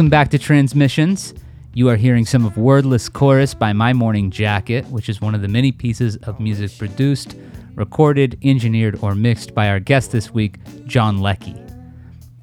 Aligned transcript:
Welcome 0.00 0.08
back 0.08 0.30
to 0.30 0.38
Transmissions. 0.38 1.34
You 1.74 1.90
are 1.90 1.96
hearing 1.96 2.24
some 2.24 2.46
of 2.46 2.56
Wordless 2.56 3.06
Chorus 3.12 3.52
by 3.52 3.74
My 3.74 3.92
Morning 3.92 4.30
Jacket, 4.30 4.86
which 4.86 5.10
is 5.10 5.20
one 5.20 5.34
of 5.34 5.42
the 5.42 5.46
many 5.46 5.72
pieces 5.72 6.16
of 6.22 6.40
music 6.40 6.70
produced, 6.78 7.36
recorded, 7.74 8.38
engineered, 8.42 8.98
or 9.02 9.14
mixed 9.14 9.54
by 9.54 9.68
our 9.68 9.78
guest 9.78 10.10
this 10.10 10.32
week, 10.32 10.58
John 10.86 11.18
Leckie. 11.18 11.54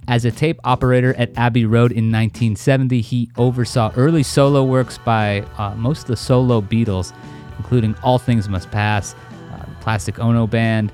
As 0.08 0.24
a 0.24 0.30
tape 0.30 0.60
operator 0.66 1.16
at 1.16 1.36
Abbey 1.36 1.66
Road 1.66 1.92
in 1.92 2.12
1970, 2.12 3.02
he 3.02 3.32
oversaw 3.38 3.92
early 3.96 4.22
solo 4.22 4.64
works 4.64 5.00
by 5.00 5.42
uh, 5.58 5.74
most 5.74 6.02
of 6.02 6.08
the 6.10 6.16
solo 6.16 6.62
Beatles, 6.62 7.12
including 7.58 7.96
All 8.04 8.20
Things 8.20 8.48
Must 8.48 8.70
Pass, 8.70 9.16
uh, 9.52 9.66
Plastic 9.82 10.20
Ono 10.20 10.46
Band, 10.46 10.92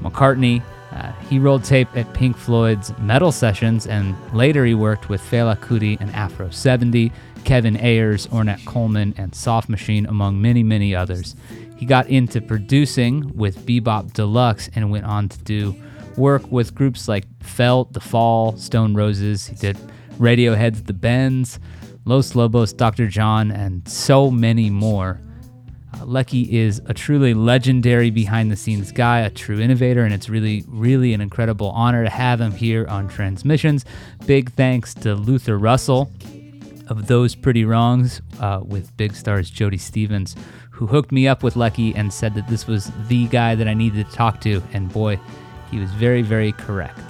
McCartney. 0.00 0.62
Uh, 0.98 1.12
he 1.28 1.38
rolled 1.38 1.62
tape 1.62 1.88
at 1.94 2.12
Pink 2.12 2.36
Floyd's 2.36 2.92
Meddle 2.98 3.30
Sessions, 3.30 3.86
and 3.86 4.16
later 4.34 4.64
he 4.64 4.74
worked 4.74 5.08
with 5.08 5.20
Fela 5.20 5.56
Kuti 5.56 5.96
and 6.00 6.10
Afro 6.10 6.50
70, 6.50 7.12
Kevin 7.44 7.76
Ayers, 7.76 8.26
Ornette 8.28 8.64
Coleman, 8.66 9.14
and 9.16 9.32
Soft 9.32 9.68
Machine, 9.68 10.06
among 10.06 10.42
many, 10.42 10.64
many 10.64 10.96
others. 10.96 11.36
He 11.76 11.86
got 11.86 12.08
into 12.08 12.40
producing 12.40 13.32
with 13.36 13.64
Bebop 13.64 14.12
Deluxe 14.12 14.68
and 14.74 14.90
went 14.90 15.04
on 15.04 15.28
to 15.28 15.38
do 15.44 15.76
work 16.16 16.50
with 16.50 16.74
groups 16.74 17.06
like 17.06 17.24
Felt, 17.40 17.92
The 17.92 18.00
Fall, 18.00 18.56
Stone 18.56 18.94
Roses. 18.94 19.46
He 19.46 19.54
did 19.54 19.78
Radiohead's 20.18 20.82
The 20.82 20.94
Bends, 20.94 21.60
Los 22.04 22.34
Lobos, 22.34 22.72
Dr. 22.72 23.06
John, 23.06 23.52
and 23.52 23.88
so 23.88 24.32
many 24.32 24.68
more. 24.68 25.20
Uh, 25.98 26.04
Leckie 26.04 26.56
is 26.56 26.80
a 26.86 26.94
truly 26.94 27.34
legendary 27.34 28.10
behind 28.10 28.50
the 28.50 28.56
scenes 28.56 28.92
guy, 28.92 29.20
a 29.20 29.30
true 29.30 29.60
innovator, 29.60 30.04
and 30.04 30.14
it's 30.14 30.28
really, 30.28 30.64
really 30.68 31.14
an 31.14 31.20
incredible 31.20 31.70
honor 31.70 32.04
to 32.04 32.10
have 32.10 32.40
him 32.40 32.52
here 32.52 32.86
on 32.88 33.08
Transmissions. 33.08 33.84
Big 34.26 34.52
thanks 34.52 34.94
to 34.94 35.14
Luther 35.14 35.58
Russell 35.58 36.10
of 36.88 37.06
Those 37.06 37.34
Pretty 37.34 37.64
Wrongs 37.64 38.22
uh, 38.40 38.60
with 38.64 38.96
Big 38.96 39.14
Stars 39.14 39.50
Jody 39.50 39.78
Stephens, 39.78 40.36
who 40.70 40.86
hooked 40.86 41.12
me 41.12 41.26
up 41.28 41.42
with 41.42 41.56
Leckie 41.56 41.94
and 41.94 42.12
said 42.12 42.34
that 42.34 42.48
this 42.48 42.66
was 42.66 42.90
the 43.08 43.26
guy 43.28 43.54
that 43.54 43.68
I 43.68 43.74
needed 43.74 44.06
to 44.08 44.12
talk 44.12 44.40
to. 44.42 44.62
And 44.72 44.92
boy, 44.92 45.18
he 45.70 45.78
was 45.78 45.90
very, 45.92 46.22
very 46.22 46.52
correct. 46.52 47.00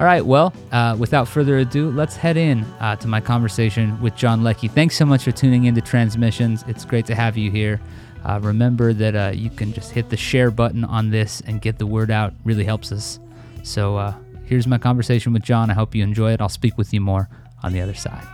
All 0.00 0.06
right, 0.06 0.24
well, 0.24 0.54
uh, 0.72 0.96
without 0.98 1.28
further 1.28 1.58
ado, 1.58 1.90
let's 1.90 2.16
head 2.16 2.38
in 2.38 2.64
uh, 2.80 2.96
to 2.96 3.06
my 3.06 3.20
conversation 3.20 4.00
with 4.00 4.16
John 4.16 4.42
Leckie. 4.42 4.68
Thanks 4.68 4.96
so 4.96 5.04
much 5.04 5.24
for 5.24 5.30
tuning 5.30 5.64
into 5.64 5.82
Transmissions. 5.82 6.64
It's 6.66 6.86
great 6.86 7.04
to 7.04 7.14
have 7.14 7.36
you 7.36 7.50
here. 7.50 7.82
Uh, 8.24 8.40
remember 8.42 8.94
that 8.94 9.14
uh, 9.14 9.32
you 9.34 9.50
can 9.50 9.74
just 9.74 9.92
hit 9.92 10.08
the 10.08 10.16
share 10.16 10.50
button 10.50 10.84
on 10.84 11.10
this 11.10 11.42
and 11.42 11.60
get 11.60 11.78
the 11.78 11.84
word 11.84 12.10
out. 12.10 12.32
Really 12.44 12.64
helps 12.64 12.92
us. 12.92 13.20
So 13.62 13.98
uh, 13.98 14.14
here's 14.46 14.66
my 14.66 14.78
conversation 14.78 15.34
with 15.34 15.42
John. 15.42 15.68
I 15.68 15.74
hope 15.74 15.94
you 15.94 16.02
enjoy 16.02 16.32
it. 16.32 16.40
I'll 16.40 16.48
speak 16.48 16.78
with 16.78 16.94
you 16.94 17.02
more 17.02 17.28
on 17.62 17.74
the 17.74 17.82
other 17.82 17.92
side. 17.92 18.26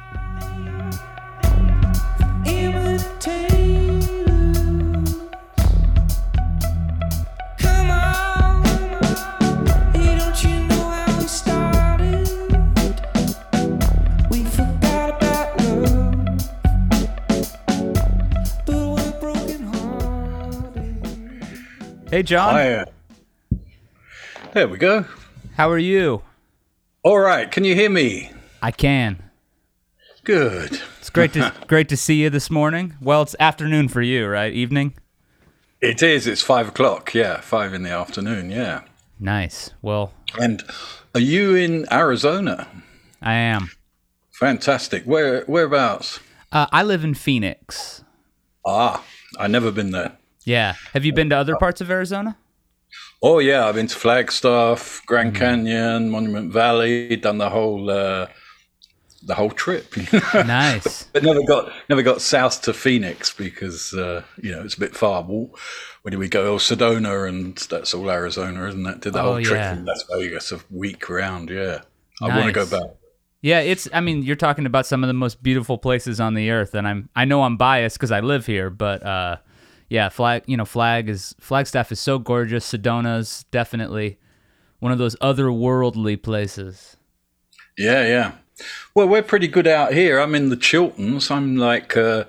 Hey, 22.17 22.23
John. 22.23 22.55
Hi. 22.55 22.85
There 24.55 24.67
we 24.69 24.79
go. 24.79 25.05
How 25.59 25.71
are 25.71 25.77
you? 25.77 26.23
All 27.03 27.19
right. 27.19 27.53
Can 27.53 27.63
you 27.65 27.75
hear 27.75 27.91
me? 27.91 28.31
I 28.63 28.71
can. 28.71 29.23
Good. 30.25 30.81
It's 30.99 31.11
great 31.11 31.35
to 31.35 31.53
great 31.67 31.91
to 31.91 31.97
see 31.99 32.23
you 32.23 32.31
this 32.31 32.51
morning. 32.51 32.95
Well, 33.03 33.21
it's 33.21 33.37
afternoon 33.39 33.89
for 33.89 34.01
you, 34.01 34.27
right? 34.29 34.51
Evening. 34.51 34.95
It 35.83 36.03
is. 36.03 36.27
It's 36.27 36.41
five 36.41 36.69
o'clock. 36.69 37.13
Yeah, 37.13 37.43
five 37.43 37.75
in 37.75 37.83
the 37.83 37.91
afternoon. 37.91 38.49
Yeah. 38.49 38.85
Nice. 39.21 39.73
Well, 39.83 40.15
And 40.41 40.63
are 41.15 41.21
you 41.21 41.55
in 41.55 41.85
Arizona? 41.93 42.67
I 43.21 43.35
am. 43.35 43.73
Fantastic. 44.33 45.05
Where 45.05 45.45
whereabouts? 45.45 46.21
Uh, 46.51 46.67
I 46.73 46.83
live 46.83 47.05
in 47.05 47.13
Phoenix. 47.13 48.05
Ah, 48.65 49.05
I 49.39 49.49
never 49.49 49.71
been 49.71 49.91
there. 49.91 50.17
Yeah. 50.47 50.75
Have 50.95 51.05
you 51.05 51.13
been 51.13 51.29
to 51.31 51.37
other 51.37 51.57
parts 51.57 51.81
of 51.83 51.91
Arizona? 51.91 52.39
Oh 53.23 53.39
yeah, 53.41 53.67
I've 53.67 53.75
been 53.75 53.89
to 53.89 53.97
Flagstaff, 53.97 55.03
Grand 55.07 55.35
Canyon, 55.35 56.09
Monument 56.11 56.53
Valley, 56.53 57.17
done 57.17 57.39
the 57.39 57.51
whole 57.51 57.91
uh, 57.91 58.29
the 59.23 59.35
whole 59.35 59.51
trip. 59.51 59.93
Nice. 60.35 61.05
but 61.13 61.23
never 61.25 61.43
got 61.43 61.73
never 61.89 62.03
got 62.03 62.21
south 62.21 62.63
to 62.63 62.73
Phoenix 62.73 63.33
because 63.35 63.93
uh, 63.95 64.23
you 64.41 64.53
know 64.53 64.63
it's 64.63 64.75
a 64.77 64.81
bit 64.81 64.95
far. 64.97 65.23
Well, 65.23 65.51
where 66.03 66.11
did 66.11 66.19
we 66.21 66.29
go? 66.29 66.55
Oh, 66.55 66.59
Sedona, 66.59 67.29
and 67.29 67.57
that's 67.57 67.93
all 67.93 68.09
Arizona, 68.11 68.69
isn't 68.69 68.87
it? 68.87 69.01
Did 69.01 69.15
the 69.15 69.21
Oh, 69.21 69.33
whole 69.35 69.43
trip 69.43 69.59
yeah. 69.59 69.75
from 69.75 69.85
Las 69.87 70.05
Vegas 70.15 70.53
a 70.53 70.61
week 70.71 71.09
round. 71.11 71.51
Yeah, 71.51 71.81
I 72.23 72.29
want 72.29 72.47
to 72.47 72.53
go 72.53 72.67
back. 72.67 72.91
Yeah, 73.43 73.61
it's. 73.61 73.89
I 73.93 74.01
mean, 74.01 74.23
you're 74.23 74.37
talking 74.37 74.67
about 74.67 74.87
some 74.87 75.03
of 75.03 75.09
the 75.09 75.15
most 75.15 75.43
beautiful 75.43 75.79
places 75.79 76.21
on 76.21 76.35
the 76.35 76.51
earth, 76.51 76.75
and 76.75 76.87
I'm. 76.87 77.09
I 77.17 77.25
know 77.25 77.43
I'm 77.43 77.57
biased 77.57 77.97
because 77.97 78.13
I 78.13 78.21
live 78.21 78.47
here, 78.47 78.71
but 78.71 79.05
uh, 79.05 79.37
yeah, 79.89 80.09
flag. 80.09 80.43
You 80.47 80.57
know, 80.57 80.65
flag 80.65 81.09
is 81.09 81.35
Flagstaff 81.41 81.93
is 81.93 82.01
so 82.01 82.19
gorgeous. 82.19 82.65
Sedona's 82.65 83.45
definitely 83.51 84.19
one 84.79 84.93
of 84.93 84.99
those 84.99 85.17
otherworldly 85.17 86.21
places. 86.23 86.97
Yeah, 87.79 88.07
yeah. 88.07 88.33
Well, 88.95 89.07
we're 89.07 89.23
pretty 89.23 89.49
good 89.49 89.67
out 89.67 89.93
here. 89.93 90.19
I'm 90.19 90.35
in 90.35 90.49
the 90.49 90.57
Chilterns. 90.57 91.31
I'm 91.31 91.57
like 91.57 91.95
uh, 91.95 92.25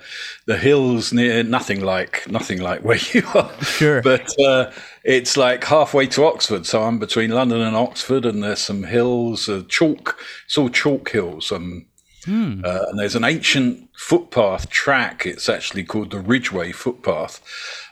the 0.46 0.58
hills 0.58 1.14
near 1.14 1.42
nothing 1.44 1.80
like 1.82 2.30
nothing 2.30 2.60
like 2.60 2.82
where 2.82 3.00
you 3.14 3.24
are. 3.34 3.52
Sure. 3.64 4.02
But 4.02 4.38
uh, 4.40 4.72
it's 5.04 5.38
like 5.38 5.64
halfway 5.64 6.08
to 6.08 6.26
Oxford, 6.26 6.66
so 6.66 6.84
I'm 6.84 7.00
between 7.00 7.32
London 7.32 7.62
and 7.62 7.78
Oxford, 7.78 8.26
and 8.26 8.44
there's 8.44 8.60
some 8.60 8.84
hills, 8.84 9.48
uh, 9.48 9.64
chalk. 9.70 10.20
It's 10.46 10.58
all 10.58 10.70
chalk 10.70 11.10
hills. 11.10 11.52
Um, 11.52 11.88
uh, 12.28 12.86
and 12.90 13.00
there's 13.00 13.16
an 13.16 13.24
ancient 13.24 13.87
footpath 13.98 14.70
track. 14.70 15.26
It's 15.26 15.50
actually 15.50 15.84
called 15.84 16.12
the 16.12 16.20
Ridgeway 16.20 16.72
footpath, 16.72 17.42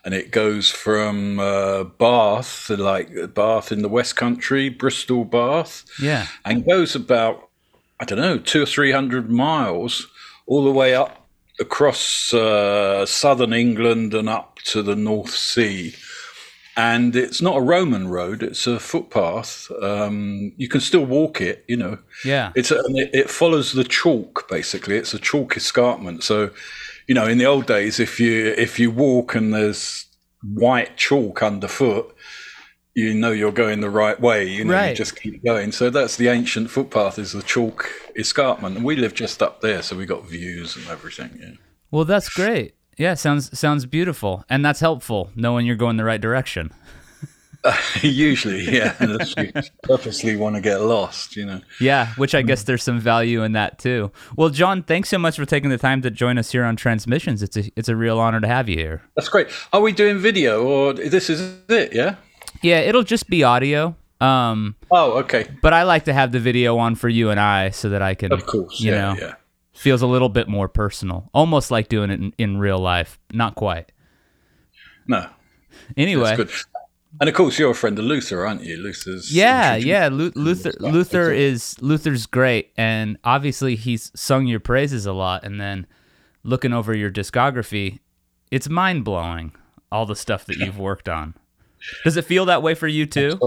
and 0.06 0.14
it 0.14 0.32
goes 0.32 0.70
from 0.70 1.40
uh, 1.40 1.84
Bath, 1.84 2.70
like 2.70 3.34
Bath 3.34 3.72
in 3.72 3.82
the 3.82 3.90
West 3.90 4.16
Country, 4.16 4.70
Bristol, 4.70 5.26
Bath, 5.26 5.84
Yeah. 6.00 6.28
and 6.46 6.66
goes 6.66 6.96
about 6.96 7.50
I 8.00 8.06
don't 8.06 8.20
know 8.20 8.38
two 8.38 8.64
or 8.64 8.66
three 8.66 8.92
hundred 8.92 9.30
miles 9.32 10.08
all 10.48 10.64
the 10.64 10.72
way 10.72 10.94
up 10.94 11.28
across 11.60 12.34
uh, 12.34 13.06
southern 13.06 13.54
England 13.54 14.14
and 14.14 14.30
up 14.30 14.60
to 14.66 14.84
the 14.84 14.96
North 14.96 15.32
Sea. 15.32 15.96
And 16.78 17.16
it's 17.16 17.42
not 17.42 17.56
a 17.58 17.62
Roman 17.62 18.10
road; 18.10 18.44
it's 18.44 18.68
a 18.68 18.80
footpath. 18.80 19.72
Um, 19.82 20.52
you 20.58 20.68
can 20.68 20.82
still 20.82 21.06
walk 21.06 21.40
it, 21.40 21.64
you 21.68 21.78
know. 21.78 22.00
Yeah. 22.26 22.52
It's 22.56 22.70
a, 22.72 22.80
and 22.80 22.98
it, 22.98 23.12
it 23.14 23.30
follows 23.30 23.72
the 23.72 23.86
chalk 23.86 24.48
basically. 24.50 24.98
It's 24.98 25.14
a 25.14 25.20
chalk 25.20 25.56
escarpment. 25.56 26.24
So, 26.24 26.52
you 27.08 27.16
know, 27.16 27.26
in 27.28 27.38
the 27.38 27.46
old 27.46 27.66
days, 27.66 28.00
if 28.00 28.20
you 28.20 28.54
if 28.58 28.78
you 28.78 28.92
walk 28.92 29.36
and 29.36 29.54
there's 29.54 30.06
white 30.44 30.98
chalk 30.98 31.42
underfoot, 31.42 32.14
you 32.94 33.14
know 33.14 33.32
you're 33.32 33.52
going 33.54 33.80
the 33.80 33.90
right 33.90 34.20
way. 34.20 34.46
You 34.46 34.66
know, 34.66 34.74
Right. 34.74 34.90
you 34.90 34.96
just 34.96 35.16
keep 35.22 35.46
going. 35.46 35.72
So 35.72 35.90
that's 35.90 36.18
the 36.18 36.28
ancient 36.28 36.70
footpath 36.70 37.18
is 37.18 37.32
the 37.32 37.42
chalk 37.44 37.90
escarpment, 38.18 38.76
and 38.76 38.86
we 38.86 38.98
live 38.98 39.14
just 39.14 39.42
up 39.42 39.62
there, 39.62 39.82
so 39.82 39.96
we 39.96 40.06
got 40.06 40.28
views 40.28 40.76
and 40.76 40.88
everything. 40.88 41.38
Yeah. 41.42 41.52
Well, 41.92 42.06
that's 42.06 42.28
great. 42.30 42.74
Yeah, 42.98 43.14
sounds 43.16 43.58
sounds 43.58 43.86
beautiful, 43.86 44.46
and 44.50 44.64
that's 44.64 44.80
helpful 44.80 45.30
knowing 45.36 45.66
you're 45.66 45.76
going 45.76 45.98
the 45.98 46.04
right 46.06 46.22
direction. 46.22 46.72
Usually, 48.02 48.62
yeah, 48.72 48.94
you 49.38 49.50
purposely 49.82 50.36
want 50.36 50.56
to 50.56 50.62
get 50.62 50.82
lost, 50.82 51.36
you 51.36 51.46
know. 51.46 51.62
Yeah, 51.80 52.14
which 52.16 52.36
I 52.36 52.44
guess 52.44 52.62
there's 52.64 52.84
some 52.84 53.00
value 53.00 53.42
in 53.42 53.54
that 53.54 53.80
too. 53.80 54.12
Well, 54.36 54.50
John, 54.50 54.84
thanks 54.84 55.10
so 55.10 55.18
much 55.18 55.36
for 55.36 55.46
taking 55.46 55.72
the 55.72 55.78
time 55.80 56.04
to 56.04 56.12
join 56.12 56.38
us 56.38 56.52
here 56.52 56.64
on 56.64 56.76
Transmissions. 56.76 57.42
It's 57.42 57.58
a 57.58 57.64
it's 57.76 57.90
a 57.90 57.96
real 57.96 58.20
honor 58.20 58.40
to 58.40 58.48
have 58.48 58.70
you 58.70 58.78
here. 58.78 59.02
That's 59.16 59.30
great. 59.30 59.48
Are 59.74 59.82
we 59.82 59.92
doing 59.94 60.20
video 60.20 60.64
or 60.64 60.94
this 60.94 61.28
is 61.30 61.58
it? 61.70 61.94
Yeah. 61.94 62.16
Yeah, 62.62 62.80
it'll 62.82 63.04
just 63.04 63.28
be 63.30 63.44
audio. 63.44 63.96
Um, 64.22 64.76
Oh, 64.92 65.14
okay. 65.20 65.46
but 65.62 65.74
I 65.74 65.84
like 65.84 66.06
to 66.06 66.14
have 66.14 66.32
the 66.32 66.40
video 66.40 66.78
on 66.78 66.96
for 66.96 67.10
you 67.10 67.32
and 67.32 67.40
I 67.40 67.72
so 67.72 67.90
that 67.90 68.02
I 68.02 68.14
can, 68.16 68.32
Of 68.32 68.46
course. 68.46 68.80
you 68.80 68.92
yeah, 68.92 68.98
know, 69.14 69.16
yeah. 69.20 69.34
Feels 69.76 70.02
a 70.02 70.08
little 70.08 70.30
bit 70.30 70.48
more 70.48 70.68
personal, 70.68 71.30
almost 71.34 71.72
like 71.72 71.88
doing 71.90 72.10
it 72.10 72.20
in, 72.20 72.34
in 72.38 72.58
real 72.58 72.80
life. 72.80 73.20
Not 73.32 73.56
quite. 73.56 73.92
No, 75.08 75.30
Anyway. 75.98 76.38
And 77.22 77.30
of 77.30 77.36
course, 77.36 77.58
you're 77.58 77.72
a 77.72 77.76
friend 77.76 77.98
of 77.98 78.04
Luther, 78.04 78.46
aren't 78.46 78.64
you? 78.64 78.76
Luther's. 78.78 79.34
Yeah, 79.34 79.76
yeah. 79.76 80.10
Lu- 80.12 80.34
Luther 80.36 80.74
Luther 80.80 81.32
is 81.32 81.82
Luther's 81.82 82.26
great, 82.26 82.74
and 82.76 83.18
obviously 83.24 83.78
he's 83.78 84.12
sung 84.16 84.48
your 84.48 84.60
praises 84.60 85.06
a 85.06 85.14
lot. 85.14 85.46
And 85.46 85.60
then 85.60 85.88
looking 86.44 86.74
over 86.74 86.94
your 86.94 87.10
discography, 87.10 88.00
it's 88.52 88.68
mind 88.68 89.06
blowing 89.06 89.54
all 89.92 90.06
the 90.06 90.16
stuff 90.16 90.46
that 90.46 90.58
you've 90.58 90.78
worked 90.78 91.08
on. 91.08 91.36
Does 92.04 92.18
it 92.18 92.26
feel 92.26 92.46
that 92.46 92.62
way 92.62 92.76
for 92.76 92.88
you 92.88 93.06
too? 93.06 93.38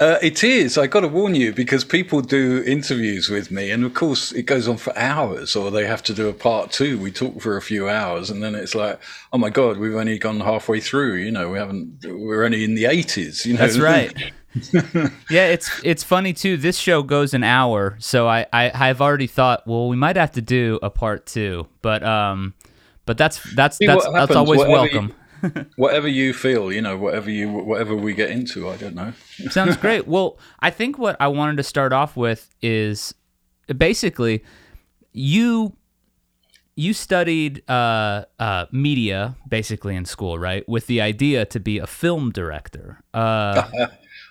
Uh, 0.00 0.18
it 0.22 0.42
is. 0.42 0.78
I 0.78 0.86
got 0.86 1.00
to 1.00 1.08
warn 1.08 1.34
you 1.34 1.52
because 1.52 1.84
people 1.84 2.22
do 2.22 2.64
interviews 2.66 3.28
with 3.28 3.50
me, 3.50 3.70
and 3.70 3.84
of 3.84 3.92
course 3.92 4.32
it 4.32 4.44
goes 4.44 4.66
on 4.66 4.78
for 4.78 4.96
hours, 4.96 5.54
or 5.54 5.70
they 5.70 5.86
have 5.86 6.02
to 6.04 6.14
do 6.14 6.26
a 6.26 6.32
part 6.32 6.72
two. 6.72 6.98
We 6.98 7.12
talk 7.12 7.42
for 7.42 7.58
a 7.58 7.62
few 7.62 7.86
hours, 7.86 8.30
and 8.30 8.42
then 8.42 8.54
it's 8.54 8.74
like, 8.74 8.98
oh 9.30 9.36
my 9.36 9.50
god, 9.50 9.76
we've 9.76 9.94
only 9.94 10.18
gone 10.18 10.40
halfway 10.40 10.80
through. 10.80 11.16
You 11.16 11.30
know, 11.30 11.50
we 11.50 11.58
haven't. 11.58 11.98
We're 12.02 12.44
only 12.44 12.64
in 12.64 12.76
the 12.76 12.86
eighties. 12.86 13.44
You 13.44 13.52
know, 13.54 13.60
that's 13.60 13.78
right. 13.78 14.32
yeah, 15.30 15.48
it's 15.48 15.70
it's 15.84 16.02
funny 16.02 16.32
too. 16.32 16.56
This 16.56 16.78
show 16.78 17.02
goes 17.02 17.34
an 17.34 17.44
hour, 17.44 17.96
so 17.98 18.26
I, 18.26 18.46
I 18.54 18.72
I've 18.72 19.02
already 19.02 19.26
thought, 19.26 19.66
well, 19.66 19.90
we 19.90 19.96
might 19.96 20.16
have 20.16 20.32
to 20.32 20.40
do 20.40 20.78
a 20.82 20.88
part 20.88 21.26
two, 21.26 21.66
but 21.82 22.02
um, 22.02 22.54
but 23.04 23.18
that's 23.18 23.42
that's 23.54 23.76
See, 23.76 23.86
that's 23.86 24.10
that's 24.10 24.34
always 24.34 24.60
welcome. 24.60 25.08
You, 25.08 25.14
whatever 25.76 26.08
you 26.08 26.32
feel, 26.32 26.72
you 26.72 26.80
know, 26.80 26.96
whatever 26.96 27.30
you 27.30 27.50
whatever 27.50 27.94
we 27.94 28.14
get 28.14 28.30
into, 28.30 28.68
I 28.68 28.76
don't 28.76 28.94
know. 28.94 29.12
Sounds 29.50 29.76
great. 29.84 30.06
Well, 30.06 30.38
I 30.60 30.70
think 30.70 30.98
what 30.98 31.16
I 31.20 31.28
wanted 31.28 31.56
to 31.58 31.62
start 31.62 31.92
off 31.92 32.16
with 32.16 32.54
is 32.62 33.14
basically 33.76 34.44
you 35.12 35.76
you 36.76 36.94
studied 36.94 37.68
uh, 37.68 38.24
uh, 38.38 38.66
media 38.72 39.36
basically 39.48 39.96
in 39.96 40.04
school, 40.04 40.38
right? 40.38 40.66
With 40.68 40.86
the 40.86 41.00
idea 41.00 41.44
to 41.46 41.60
be 41.60 41.78
a 41.78 41.86
film 41.86 42.30
director. 42.30 43.02
Uh, 43.12 43.68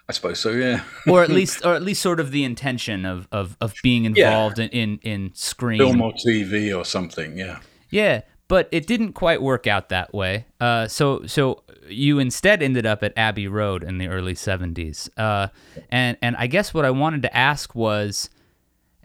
I 0.10 0.12
suppose 0.12 0.40
so, 0.40 0.50
yeah. 0.50 0.84
or 1.08 1.22
at 1.22 1.30
least, 1.40 1.64
or 1.64 1.76
at 1.76 1.84
least, 1.84 2.02
sort 2.02 2.20
of 2.20 2.32
the 2.32 2.44
intention 2.44 3.06
of 3.06 3.28
of, 3.32 3.56
of 3.62 3.76
being 3.84 4.06
involved 4.06 4.58
yeah. 4.58 4.66
in, 4.66 4.98
in 5.04 5.24
in 5.28 5.32
screen, 5.36 5.78
film 5.78 6.02
or 6.02 6.14
TV 6.14 6.76
or 6.76 6.84
something, 6.84 7.38
yeah. 7.38 7.60
Yeah, 7.92 8.22
but 8.50 8.68
it 8.72 8.88
didn't 8.88 9.14
quite 9.14 9.42
work 9.42 9.68
out 9.68 9.88
that 9.90 10.14
way. 10.14 10.46
Uh, 10.60 10.90
so 10.90 11.26
so 11.26 11.64
you 11.88 12.20
instead 12.20 12.62
ended 12.62 12.86
up 12.86 13.02
at 13.02 13.14
Abbey 13.16 13.48
Road 13.48 13.84
in 13.84 14.00
the 14.00 14.10
early 14.10 14.34
'70s, 14.34 15.10
uh, 15.16 15.48
and 15.90 16.18
and 16.22 16.36
I 16.36 16.48
guess 16.48 16.74
what 16.74 16.84
I 16.84 16.92
wanted 16.92 17.22
to 17.22 17.38
ask 17.38 17.74
was, 17.74 18.30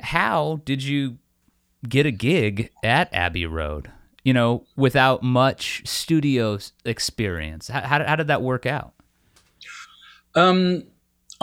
how 0.00 0.60
did 0.64 0.82
you 0.82 1.18
get 1.88 2.06
a 2.06 2.10
gig 2.10 2.70
at 2.82 3.14
Abbey 3.14 3.46
Road? 3.46 3.92
You 4.24 4.32
know, 4.32 4.64
without 4.74 5.22
much 5.22 5.82
studio 5.84 6.58
experience, 6.86 7.68
how, 7.68 7.82
how, 7.82 8.04
how 8.04 8.16
did 8.16 8.28
that 8.28 8.40
work 8.40 8.64
out? 8.64 8.94
Um, 10.34 10.84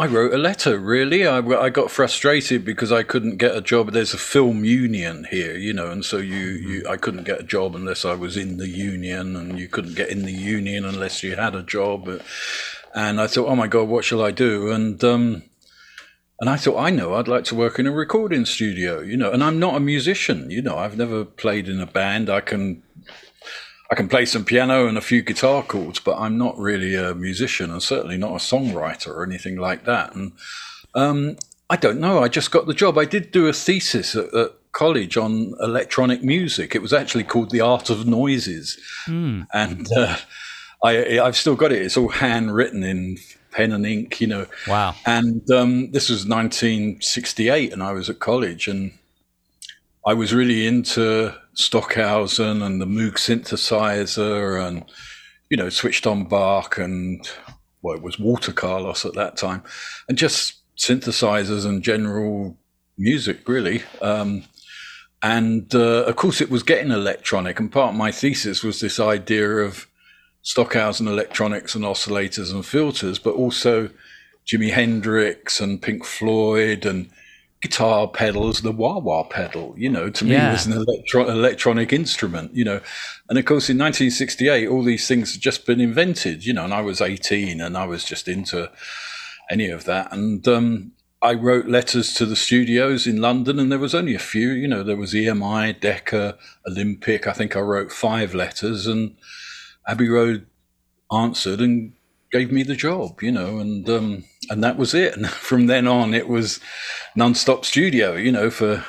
I 0.02 0.08
wrote 0.08 0.34
a 0.34 0.38
letter, 0.40 0.80
really. 0.80 1.28
I, 1.28 1.38
I 1.38 1.70
got 1.70 1.92
frustrated 1.92 2.66
because 2.66 2.92
I 2.92 3.04
couldn't 3.04 3.38
get 3.38 3.56
a 3.56 3.62
job. 3.62 3.92
There's 3.92 4.16
a 4.16 4.18
film 4.18 4.66
union 4.66 5.28
here, 5.30 5.56
you 5.56 5.74
know, 5.74 5.92
and 5.92 6.04
so 6.04 6.18
you, 6.18 6.38
you 6.38 6.88
I 6.90 6.98
couldn't 6.98 7.26
get 7.26 7.40
a 7.40 7.44
job 7.44 7.76
unless 7.76 8.04
I 8.04 8.16
was 8.16 8.36
in 8.36 8.58
the 8.58 8.68
union, 8.68 9.36
and 9.36 9.60
you 9.60 9.68
couldn't 9.68 9.94
get 9.94 10.10
in 10.10 10.24
the 10.24 10.32
union 10.32 10.86
unless 10.86 11.22
you 11.22 11.36
had 11.36 11.54
a 11.54 11.62
job. 11.62 12.10
And 12.96 13.22
I 13.22 13.28
thought, 13.28 13.48
oh 13.48 13.56
my 13.56 13.68
God, 13.68 13.90
what 13.90 14.04
shall 14.04 14.24
I 14.24 14.32
do? 14.32 14.72
And, 14.72 15.04
um, 15.04 15.44
and 16.40 16.50
I 16.50 16.58
thought, 16.58 16.80
I 16.80 16.90
know, 16.90 17.14
I'd 17.14 17.28
like 17.28 17.44
to 17.46 17.56
work 17.56 17.78
in 17.78 17.86
a 17.86 17.92
recording 17.92 18.46
studio, 18.48 19.02
you 19.02 19.18
know, 19.18 19.32
and 19.32 19.44
I'm 19.44 19.60
not 19.60 19.76
a 19.76 19.80
musician, 19.80 20.50
you 20.50 20.64
know, 20.64 20.80
I've 20.80 20.98
never 20.98 21.24
played 21.24 21.70
in 21.70 21.80
a 21.80 21.86
band. 21.86 22.28
I 22.28 22.42
can 22.42 22.82
I 23.92 23.96
can 23.96 24.08
play 24.08 24.26
some 24.26 24.46
piano 24.46 24.88
and 24.88 24.98
a 24.98 25.02
few 25.02 25.22
guitar 25.22 25.62
chords, 25.64 26.00
but 26.00 26.18
I'm 26.18 26.38
not 26.38 26.58
really 26.58 26.96
a 26.96 27.14
musician 27.14 27.70
and 27.70 27.84
certainly 27.84 28.18
not 28.18 28.32
a 28.32 28.36
songwriter 28.36 29.10
or 29.10 29.24
anything 29.24 29.58
like 29.58 29.84
that. 29.84 30.16
And 30.16 30.32
um, 30.96 31.36
I 31.70 31.76
don't 31.76 32.00
know. 32.00 32.24
I 32.24 32.30
just 32.30 32.52
got 32.52 32.68
the 32.68 32.74
job. 32.74 32.98
I 32.98 33.04
did 33.04 33.32
do 33.32 33.48
a 33.48 33.54
thesis 33.54 34.16
at, 34.16 34.34
at, 34.34 34.54
college 34.74 35.18
on 35.18 35.54
electronic 35.60 36.24
music. 36.24 36.74
It 36.74 36.82
was 36.82 36.94
actually 36.94 37.26
called 37.26 37.50
The 37.50 37.60
Art 37.60 37.90
of 37.90 38.08
Noises, 38.08 38.80
mm. 39.06 39.46
and 39.54 39.86
uh, 39.92 40.16
I, 40.82 41.20
I've 41.20 41.36
still 41.36 41.58
got 41.58 41.74
it. 41.74 41.82
It's 41.82 41.98
all 41.98 42.08
handwritten 42.08 42.82
in 42.82 43.18
pen 43.52 43.74
and 43.74 43.86
ink, 43.86 44.22
you 44.22 44.28
know. 44.28 44.46
Wow. 44.70 44.96
And 45.06 45.52
um, 45.52 45.92
this 45.92 46.10
was 46.10 46.26
1968, 46.26 47.74
and 47.74 47.84
I 47.84 47.92
was 47.92 48.10
at 48.10 48.20
college, 48.20 48.70
and 48.70 48.94
I 50.06 50.14
was 50.14 50.34
really 50.34 50.66
into 50.66 51.36
Stockhausen 51.54 52.62
and 52.62 52.82
the 52.82 52.86
Moog 52.86 53.14
synthesizer 53.14 54.66
and, 54.66 54.86
you 55.50 55.58
know, 55.58 55.70
switched 55.70 56.08
on 56.08 56.26
Bach 56.26 56.78
and, 56.78 57.28
well, 57.82 57.96
it 57.96 58.04
was 58.04 58.20
Walter 58.20 58.54
Carlos 58.54 59.06
at 59.06 59.14
that 59.16 59.38
time, 59.38 59.64
and 60.08 60.18
just 60.18 60.62
synthesizers 60.78 61.66
and 61.66 61.84
general 61.84 62.58
music, 62.98 63.48
really. 63.48 63.84
Um, 64.02 64.44
and 65.22 65.74
uh, 65.76 66.06
of 66.06 66.16
course, 66.16 66.42
it 66.42 66.50
was 66.50 66.64
getting 66.64 66.92
electronic. 66.92 67.60
And 67.60 67.72
part 67.72 67.92
of 67.92 67.98
my 67.98 68.12
thesis 68.12 68.64
was 68.64 68.80
this 68.80 69.00
idea 69.00 69.48
of 69.48 69.88
Stockhausen 70.42 71.08
electronics 71.08 71.76
and 71.76 71.84
oscillators 71.84 72.52
and 72.52 72.66
filters, 72.66 73.20
but 73.20 73.36
also 73.36 73.90
Jimi 74.48 74.72
Hendrix 74.72 75.60
and 75.60 75.82
Pink 75.82 76.06
Floyd 76.06 76.86
and 76.86 77.10
guitar 77.62 78.08
pedals, 78.08 78.62
the 78.62 78.72
wah 78.72 78.98
wah 78.98 79.24
pedal, 79.24 79.74
you 79.78 79.90
know, 79.90 80.10
to 80.10 80.26
me 80.26 80.32
yeah. 80.32 80.52
was 80.52 80.66
an 80.66 80.74
electro- 80.74 81.30
electronic 81.30 81.94
instrument, 81.94 82.54
you 82.56 82.66
know. 82.66 82.82
And 83.30 83.38
of 83.38 83.46
course, 83.46 83.70
in 83.70 83.78
1968, 83.78 84.68
all 84.68 84.84
these 84.84 85.08
things 85.08 85.34
had 85.34 85.42
just 85.42 85.66
been 85.66 85.80
invented, 85.80 86.46
you 86.46 86.54
know, 86.54 86.66
and 86.66 86.74
I 86.74 86.82
was 86.82 87.02
18 87.02 87.62
and 87.62 87.78
I 87.78 87.86
was 87.86 88.04
just 88.04 88.28
into 88.28 88.72
any 89.50 89.70
of 89.70 89.86
that. 89.86 90.12
And 90.12 90.48
um, 90.48 90.94
I 91.22 91.34
wrote 91.36 91.68
letters 91.68 92.16
to 92.16 92.26
the 92.26 92.36
studios 92.36 93.06
in 93.06 93.22
London, 93.22 93.60
and 93.60 93.72
there 93.72 93.78
was 93.78 93.94
only 93.94 94.16
a 94.16 94.20
few, 94.20 94.50
you 94.50 94.68
know, 94.68 94.82
there 94.82 94.98
was 94.98 95.14
EMI, 95.14 95.80
Decca, 95.80 96.38
Olympic. 96.68 97.28
I 97.28 97.34
think 97.34 97.56
I 97.56 97.60
wrote 97.60 97.92
five 97.92 98.34
letters, 98.34 98.88
and 98.88 99.16
Abbey 99.88 100.10
Road 100.10 100.48
answered 101.12 101.62
and 101.62 101.94
gave 102.32 102.52
me 102.52 102.64
the 102.64 102.76
job, 102.76 103.22
you 103.22 103.32
know, 103.32 103.60
and 103.60 103.88
um, 103.88 104.24
and 104.52 104.64
that 104.64 104.78
was 104.78 104.94
it. 104.94 105.16
And 105.16 105.28
from 105.50 105.66
then 105.68 105.88
on, 105.88 106.14
it 106.14 106.28
was 106.28 106.60
non-stop 107.16 107.66
studio, 107.66 108.16
you 108.16 108.32
know, 108.32 108.52
for 108.52 108.86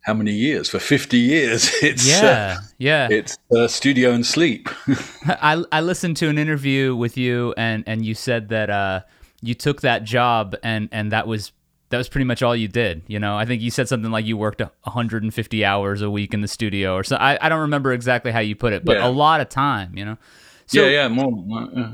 how 0.00 0.14
many 0.14 0.32
years? 0.32 0.68
For 0.68 0.78
fifty 0.78 1.18
years. 1.18 1.70
It's 1.82 2.06
uh, 2.08 2.22
yeah, 2.22 2.56
uh, 2.58 2.62
yeah. 2.78 3.08
It's 3.10 3.38
uh, 3.56 3.68
studio 3.68 4.12
and 4.12 4.26
sleep. 4.26 4.68
I 5.26 5.62
I 5.70 5.80
listened 5.80 6.16
to 6.18 6.28
an 6.28 6.38
interview 6.38 6.96
with 6.96 7.16
you, 7.16 7.54
and 7.56 7.84
and 7.86 8.04
you 8.04 8.14
said 8.14 8.48
that 8.48 8.70
uh, 8.70 9.00
you 9.40 9.54
took 9.54 9.82
that 9.82 10.04
job, 10.04 10.56
and 10.62 10.88
and 10.92 11.12
that 11.12 11.26
was 11.26 11.52
that 11.90 11.98
was 11.98 12.08
pretty 12.08 12.24
much 12.24 12.42
all 12.42 12.56
you 12.56 12.68
did. 12.68 13.02
You 13.06 13.18
know, 13.18 13.36
I 13.36 13.46
think 13.46 13.62
you 13.62 13.70
said 13.70 13.88
something 13.88 14.10
like 14.10 14.26
you 14.26 14.36
worked 14.36 14.60
150 14.60 15.64
hours 15.64 16.02
a 16.02 16.10
week 16.10 16.34
in 16.34 16.40
the 16.40 16.48
studio, 16.48 16.94
or 16.94 17.04
so. 17.04 17.16
I, 17.16 17.38
I 17.40 17.48
don't 17.48 17.60
remember 17.60 17.92
exactly 17.92 18.32
how 18.32 18.40
you 18.40 18.56
put 18.56 18.72
it, 18.72 18.84
but 18.84 18.96
yeah. 18.96 19.06
a 19.06 19.10
lot 19.10 19.40
of 19.40 19.48
time. 19.48 19.96
You 19.96 20.04
know. 20.04 20.18
So, 20.66 20.82
yeah, 20.82 21.02
yeah, 21.02 21.08
more. 21.08 21.30
more 21.30 21.68
yeah 21.74 21.92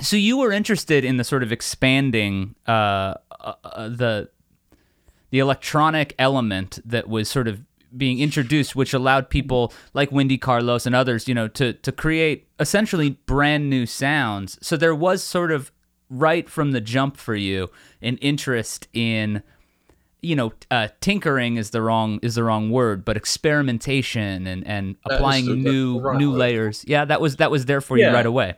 so 0.00 0.16
you 0.16 0.38
were 0.38 0.52
interested 0.52 1.04
in 1.04 1.16
the 1.16 1.24
sort 1.24 1.42
of 1.42 1.52
expanding 1.52 2.54
uh, 2.66 3.14
uh, 3.40 3.54
uh, 3.64 3.88
the 3.88 4.30
the 5.30 5.38
electronic 5.38 6.14
element 6.18 6.78
that 6.84 7.08
was 7.08 7.28
sort 7.28 7.48
of 7.48 7.60
being 7.96 8.18
introduced, 8.18 8.76
which 8.76 8.92
allowed 8.92 9.30
people 9.30 9.72
like 9.94 10.12
Wendy 10.12 10.38
Carlos 10.38 10.86
and 10.86 10.94
others, 10.94 11.28
you 11.28 11.34
know, 11.34 11.48
to 11.48 11.72
to 11.72 11.92
create 11.92 12.48
essentially 12.58 13.10
brand 13.26 13.68
new 13.70 13.86
sounds. 13.86 14.58
So 14.62 14.76
there 14.76 14.94
was 14.94 15.22
sort 15.22 15.50
of 15.50 15.72
right 16.10 16.48
from 16.48 16.72
the 16.72 16.80
jump 16.80 17.16
for 17.16 17.34
you 17.34 17.70
an 18.00 18.16
interest 18.18 18.88
in 18.92 19.42
you 20.22 20.34
know 20.34 20.52
uh, 20.70 20.88
tinkering 21.00 21.56
is 21.56 21.70
the 21.70 21.82
wrong 21.82 22.18
is 22.22 22.34
the 22.34 22.42
wrong 22.42 22.70
word 22.70 23.04
but 23.04 23.16
experimentation 23.16 24.46
and 24.46 24.66
and 24.66 24.96
applying 25.04 25.62
new 25.62 26.00
new 26.14 26.32
layers 26.32 26.84
yeah 26.88 27.04
that 27.04 27.20
was 27.20 27.36
that 27.36 27.50
was 27.50 27.66
there 27.66 27.80
for 27.80 27.98
yeah. 27.98 28.08
you 28.08 28.14
right 28.14 28.26
away 28.26 28.54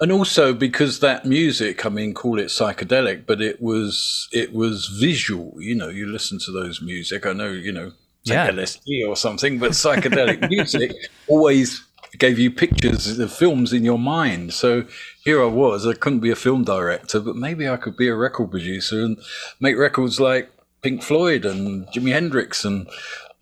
and 0.00 0.12
also 0.12 0.54
because 0.54 1.00
that 1.00 1.24
music, 1.24 1.84
I 1.84 1.88
mean, 1.88 2.14
call 2.14 2.38
it 2.38 2.46
psychedelic, 2.46 3.26
but 3.26 3.40
it 3.40 3.60
was 3.60 4.28
it 4.32 4.52
was 4.52 4.86
visual. 4.86 5.54
You 5.58 5.74
know, 5.74 5.88
you 5.88 6.06
listen 6.06 6.38
to 6.40 6.52
those 6.52 6.80
music. 6.80 7.26
I 7.26 7.32
know, 7.32 7.50
you 7.50 7.72
know, 7.72 7.92
yeah. 8.22 8.50
LSD 8.50 9.08
or 9.08 9.16
something, 9.16 9.58
but 9.58 9.72
psychedelic 9.72 10.48
music 10.50 10.92
always 11.26 11.84
gave 12.16 12.38
you 12.38 12.50
pictures 12.50 13.18
of 13.18 13.32
films 13.32 13.72
in 13.72 13.84
your 13.84 13.98
mind. 13.98 14.54
So 14.54 14.84
here 15.24 15.42
I 15.42 15.46
was. 15.46 15.86
I 15.86 15.94
couldn't 15.94 16.20
be 16.20 16.30
a 16.30 16.36
film 16.36 16.64
director, 16.64 17.20
but 17.20 17.36
maybe 17.36 17.68
I 17.68 17.76
could 17.76 17.96
be 17.96 18.08
a 18.08 18.14
record 18.14 18.50
producer 18.50 19.02
and 19.02 19.18
make 19.60 19.76
records 19.76 20.20
like 20.20 20.50
Pink 20.82 21.02
Floyd 21.02 21.44
and 21.44 21.86
Jimi 21.88 22.12
Hendrix 22.12 22.64
and 22.64 22.88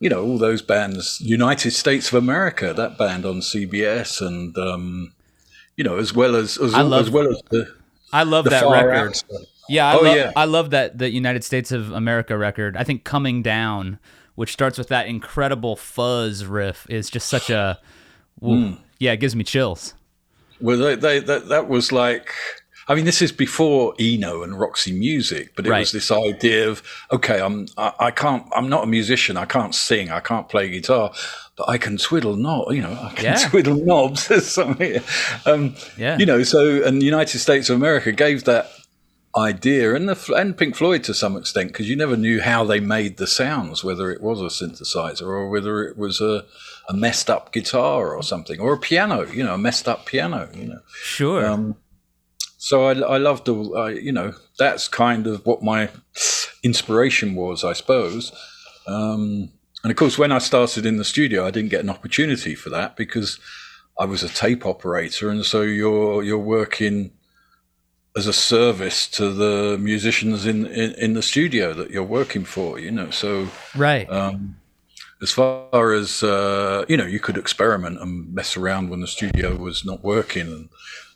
you 0.01 0.09
know 0.09 0.25
all 0.25 0.39
those 0.39 0.63
bands. 0.63 1.21
United 1.21 1.73
States 1.73 2.09
of 2.09 2.15
America, 2.15 2.73
that 2.73 2.99
band 2.99 3.25
on 3.25 3.41
CBS, 3.41 4.27
and 4.27 4.57
um, 4.59 5.13
you 5.77 5.85
know, 5.85 5.97
as 5.99 6.15
well 6.15 6.35
as 6.37 6.59
as, 6.59 6.73
love, 6.75 6.93
as 7.07 7.11
well 7.11 7.29
as 7.29 7.41
the. 7.51 7.75
I 8.13 8.23
love 8.23 8.45
the 8.45 8.51
that 8.51 8.65
record. 8.65 9.23
Yeah, 9.69 9.89
I, 9.89 9.97
oh, 9.97 10.03
love, 10.03 10.17
yeah. 10.17 10.33
I 10.37 10.45
love 10.45 10.71
that 10.71 10.99
the 10.99 11.11
United 11.11 11.45
States 11.45 11.73
of 11.73 11.91
America 11.93 12.37
record. 12.37 12.77
I 12.77 12.85
think 12.85 13.05
"Coming 13.05 13.43
Down," 13.43 13.99
which 14.35 14.53
starts 14.53 14.79
with 14.79 14.89
that 14.89 15.07
incredible 15.07 15.77
fuzz 15.77 16.47
riff, 16.47 16.87
is 16.89 17.11
just 17.11 17.29
such 17.29 17.51
a. 17.51 17.79
Mm. 18.43 18.79
Yeah, 18.99 19.13
it 19.13 19.19
gives 19.19 19.35
me 19.35 19.45
chills. 19.45 19.95
Well, 20.61 20.79
they, 20.79 20.95
they, 20.95 21.19
that 21.21 21.49
that 21.49 21.69
was 21.69 21.93
like. 21.93 22.33
I 22.89 22.95
mean, 22.95 23.05
this 23.05 23.21
is 23.21 23.33
before 23.33 23.95
Eno 23.99 24.45
and 24.45 24.59
Roxy 24.61 24.93
Music, 24.93 25.55
but 25.57 25.67
it 25.67 25.71
right. 25.71 25.81
was 25.81 25.91
this 25.91 26.13
idea 26.13 26.69
of 26.71 26.85
okay, 27.11 27.41
I'm 27.41 27.67
I, 27.77 27.93
I 27.99 28.11
can't 28.13 28.47
I'm 28.55 28.69
not 28.69 28.85
a 28.85 28.87
musician, 28.87 29.37
I 29.37 29.45
can't 29.45 29.75
sing, 29.75 30.11
I 30.11 30.21
can't 30.21 30.49
play 30.49 30.71
guitar, 30.71 31.13
but 31.57 31.69
I 31.69 31.79
can 31.79 31.97
twiddle 31.97 32.37
knobs, 32.37 32.75
you 32.75 32.83
know, 32.83 32.93
I 32.93 33.13
can 33.15 33.25
yeah. 33.25 33.37
twiddle 33.49 33.77
knobs. 33.77 34.59
um, 34.59 35.75
yeah. 35.97 36.19
You 36.19 36.27
know, 36.27 36.43
so, 36.43 36.83
and 36.83 37.01
the 37.01 37.07
United 37.07 37.39
States 37.39 37.71
of 37.71 37.77
America 37.77 38.13
gave 38.13 38.45
that 38.45 38.71
idea, 39.37 39.95
and 39.95 40.09
the 40.09 40.35
and 40.35 40.57
Pink 40.57 40.77
Floyd 40.77 41.05
to 41.05 41.15
some 41.15 41.37
extent, 41.37 41.69
because 41.69 41.89
you 41.89 41.97
never 41.97 42.17
knew 42.17 42.41
how 42.41 42.65
they 42.65 42.81
made 42.81 43.17
the 43.17 43.27
sounds, 43.27 43.83
whether 43.83 44.11
it 44.11 44.23
was 44.23 44.41
a 44.41 44.65
synthesizer 44.65 45.23
or 45.23 45.49
whether 45.49 45.85
it 45.85 45.97
was 45.97 46.21
a, 46.21 46.45
a 46.89 46.95
messed 46.95 47.31
up 47.31 47.53
guitar 47.53 48.15
or 48.15 48.23
something, 48.23 48.61
or 48.61 48.75
a 48.75 48.79
piano, 48.79 49.27
you 49.31 49.45
know, 49.45 49.55
a 49.55 49.59
messed 49.59 49.89
up 49.89 50.07
piano, 50.07 50.49
you 50.55 50.67
know. 50.67 50.81
Sure. 51.03 51.45
Um, 51.47 51.77
so 52.59 52.87
I, 52.87 52.93
I 52.93 53.19
loved 53.19 53.49
all, 53.49 53.77
I, 53.77 53.91
you 53.91 54.13
know, 54.13 54.35
that's 54.59 54.89
kind 54.89 55.27
of 55.27 55.45
what 55.47 55.63
my 55.63 55.91
inspiration 56.63 57.35
was, 57.35 57.63
I 57.63 57.75
suppose. 57.75 58.33
Um, 58.87 59.51
and 59.87 59.93
of 59.93 59.97
course, 59.97 60.19
when 60.19 60.33
I 60.33 60.39
started 60.39 60.85
in 60.85 60.97
the 60.97 61.05
studio, 61.05 61.47
I 61.47 61.53
didn't 61.53 61.71
get 61.71 61.85
an 61.85 61.91
opportunity 61.91 62.57
for 62.57 62.71
that 62.71 62.97
because 62.97 63.39
I 63.97 64.05
was 64.05 64.25
a 64.25 64.29
tape 64.29 64.67
operator, 64.67 65.31
and 65.31 65.47
so 65.47 65.63
you're 65.63 66.25
you're 66.25 66.41
working 66.41 67.13
as 68.17 68.27
a 68.27 68.33
service 68.33 69.07
to 69.11 69.31
the 69.31 69.79
musicians 69.79 70.45
in, 70.45 70.67
in, 70.67 70.91
in 70.95 71.15
the 71.15 71.23
studio 71.23 71.73
that 71.75 71.93
you're 71.93 72.03
working 72.03 72.45
for, 72.45 72.81
you 72.81 72.91
know. 72.91 73.11
So 73.11 73.47
right. 73.77 74.11
Um, 74.11 74.57
as 75.23 75.31
far 75.31 75.93
as 75.93 76.21
uh, 76.25 76.85
you 76.89 76.97
know, 76.97 77.07
you 77.07 77.21
could 77.21 77.39
experiment 77.39 78.01
and 78.01 78.35
mess 78.35 78.57
around 78.57 78.91
when 78.91 79.03
the 79.03 79.07
studio 79.07 79.55
was 79.55 79.85
not 79.85 80.03
working 80.03 80.49
and 80.49 80.69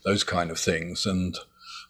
those 0.05 0.23
kind 0.23 0.49
of 0.49 0.57
things, 0.57 1.05
and 1.05 1.37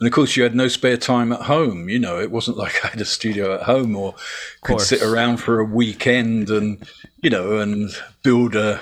and 0.01 0.07
of 0.07 0.11
course 0.11 0.35
you 0.35 0.43
had 0.43 0.55
no 0.55 0.67
spare 0.67 0.97
time 0.97 1.31
at 1.31 1.43
home. 1.43 1.87
You 1.87 1.99
know, 1.99 2.19
it 2.19 2.31
wasn't 2.31 2.57
like 2.65 2.83
I 2.83 2.89
had 2.89 3.01
a 3.01 3.05
studio 3.05 3.55
at 3.55 3.61
home 3.61 3.95
or 3.95 4.15
could 4.61 4.81
sit 4.81 5.01
around 5.01 5.37
for 5.37 5.59
a 5.59 5.65
weekend 5.65 6.49
and 6.49 6.85
you 7.21 7.29
know 7.29 7.59
and 7.59 7.91
build 8.23 8.55
a 8.55 8.81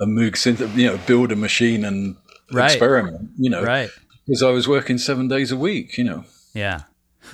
a 0.00 0.04
Moog 0.04 0.32
synth, 0.32 0.76
you 0.76 0.86
know, 0.86 0.98
build 1.06 1.32
a 1.32 1.36
machine 1.36 1.84
and 1.84 2.16
right. 2.52 2.70
experiment. 2.70 3.30
You 3.38 3.48
know, 3.48 3.64
right 3.64 3.90
because 4.28 4.42
I 4.42 4.50
was 4.50 4.68
working 4.68 4.98
seven 4.98 5.26
days 5.26 5.50
a 5.50 5.56
week, 5.56 5.96
you 5.96 6.04
know. 6.04 6.24
Yeah. 6.52 6.82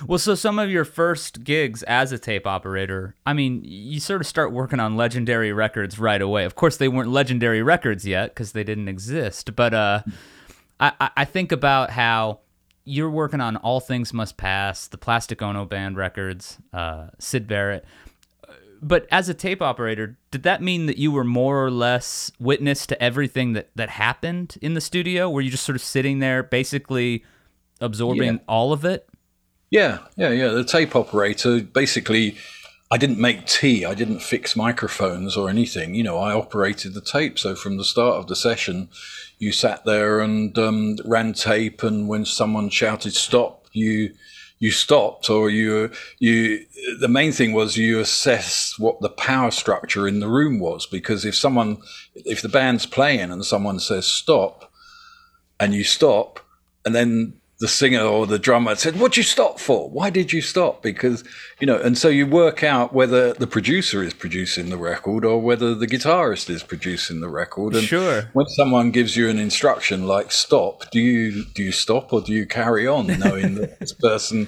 Well, 0.07 0.17
so 0.17 0.33
some 0.33 0.59
of 0.59 0.69
your 0.69 0.85
first 0.85 1.43
gigs 1.43 1.83
as 1.83 2.13
a 2.13 2.17
tape 2.17 2.47
operator, 2.47 3.15
I 3.25 3.33
mean, 3.33 3.61
you 3.65 3.99
sort 3.99 4.21
of 4.21 4.27
start 4.27 4.53
working 4.53 4.79
on 4.79 4.95
legendary 4.95 5.51
records 5.51 5.99
right 5.99 6.21
away. 6.21 6.45
Of 6.45 6.55
course, 6.55 6.77
they 6.77 6.87
weren't 6.87 7.09
legendary 7.09 7.61
records 7.61 8.07
yet 8.07 8.31
because 8.31 8.53
they 8.53 8.63
didn't 8.63 8.87
exist. 8.87 9.55
But 9.55 9.73
uh, 9.73 10.03
I, 10.79 11.09
I 11.17 11.25
think 11.25 11.51
about 11.51 11.91
how 11.91 12.39
you're 12.85 13.09
working 13.09 13.41
on 13.41 13.57
All 13.57 13.79
Things 13.79 14.13
Must 14.13 14.37
Pass, 14.37 14.87
the 14.87 14.97
Plastic 14.97 15.41
Ono 15.41 15.65
Band 15.65 15.97
records, 15.97 16.57
uh, 16.71 17.07
Syd 17.19 17.47
Barrett 17.47 17.85
but 18.81 19.07
as 19.11 19.29
a 19.29 19.33
tape 19.33 19.63
operator, 19.63 20.17
did 20.29 20.43
that 20.43 20.61
mean 20.61 20.85
that 20.85 20.97
you 20.97 21.11
were 21.11 21.23
more 21.23 21.65
or 21.65 21.71
less 21.71 22.31
witness 22.39 22.85
to 22.87 23.01
everything 23.01 23.53
that 23.53 23.69
that 23.75 23.89
happened 23.89 24.57
in 24.61 24.75
the 24.75 24.81
studio? 24.81 25.29
Were 25.29 25.41
you 25.41 25.49
just 25.49 25.63
sort 25.63 25.75
of 25.75 25.81
sitting 25.81 26.19
there, 26.19 26.43
basically 26.43 27.23
absorbing 27.81 28.33
yeah. 28.33 28.39
all 28.47 28.73
of 28.73 28.85
it? 28.85 29.07
Yeah, 29.71 29.99
yeah, 30.15 30.29
yeah. 30.29 30.49
The 30.49 30.63
tape 30.63 30.95
operator 30.95 31.61
basically. 31.61 32.37
I 32.91 32.97
didn't 32.97 33.19
make 33.19 33.47
tea. 33.47 33.83
I 33.83 33.95
didn't 33.95 34.19
fix 34.19 34.55
microphones 34.55 35.35
or 35.35 35.49
anything. 35.49 35.95
You 35.95 36.03
know, 36.03 36.17
I 36.17 36.33
operated 36.33 36.93
the 36.93 37.01
tape. 37.01 37.39
So 37.39 37.55
from 37.55 37.77
the 37.77 37.83
start 37.83 38.17
of 38.17 38.27
the 38.27 38.35
session, 38.35 38.89
you 39.39 39.51
sat 39.51 39.85
there 39.85 40.19
and 40.19 40.57
um, 40.57 40.97
ran 41.03 41.33
tape, 41.33 41.81
and 41.83 42.07
when 42.07 42.25
someone 42.25 42.69
shouted 42.69 43.13
stop, 43.13 43.65
you 43.71 44.13
you 44.59 44.71
stopped 44.71 45.29
or 45.29 45.49
you 45.49 45.91
you 46.19 46.65
the 46.99 47.09
main 47.09 47.31
thing 47.31 47.51
was 47.51 47.75
you 47.75 47.99
assessed 47.99 48.79
what 48.79 49.01
the 49.01 49.09
power 49.09 49.51
structure 49.51 50.07
in 50.07 50.19
the 50.19 50.29
room 50.29 50.59
was 50.59 50.85
because 50.85 51.25
if 51.25 51.35
someone 51.35 51.77
if 52.13 52.41
the 52.41 52.49
band's 52.49 52.85
playing 52.85 53.31
and 53.31 53.45
someone 53.45 53.79
says 53.79 54.07
stop 54.07 54.71
and 55.59 55.73
you 55.73 55.83
stop 55.83 56.39
and 56.85 56.95
then 56.95 57.33
the 57.59 57.67
singer 57.67 58.01
or 58.01 58.27
the 58.27 58.37
drummer 58.37 58.75
said, 58.75 58.99
What'd 58.99 59.15
you 59.15 59.23
stop 59.23 59.59
for? 59.59 59.89
Why 59.89 60.09
did 60.09 60.33
you 60.33 60.41
stop? 60.41 60.83
Because, 60.83 61.23
you 61.59 61.67
know, 61.67 61.77
and 61.77 61.97
so 61.97 62.09
you 62.09 62.27
work 62.27 62.63
out 62.63 62.93
whether 62.93 63.33
the 63.33 63.47
producer 63.47 64.03
is 64.03 64.13
producing 64.13 64.69
the 64.69 64.77
record 64.77 65.23
or 65.23 65.41
whether 65.41 65.73
the 65.73 65.87
guitarist 65.87 66.49
is 66.49 66.63
producing 66.63 67.21
the 67.21 67.29
record. 67.29 67.75
And 67.75 67.83
sure. 67.83 68.29
when 68.33 68.47
someone 68.47 68.91
gives 68.91 69.15
you 69.15 69.29
an 69.29 69.39
instruction 69.39 70.05
like 70.05 70.31
stop, 70.31 70.89
do 70.91 70.99
you 70.99 71.45
do 71.53 71.63
you 71.63 71.71
stop 71.71 72.11
or 72.11 72.21
do 72.21 72.33
you 72.33 72.45
carry 72.45 72.87
on 72.87 73.07
knowing 73.07 73.55
that 73.55 73.79
this 73.79 73.93
person 73.93 74.47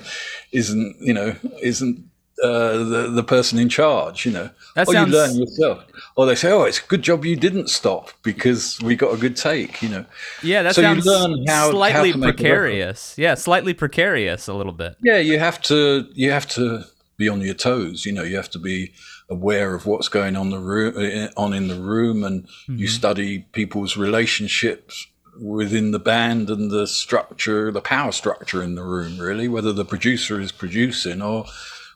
isn't, 0.51 0.97
you 0.99 1.13
know, 1.13 1.35
isn't 1.61 2.03
uh, 2.43 2.83
the 2.83 3.09
the 3.11 3.23
person 3.23 3.57
in 3.57 3.69
charge, 3.69 4.25
you 4.25 4.31
know. 4.31 4.49
That 4.75 4.87
or 4.87 4.93
sounds... 4.93 5.11
you 5.11 5.17
learn 5.17 5.35
yourself. 5.35 5.85
Or 6.15 6.25
they 6.25 6.35
say, 6.35 6.51
"Oh, 6.51 6.63
it's 6.63 6.79
a 6.79 6.85
good 6.85 7.01
job 7.01 7.25
you 7.25 7.35
didn't 7.35 7.69
stop 7.69 8.11
because 8.23 8.79
we 8.81 8.95
got 8.95 9.13
a 9.13 9.17
good 9.17 9.35
take," 9.35 9.81
you 9.81 9.89
know. 9.89 10.05
Yeah, 10.43 10.61
that 10.63 10.75
so 10.75 10.81
sounds 10.81 11.05
you 11.05 11.11
learn 11.11 11.45
how, 11.47 11.71
slightly 11.71 12.11
how 12.11 12.19
precarious. 12.19 13.15
Yeah, 13.17 13.35
slightly 13.35 13.73
precarious 13.73 14.47
a 14.47 14.53
little 14.53 14.71
bit. 14.71 14.97
Yeah, 15.01 15.17
you 15.17 15.39
have 15.39 15.61
to 15.63 16.07
you 16.13 16.31
have 16.31 16.47
to 16.49 16.83
be 17.17 17.27
on 17.27 17.41
your 17.41 17.55
toes. 17.55 18.05
You 18.05 18.13
know, 18.13 18.23
you 18.23 18.35
have 18.35 18.51
to 18.51 18.59
be 18.59 18.93
aware 19.29 19.73
of 19.73 19.85
what's 19.85 20.07
going 20.07 20.35
on 20.35 20.51
the 20.51 20.59
room 20.59 20.95
uh, 20.95 21.29
on 21.41 21.53
in 21.53 21.67
the 21.67 21.81
room, 21.81 22.23
and 22.23 22.43
mm-hmm. 22.43 22.77
you 22.77 22.87
study 22.87 23.39
people's 23.51 23.97
relationships 23.97 25.07
within 25.39 25.91
the 25.91 25.99
band 25.99 26.49
and 26.49 26.71
the 26.71 26.87
structure, 26.87 27.71
the 27.71 27.81
power 27.81 28.11
structure 28.11 28.63
in 28.63 28.75
the 28.75 28.83
room. 28.83 29.17
Really, 29.19 29.47
whether 29.47 29.73
the 29.73 29.85
producer 29.85 30.39
is 30.39 30.51
producing 30.51 31.21
or 31.21 31.45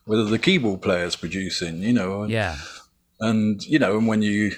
whether 0.05 0.25
the 0.25 0.39
keyboard 0.39 0.81
player's 0.81 1.15
producing, 1.15 1.81
you 1.81 1.93
know. 1.93 2.23
And, 2.23 2.31
yeah. 2.31 2.57
And 3.19 3.63
you 3.65 3.79
know, 3.79 3.97
and 3.97 4.07
when 4.07 4.21
you 4.21 4.53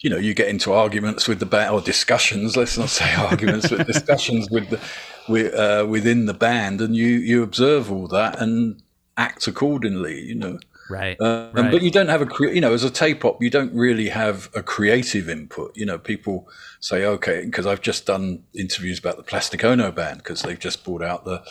you 0.00 0.10
know, 0.10 0.18
you 0.18 0.34
get 0.34 0.48
into 0.48 0.72
arguments 0.72 1.26
with 1.26 1.40
the 1.40 1.46
band 1.46 1.72
or 1.72 1.80
discussions. 1.80 2.56
Let's 2.56 2.76
not 2.76 2.90
say 2.90 3.12
arguments, 3.18 3.68
but 3.68 3.86
discussions 3.86 4.50
with 4.50 4.70
the 4.70 4.80
with, 5.28 5.54
uh, 5.54 5.86
within 5.88 6.26
the 6.26 6.34
band, 6.34 6.80
and 6.80 6.94
you 6.94 7.06
you 7.06 7.42
observe 7.42 7.90
all 7.90 8.06
that 8.08 8.40
and 8.40 8.82
act 9.16 9.48
accordingly. 9.48 10.20
You 10.20 10.34
know, 10.34 10.58
right, 10.90 11.20
uh, 11.20 11.50
right. 11.52 11.70
But 11.70 11.82
you 11.82 11.90
don't 11.90 12.08
have 12.08 12.22
a 12.22 12.28
you 12.40 12.60
know, 12.60 12.72
as 12.72 12.84
a 12.84 12.90
tape 12.90 13.24
op, 13.24 13.42
you 13.42 13.50
don't 13.50 13.74
really 13.74 14.08
have 14.10 14.50
a 14.54 14.62
creative 14.62 15.28
input. 15.28 15.76
You 15.76 15.86
know, 15.86 15.98
people 15.98 16.48
say, 16.80 17.04
okay, 17.04 17.44
because 17.44 17.66
I've 17.66 17.80
just 17.80 18.06
done 18.06 18.44
interviews 18.54 18.98
about 18.98 19.16
the 19.16 19.22
Plastic 19.22 19.64
Ono 19.64 19.90
band 19.90 20.18
because 20.18 20.42
they've 20.42 20.58
just 20.58 20.84
brought 20.84 21.02
out 21.02 21.24
the 21.24 21.42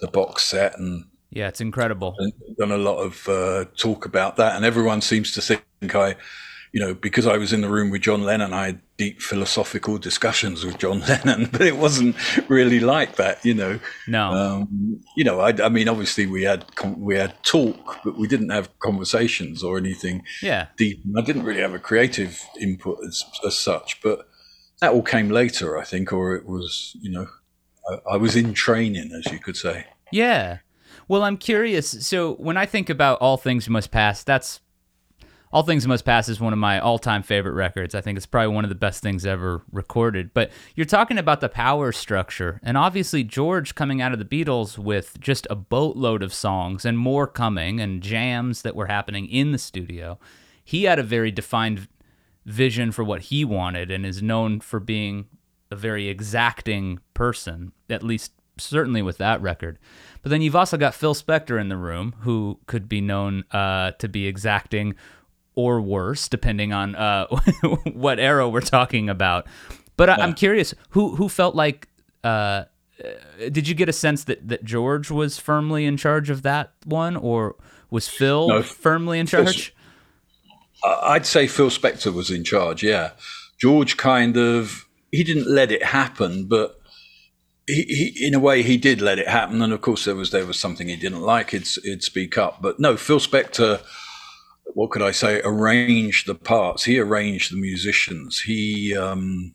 the 0.00 0.08
box 0.08 0.44
set 0.44 0.78
and 0.78 1.06
yeah, 1.34 1.48
it's 1.48 1.60
incredible. 1.60 2.16
Done 2.58 2.70
a 2.70 2.78
lot 2.78 2.98
of 2.98 3.28
uh, 3.28 3.64
talk 3.76 4.06
about 4.06 4.36
that, 4.36 4.54
and 4.54 4.64
everyone 4.64 5.00
seems 5.00 5.32
to 5.32 5.40
think 5.40 5.94
I, 5.94 6.14
you 6.72 6.80
know, 6.80 6.94
because 6.94 7.26
I 7.26 7.36
was 7.38 7.52
in 7.52 7.60
the 7.60 7.68
room 7.68 7.90
with 7.90 8.02
John 8.02 8.22
Lennon, 8.22 8.52
I 8.52 8.66
had 8.66 8.80
deep 8.96 9.20
philosophical 9.20 9.98
discussions 9.98 10.64
with 10.64 10.78
John 10.78 11.00
Lennon, 11.08 11.48
but 11.50 11.62
it 11.62 11.76
wasn't 11.76 12.14
really 12.48 12.78
like 12.78 13.16
that, 13.16 13.44
you 13.44 13.52
know. 13.52 13.80
No. 14.06 14.30
Um, 14.30 15.00
you 15.16 15.24
know, 15.24 15.40
I, 15.40 15.52
I, 15.60 15.68
mean, 15.68 15.88
obviously 15.88 16.26
we 16.26 16.44
had 16.44 16.64
we 16.96 17.16
had 17.16 17.34
talk, 17.42 17.98
but 18.04 18.16
we 18.16 18.28
didn't 18.28 18.50
have 18.50 18.76
conversations 18.78 19.64
or 19.64 19.76
anything. 19.76 20.22
Yeah. 20.40 20.68
Deep. 20.76 21.02
I 21.16 21.20
didn't 21.20 21.42
really 21.42 21.62
have 21.62 21.74
a 21.74 21.80
creative 21.80 22.40
input 22.60 22.98
as, 23.04 23.24
as 23.44 23.58
such, 23.58 24.00
but 24.02 24.28
that 24.80 24.92
all 24.92 25.02
came 25.02 25.30
later, 25.30 25.76
I 25.78 25.84
think, 25.84 26.12
or 26.12 26.36
it 26.36 26.46
was, 26.46 26.96
you 27.00 27.10
know, 27.10 27.26
I, 27.90 28.14
I 28.14 28.16
was 28.18 28.36
in 28.36 28.54
training, 28.54 29.10
as 29.12 29.32
you 29.32 29.40
could 29.40 29.56
say. 29.56 29.86
Yeah. 30.12 30.58
Well, 31.08 31.22
I'm 31.22 31.36
curious. 31.36 32.06
So 32.06 32.34
when 32.34 32.56
I 32.56 32.66
think 32.66 32.88
about 32.88 33.18
All 33.20 33.36
Things 33.36 33.68
Must 33.68 33.90
Pass, 33.90 34.24
that's 34.24 34.60
All 35.52 35.62
Things 35.62 35.86
Must 35.86 36.04
Pass 36.04 36.28
is 36.28 36.40
one 36.40 36.52
of 36.52 36.58
my 36.58 36.80
all-time 36.80 37.22
favorite 37.22 37.52
records. 37.52 37.94
I 37.94 38.00
think 38.00 38.16
it's 38.16 38.26
probably 38.26 38.54
one 38.54 38.64
of 38.64 38.70
the 38.70 38.74
best 38.74 39.02
things 39.02 39.24
ever 39.24 39.62
recorded. 39.70 40.32
But 40.34 40.50
you're 40.74 40.86
talking 40.86 41.18
about 41.18 41.40
the 41.40 41.48
power 41.48 41.92
structure, 41.92 42.60
and 42.62 42.76
obviously 42.76 43.22
George 43.22 43.74
coming 43.74 44.00
out 44.00 44.12
of 44.12 44.18
the 44.18 44.24
Beatles 44.24 44.78
with 44.78 45.20
just 45.20 45.46
a 45.50 45.54
boatload 45.54 46.22
of 46.22 46.34
songs 46.34 46.84
and 46.84 46.98
more 46.98 47.26
coming 47.26 47.80
and 47.80 48.02
jams 48.02 48.62
that 48.62 48.74
were 48.74 48.86
happening 48.86 49.26
in 49.28 49.52
the 49.52 49.58
studio. 49.58 50.18
He 50.64 50.84
had 50.84 50.98
a 50.98 51.04
very 51.04 51.30
defined 51.30 51.86
vision 52.46 52.92
for 52.92 53.04
what 53.04 53.22
he 53.22 53.44
wanted 53.44 53.90
and 53.90 54.04
is 54.04 54.22
known 54.22 54.60
for 54.60 54.80
being 54.80 55.26
a 55.70 55.76
very 55.76 56.08
exacting 56.08 56.98
person, 57.14 57.72
at 57.88 58.02
least 58.02 58.32
certainly 58.58 59.02
with 59.02 59.18
that 59.18 59.40
record. 59.40 59.78
But 60.22 60.30
then 60.30 60.42
you've 60.42 60.56
also 60.56 60.76
got 60.76 60.94
Phil 60.94 61.14
Spector 61.14 61.60
in 61.60 61.68
the 61.68 61.76
room, 61.76 62.14
who 62.20 62.58
could 62.66 62.88
be 62.88 63.00
known 63.00 63.44
uh, 63.50 63.92
to 63.92 64.08
be 64.08 64.26
exacting 64.26 64.94
or 65.54 65.80
worse, 65.80 66.28
depending 66.28 66.72
on 66.72 66.94
uh, 66.94 67.26
what 67.92 68.18
era 68.18 68.48
we're 68.48 68.60
talking 68.60 69.08
about. 69.08 69.46
But 69.96 70.10
I, 70.10 70.24
am 70.24 70.34
curious, 70.34 70.74
who 70.90 71.16
who 71.16 71.28
felt 71.28 71.54
like? 71.54 71.88
Uh, 72.24 72.64
did 73.50 73.68
you 73.68 73.74
get 73.74 73.88
a 73.88 73.92
sense 73.92 74.24
that 74.24 74.48
that 74.48 74.64
George 74.64 75.10
was 75.10 75.38
firmly 75.38 75.84
in 75.84 75.96
charge 75.96 76.30
of 76.30 76.42
that 76.42 76.72
one, 76.84 77.16
or 77.16 77.56
was 77.90 78.08
Phil 78.08 78.48
no, 78.48 78.62
firmly 78.62 79.18
in 79.18 79.26
charge? 79.26 79.74
I'd 80.84 81.26
say 81.26 81.46
Phil 81.46 81.70
Spector 81.70 82.12
was 82.12 82.30
in 82.30 82.44
charge. 82.44 82.82
Yeah, 82.82 83.12
George 83.58 83.96
kind 83.96 84.36
of 84.36 84.88
he 85.12 85.22
didn't 85.22 85.48
let 85.48 85.70
it 85.70 85.84
happen, 85.84 86.46
but 86.46 86.80
he, 87.66 87.82
he, 87.82 88.26
in 88.26 88.34
a 88.34 88.40
way, 88.40 88.62
he 88.62 88.76
did 88.76 89.00
let 89.00 89.18
it 89.18 89.28
happen, 89.28 89.62
and 89.62 89.72
of 89.72 89.80
course, 89.80 90.04
there 90.04 90.14
was 90.14 90.30
there 90.30 90.46
was 90.46 90.58
something 90.58 90.88
he 90.88 90.96
didn't 90.96 91.22
like. 91.22 91.50
He'd, 91.50 91.66
he'd 91.82 92.02
speak 92.02 92.36
up, 92.36 92.60
but 92.60 92.78
no, 92.78 92.96
Phil 92.96 93.18
Spector. 93.18 93.82
What 94.74 94.90
could 94.90 95.02
I 95.02 95.12
say? 95.12 95.40
Arranged 95.44 96.26
the 96.26 96.34
parts. 96.34 96.84
He 96.84 96.98
arranged 96.98 97.52
the 97.52 97.60
musicians. 97.60 98.40
He 98.40 98.96
um, 98.96 99.54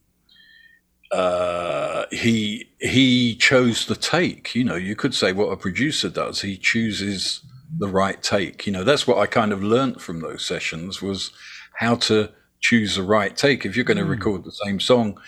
uh, 1.12 2.06
he 2.12 2.70
he 2.80 3.36
chose 3.36 3.86
the 3.86 3.96
take. 3.96 4.56
You 4.56 4.63
know, 4.63 4.75
you 4.75 4.96
could 4.96 5.13
say 5.13 5.34
what 5.34 5.51
a 5.51 5.58
producer 5.58 6.10
does. 6.10 6.42
He 6.42 6.58
chooses 6.58 7.42
the 7.78 7.88
right 7.88 8.22
take. 8.22 8.66
You 8.66 8.72
know, 8.74 8.84
that's 8.84 9.08
what 9.08 9.18
I 9.18 9.25
kind 9.25 9.51
of 9.51 9.63
learnt 9.63 10.01
from 10.01 10.22
those 10.22 10.46
sessions 10.46 11.01
was 11.01 11.32
how 11.75 11.96
to 11.96 12.32
choose 12.62 12.96
the 12.96 13.04
right 13.04 13.36
take. 13.36 13.66
If 13.66 13.75
you're 13.75 13.86
going 13.86 13.98
to 13.98 14.04
mm. 14.04 14.10
record 14.10 14.44
the 14.44 14.51
same 14.51 14.80
song 14.80 15.20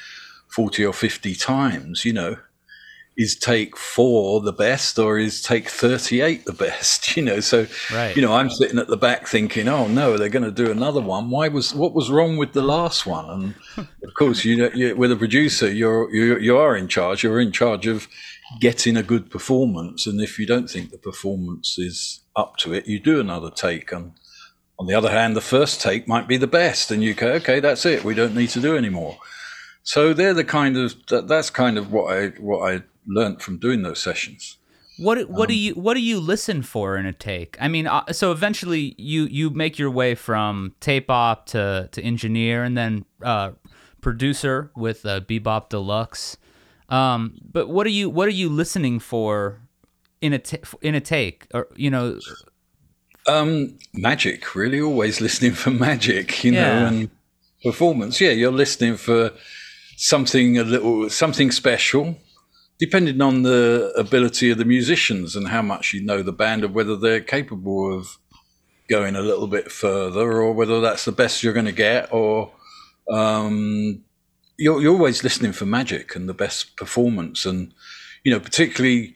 forty 0.47 0.85
or 0.85 0.93
fifty 0.93 1.35
times, 1.35 2.05
you 2.05 2.13
know, 2.13 2.38
is 3.17 3.35
take 3.35 3.75
four 3.77 4.39
the 4.41 4.53
best 4.53 4.97
or 4.97 5.19
is 5.19 5.41
take 5.41 5.67
38 5.67 6.45
the 6.45 6.53
best 6.53 7.15
you 7.17 7.23
know? 7.23 7.39
So 7.39 7.67
right. 7.93 8.15
you 8.15 8.21
know 8.21 8.33
i'm 8.33 8.49
sitting 8.49 8.79
at 8.79 8.87
the 8.87 8.97
back 8.97 9.27
thinking 9.27 9.67
oh 9.67 9.87
no 9.87 10.17
they're 10.17 10.29
going 10.29 10.43
to 10.43 10.51
do 10.51 10.71
another 10.71 11.01
one. 11.01 11.29
Why 11.29 11.47
was 11.47 11.73
what 11.73 11.93
was 11.93 12.09
wrong 12.09 12.37
with 12.37 12.53
the 12.53 12.61
last 12.61 13.05
one? 13.05 13.55
And 13.77 13.87
of 14.03 14.13
course 14.17 14.45
you 14.45 14.57
know 14.57 14.69
you, 14.73 14.95
with 14.95 15.11
a 15.11 15.15
producer 15.15 15.71
you're 15.71 16.13
you, 16.13 16.37
you 16.39 16.57
are 16.57 16.75
in 16.75 16.87
charge. 16.87 17.23
You're 17.23 17.41
in 17.41 17.51
charge 17.51 17.87
of 17.87 18.07
getting 18.59 18.97
a 18.97 19.03
good 19.03 19.29
performance. 19.29 20.05
And 20.07 20.19
if 20.19 20.37
you 20.37 20.45
don't 20.45 20.69
think 20.69 20.91
the 20.91 20.97
performance 20.97 21.77
is 21.77 22.21
up 22.35 22.57
to 22.57 22.73
it 22.73 22.87
you 22.87 22.99
do 22.99 23.19
another 23.19 23.51
take. 23.51 23.91
And 23.91 24.13
on 24.79 24.87
the 24.87 24.95
other 24.95 25.11
hand 25.11 25.35
the 25.35 25.41
first 25.41 25.81
take 25.81 26.07
might 26.07 26.27
be 26.27 26.37
the 26.37 26.47
best. 26.47 26.91
And 26.91 27.03
you 27.03 27.13
go 27.13 27.33
okay 27.33 27.59
that's 27.59 27.85
it. 27.85 28.05
We 28.05 28.13
don't 28.13 28.35
need 28.35 28.49
to 28.51 28.61
do 28.61 28.77
anymore 28.77 29.17
so 29.83 30.13
they're 30.13 30.33
the 30.33 30.43
kind 30.43 30.77
of 30.77 30.95
that, 31.07 31.27
that's 31.27 31.50
kind 31.50 31.77
of 31.77 31.91
what 31.91 32.13
i 32.13 32.27
what 32.39 32.71
i 32.71 32.83
learned 33.07 33.41
from 33.41 33.57
doing 33.57 33.81
those 33.81 34.01
sessions. 34.01 34.57
What 34.97 35.29
what 35.29 35.43
um, 35.43 35.47
do 35.47 35.55
you 35.55 35.73
what 35.73 35.95
do 35.95 36.01
you 36.01 36.19
listen 36.19 36.61
for 36.61 36.97
in 36.97 37.05
a 37.05 37.13
take? 37.13 37.57
I 37.59 37.67
mean, 37.67 37.88
uh, 37.88 38.11
so 38.11 38.31
eventually 38.31 38.93
you 38.97 39.23
you 39.23 39.50
make 39.50 39.79
your 39.79 39.89
way 39.89 40.15
from 40.15 40.75
tape 40.79 41.09
op 41.09 41.47
to 41.47 41.89
to 41.91 42.01
engineer 42.01 42.63
and 42.63 42.77
then 42.77 43.05
uh, 43.23 43.51
producer 44.01 44.71
with 44.75 45.05
uh, 45.05 45.21
Bebop 45.21 45.69
Deluxe. 45.69 46.38
Um, 46.89 47.39
but 47.41 47.69
what 47.69 47.88
are 47.88 47.91
you 47.91 48.09
what 48.09 48.27
are 48.27 48.33
you 48.33 48.50
listening 48.50 49.00
for 49.00 49.61
in 50.19 50.33
a 50.33 50.39
t- 50.39 50.59
in 50.81 50.93
a 50.93 51.01
take 51.01 51.47
or 51.53 51.67
you 51.75 51.89
know? 51.89 52.19
Um, 53.27 53.77
magic, 53.93 54.55
really. 54.55 54.81
Always 54.81 55.21
listening 55.21 55.53
for 55.53 55.71
magic, 55.71 56.43
you 56.43 56.53
yeah. 56.53 56.61
know, 56.61 56.85
and 56.88 57.09
performance. 57.63 58.19
Yeah, 58.19 58.31
you're 58.31 58.51
listening 58.51 58.97
for 58.97 59.31
something 60.03 60.58
a 60.58 60.63
little 60.63 61.10
something 61.10 61.51
special 61.51 62.17
depending 62.79 63.22
on 63.22 63.43
the 63.43 63.93
ability 63.96 64.50
of 64.50 64.58
the 64.58 64.65
musicians 64.65 65.36
and 65.36 65.50
how 65.50 65.62
much 65.62 65.93
you 65.93 66.03
know 66.03 66.24
the 66.24 66.31
band 66.31 66.63
and 66.63 66.74
whether 66.74 66.96
they're 66.96 67.22
capable 67.22 67.96
of 67.96 68.17
going 68.89 69.15
a 69.15 69.22
little 69.22 69.46
bit 69.46 69.72
further 69.72 70.41
or 70.41 70.53
whether 70.53 70.81
that's 70.81 71.05
the 71.05 71.12
best 71.12 71.43
you're 71.43 71.53
going 71.53 71.67
to 71.67 71.72
get 71.72 72.12
or 72.12 72.51
um, 73.12 74.03
you're, 74.58 74.81
you're 74.81 74.93
always 74.93 75.24
listening 75.24 75.51
for 75.51 75.65
magic 75.65 76.15
and 76.15 76.27
the 76.27 76.34
best 76.34 76.75
performance. 76.75 77.46
And 77.46 77.72
you 78.24 78.31
know 78.31 78.39
particularly 78.39 79.15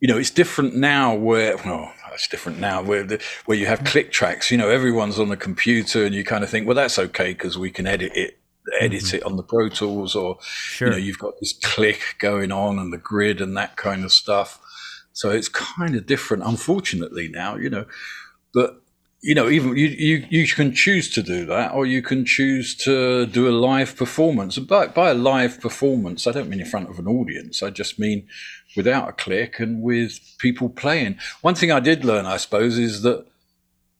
you 0.00 0.08
know 0.08 0.18
it's 0.18 0.30
different 0.30 0.74
now 0.74 1.14
where 1.14 1.56
well 1.58 1.92
it's 2.12 2.28
different 2.28 2.58
now 2.58 2.82
where 2.82 3.04
the, 3.04 3.22
where 3.46 3.56
you 3.56 3.66
have 3.66 3.84
click 3.84 4.10
tracks 4.10 4.50
you 4.50 4.56
know 4.56 4.68
everyone's 4.68 5.18
on 5.18 5.28
the 5.28 5.36
computer 5.36 6.04
and 6.04 6.14
you 6.14 6.24
kind 6.24 6.42
of 6.42 6.50
think 6.50 6.66
well 6.66 6.74
that's 6.74 6.98
okay 6.98 7.32
because 7.32 7.58
we 7.58 7.70
can 7.70 7.86
edit 7.86 8.12
it 8.14 8.38
edit 8.80 9.02
mm-hmm. 9.02 9.16
it 9.16 9.22
on 9.24 9.36
the 9.36 9.42
Pro 9.42 9.68
Tools, 9.68 10.14
or 10.14 10.38
sure. 10.42 10.88
you 10.88 10.92
know, 10.92 10.98
you've 10.98 11.18
got 11.18 11.38
this 11.40 11.52
click 11.52 12.16
going 12.18 12.52
on 12.52 12.78
and 12.78 12.92
the 12.92 12.98
grid 12.98 13.40
and 13.40 13.56
that 13.56 13.76
kind 13.76 14.04
of 14.04 14.12
stuff. 14.12 14.60
So 15.12 15.30
it's 15.30 15.48
kind 15.48 15.96
of 15.96 16.06
different, 16.06 16.44
unfortunately, 16.44 17.28
now, 17.28 17.56
you 17.56 17.70
know. 17.70 17.86
But 18.54 18.82
you 19.20 19.34
know, 19.34 19.48
even 19.48 19.76
you, 19.76 19.88
you 19.88 20.26
you 20.30 20.46
can 20.46 20.72
choose 20.72 21.10
to 21.10 21.22
do 21.22 21.44
that, 21.46 21.72
or 21.72 21.86
you 21.86 22.02
can 22.02 22.24
choose 22.24 22.76
to 22.76 23.26
do 23.26 23.48
a 23.48 23.50
live 23.50 23.96
performance. 23.96 24.56
And 24.56 24.68
by 24.68 24.86
by 24.86 25.10
a 25.10 25.14
live 25.14 25.60
performance, 25.60 26.26
I 26.26 26.32
don't 26.32 26.48
mean 26.48 26.60
in 26.60 26.66
front 26.66 26.88
of 26.88 26.98
an 26.98 27.08
audience. 27.08 27.62
I 27.62 27.70
just 27.70 27.98
mean 27.98 28.28
without 28.76 29.08
a 29.08 29.12
click 29.12 29.58
and 29.58 29.82
with 29.82 30.20
people 30.38 30.68
playing. 30.68 31.18
One 31.40 31.56
thing 31.56 31.72
I 31.72 31.80
did 31.80 32.04
learn, 32.04 32.26
I 32.26 32.36
suppose, 32.36 32.78
is 32.78 33.02
that 33.02 33.26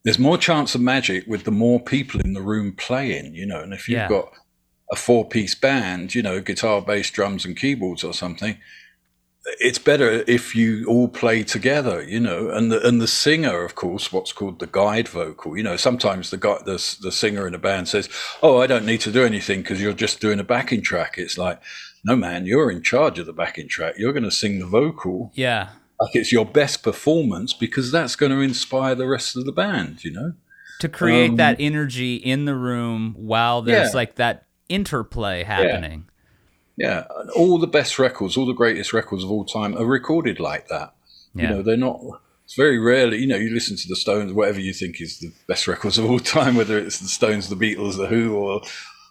there's 0.04 0.18
more 0.20 0.38
chance 0.38 0.76
of 0.76 0.80
magic 0.80 1.26
with 1.26 1.44
the 1.44 1.50
more 1.50 1.80
people 1.80 2.20
in 2.20 2.34
the 2.34 2.42
room 2.42 2.72
playing. 2.76 3.34
You 3.34 3.46
know, 3.46 3.60
and 3.60 3.74
if 3.74 3.88
you've 3.88 3.98
yeah. 3.98 4.08
got 4.08 4.32
a 4.90 4.96
four 4.96 5.26
piece 5.26 5.54
band, 5.54 6.14
you 6.14 6.22
know, 6.22 6.40
guitar, 6.40 6.80
bass, 6.80 7.10
drums, 7.10 7.44
and 7.44 7.56
keyboards 7.56 8.04
or 8.04 8.14
something, 8.14 8.58
it's 9.60 9.78
better 9.78 10.24
if 10.26 10.54
you 10.54 10.84
all 10.86 11.08
play 11.08 11.42
together, 11.42 12.02
you 12.02 12.20
know, 12.20 12.50
and 12.50 12.70
the 12.70 12.86
and 12.86 13.00
the 13.00 13.06
singer, 13.06 13.64
of 13.64 13.74
course, 13.74 14.12
what's 14.12 14.32
called 14.32 14.58
the 14.58 14.66
guide 14.66 15.08
vocal. 15.08 15.56
You 15.56 15.62
know, 15.62 15.76
sometimes 15.76 16.30
the 16.30 16.36
guy, 16.36 16.58
the 16.64 16.96
the 17.00 17.12
singer 17.12 17.46
in 17.46 17.54
a 17.54 17.58
band 17.58 17.88
says, 17.88 18.08
"Oh, 18.42 18.60
I 18.60 18.66
don't 18.66 18.86
need 18.86 19.00
to 19.02 19.12
do 19.12 19.24
anything 19.24 19.62
because 19.62 19.80
you're 19.80 19.92
just 19.92 20.20
doing 20.20 20.40
a 20.40 20.44
backing 20.44 20.82
track." 20.82 21.14
It's 21.16 21.38
like, 21.38 21.60
no, 22.04 22.16
man, 22.16 22.46
you're 22.46 22.70
in 22.70 22.82
charge 22.82 23.18
of 23.18 23.26
the 23.26 23.32
backing 23.32 23.68
track. 23.68 23.94
You're 23.96 24.12
going 24.12 24.24
to 24.24 24.30
sing 24.30 24.58
the 24.58 24.66
vocal. 24.66 25.32
Yeah, 25.34 25.70
like 26.00 26.14
it's 26.14 26.32
your 26.32 26.46
best 26.46 26.82
performance 26.82 27.54
because 27.54 27.90
that's 27.90 28.16
going 28.16 28.32
to 28.32 28.40
inspire 28.40 28.94
the 28.94 29.08
rest 29.08 29.36
of 29.36 29.44
the 29.44 29.52
band. 29.52 30.04
You 30.04 30.12
know, 30.12 30.32
to 30.80 30.88
create 30.88 31.30
um, 31.30 31.36
that 31.36 31.56
energy 31.58 32.16
in 32.16 32.44
the 32.44 32.54
room 32.54 33.14
while 33.16 33.62
there's 33.62 33.90
yeah. 33.90 33.96
like 33.96 34.16
that 34.16 34.47
interplay 34.68 35.44
happening. 35.44 36.08
Yeah. 36.76 37.04
yeah. 37.08 37.30
all 37.34 37.58
the 37.58 37.66
best 37.66 37.98
records, 37.98 38.36
all 38.36 38.46
the 38.46 38.52
greatest 38.52 38.92
records 38.92 39.24
of 39.24 39.30
all 39.30 39.44
time 39.44 39.76
are 39.76 39.86
recorded 39.86 40.40
like 40.40 40.68
that. 40.68 40.94
Yeah. 41.34 41.42
You 41.42 41.48
know, 41.48 41.62
they're 41.62 41.76
not. 41.76 42.00
It's 42.44 42.54
very 42.54 42.78
rarely, 42.78 43.18
you 43.18 43.26
know, 43.26 43.36
you 43.36 43.50
listen 43.50 43.76
to 43.76 43.88
the 43.88 43.96
Stones, 43.96 44.32
whatever 44.32 44.58
you 44.58 44.72
think 44.72 45.02
is 45.02 45.18
the 45.18 45.30
best 45.46 45.68
records 45.68 45.98
of 45.98 46.10
all 46.10 46.18
time, 46.18 46.54
whether 46.56 46.78
it's 46.78 46.98
the 46.98 47.08
Stones, 47.08 47.50
the 47.50 47.56
Beatles, 47.56 47.98
the 47.98 48.06
Who, 48.06 48.34
or, 48.36 48.62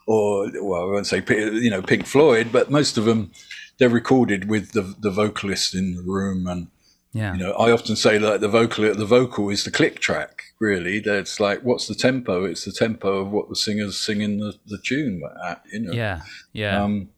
or 0.07 0.49
well, 0.59 0.81
I 0.81 0.85
won't 0.85 1.05
say, 1.05 1.23
you 1.29 1.69
know, 1.69 1.83
Pink 1.83 2.07
Floyd, 2.07 2.49
but 2.51 2.71
most 2.71 2.97
of 2.97 3.05
them 3.05 3.31
they're 3.77 3.89
recorded 3.89 4.49
with 4.49 4.71
the 4.71 4.81
the 4.81 5.11
vocalist 5.11 5.75
in 5.75 5.95
the 5.95 6.01
room 6.01 6.47
and 6.47 6.67
yeah. 7.13 7.33
You 7.33 7.39
know, 7.39 7.51
I 7.53 7.71
often 7.71 7.95
say 7.95 8.19
that 8.19 8.41
the 8.41 8.47
vocal 8.47 8.93
the 8.93 9.05
vocal 9.05 9.49
is 9.49 9.63
the 9.63 9.71
click 9.71 9.99
track. 9.99 10.46
Really, 10.59 10.99
that's 10.99 11.39
like 11.39 11.61
what's 11.61 11.87
the 11.87 11.95
tempo? 11.95 12.45
It's 12.45 12.65
the 12.65 12.71
tempo 12.71 13.19
of 13.19 13.31
what 13.31 13.47
the 13.47 13.55
singer's 13.55 13.99
singing 13.99 14.39
the, 14.39 14.55
the 14.65 14.79
tune 14.79 15.21
at. 15.45 15.61
You 15.71 15.79
know. 15.81 15.93
Yeah. 15.93 16.21
Yeah. 16.53 16.83
Um, 16.83 17.09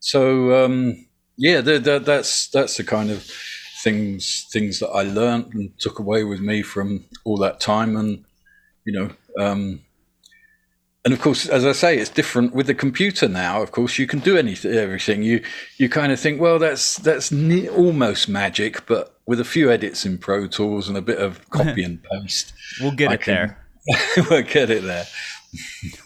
so 0.00 0.64
um, 0.64 1.06
yeah, 1.36 1.60
the, 1.60 1.78
the, 1.78 1.98
that's 2.00 2.48
that's 2.48 2.76
the 2.76 2.84
kind 2.84 3.10
of 3.10 3.24
things 3.82 4.46
things 4.52 4.80
that 4.80 4.88
I 4.88 5.02
learned 5.02 5.54
and 5.54 5.78
took 5.78 5.98
away 5.98 6.24
with 6.24 6.40
me 6.40 6.62
from 6.62 7.04
all 7.24 7.36
that 7.38 7.60
time, 7.60 7.96
and 7.96 8.24
you 8.84 8.92
know, 8.92 9.10
um, 9.38 9.80
and 11.04 11.12
of 11.12 11.20
course, 11.20 11.48
as 11.48 11.64
I 11.64 11.72
say, 11.72 11.98
it's 11.98 12.10
different 12.10 12.54
with 12.54 12.68
the 12.68 12.74
computer 12.74 13.26
now. 13.26 13.60
Of 13.60 13.72
course, 13.72 13.98
you 13.98 14.06
can 14.06 14.20
do 14.20 14.36
anything, 14.36 14.72
everything. 14.72 15.22
You 15.22 15.42
you 15.76 15.88
kind 15.88 16.12
of 16.12 16.20
think, 16.20 16.40
well, 16.40 16.58
that's 16.60 16.96
that's 16.98 17.32
ne- 17.32 17.68
almost 17.68 18.28
magic, 18.28 18.86
but 18.86 19.18
with 19.26 19.40
a 19.40 19.44
few 19.44 19.70
edits 19.70 20.06
in 20.06 20.18
Pro 20.18 20.46
Tools 20.46 20.88
and 20.88 20.96
a 20.96 21.02
bit 21.02 21.18
of 21.18 21.48
copy 21.50 21.82
and 21.82 22.00
paste, 22.04 22.52
we'll 22.80 22.92
get 22.92 23.10
I 23.10 23.14
it 23.14 23.20
can, 23.20 23.34
there. 23.34 23.66
we'll 24.30 24.42
get 24.42 24.70
it 24.70 24.84
there. 24.84 25.04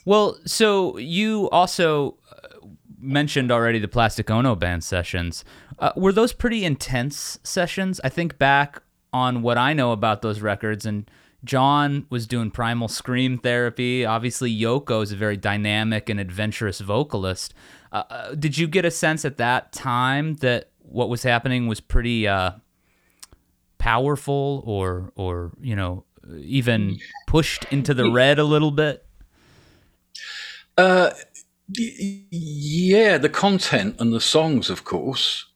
well, 0.07 0.39
so 0.47 0.97
you 0.97 1.51
also 1.51 2.17
uh, 2.33 2.67
mentioned 2.99 3.53
already 3.53 3.79
the 3.79 3.89
Plastic 3.89 4.31
Ono 4.31 4.55
band 4.55 4.83
sessions. 4.83 5.45
Uh, 5.79 5.93
were 5.95 6.13
those 6.13 6.33
pretty 6.33 6.65
intense 6.65 7.39
sessions? 7.43 8.01
I 8.03 8.09
think 8.09 8.39
back 8.39 8.81
on 9.13 9.43
what 9.43 9.59
I 9.59 9.75
know 9.75 9.93
about 9.93 10.23
those 10.23 10.41
records 10.41 10.87
and 10.87 11.11
John 11.45 12.07
was 12.11 12.27
doing 12.27 12.51
primal 12.51 12.89
scream 12.89 13.39
therapy. 13.39 14.05
Obviously, 14.05 14.55
Yoko 14.55 15.03
is 15.03 15.13
a 15.13 15.17
very 15.17 15.37
dynamic 15.37 16.09
and 16.09 16.19
adventurous 16.19 16.81
vocalist. 16.81 17.55
Uh, 17.93 18.03
uh, 18.11 18.35
did 18.35 18.59
you 18.59 18.67
get 18.67 18.85
a 18.85 18.91
sense 18.91 19.25
at 19.25 19.37
that 19.37 19.73
time 19.73 20.35
that 20.37 20.71
what 20.79 21.09
was 21.09 21.23
happening 21.23 21.67
was 21.67 21.81
pretty 21.81 22.27
uh, 22.27 22.53
powerful, 23.79 24.63
or 24.67 25.13
or 25.15 25.53
you 25.61 25.77
know, 25.77 26.05
even 26.39 26.99
pushed 27.27 27.65
into 27.71 27.95
the 27.95 28.11
red 28.11 28.39
a 28.39 28.45
little 28.45 28.71
bit? 28.71 29.07
Uh, 30.77 31.11
yeah, 31.69 33.19
the 33.19 33.29
content 33.29 33.97
and 33.99 34.13
the 34.13 34.21
songs, 34.21 34.71
of 34.71 34.85
course. 34.85 35.47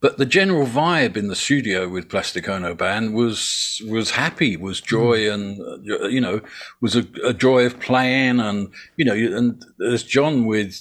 But 0.00 0.18
the 0.18 0.26
general 0.26 0.66
vibe 0.66 1.16
in 1.16 1.28
the 1.28 1.34
studio 1.34 1.88
with 1.88 2.10
Plastic 2.10 2.50
Ono 2.50 2.74
Band 2.74 3.14
was 3.14 3.80
was 3.88 4.10
happy, 4.10 4.54
was 4.54 4.82
joy, 4.82 5.20
mm. 5.20 5.34
and 5.34 5.90
uh, 5.90 6.08
you 6.08 6.20
know, 6.20 6.42
was 6.82 6.94
a, 6.94 7.06
a, 7.24 7.32
joy 7.32 7.64
of 7.64 7.80
playing, 7.80 8.38
and 8.38 8.68
you 8.98 9.06
know, 9.06 9.14
and 9.14 9.64
there's 9.78 10.04
John 10.04 10.44
with 10.44 10.78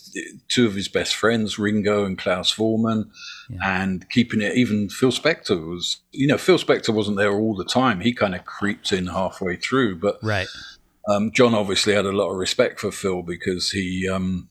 two 0.50 0.66
of 0.66 0.76
his 0.76 0.90
best 0.90 1.16
friends, 1.16 1.58
Ringo 1.58 2.04
and 2.04 2.18
Klaus 2.18 2.54
Voormann, 2.54 3.10
yeah. 3.50 3.84
and 3.84 4.10
keeping 4.10 4.42
it. 4.42 4.58
Even 4.58 4.90
Phil 4.90 5.12
Spector 5.12 5.66
was, 5.66 6.02
you 6.12 6.28
know, 6.28 6.38
Phil 6.38 6.58
Spector 6.58 6.94
wasn't 6.94 7.18
there 7.18 7.32
all 7.32 7.56
the 7.56 7.64
time. 7.64 8.02
He 8.02 8.14
kind 8.14 8.36
of 8.36 8.44
creeped 8.44 8.92
in 8.92 9.08
halfway 9.08 9.56
through, 9.56 10.00
but 10.00 10.20
right. 10.22 10.48
Um, 11.08 11.32
John 11.32 11.54
obviously 11.54 11.94
had 11.94 12.06
a 12.06 12.12
lot 12.12 12.32
of 12.32 12.38
respect 12.38 12.82
for 12.82 12.92
Phil 12.92 13.22
because 13.22 13.72
he. 13.72 14.10
Um, 14.10 14.50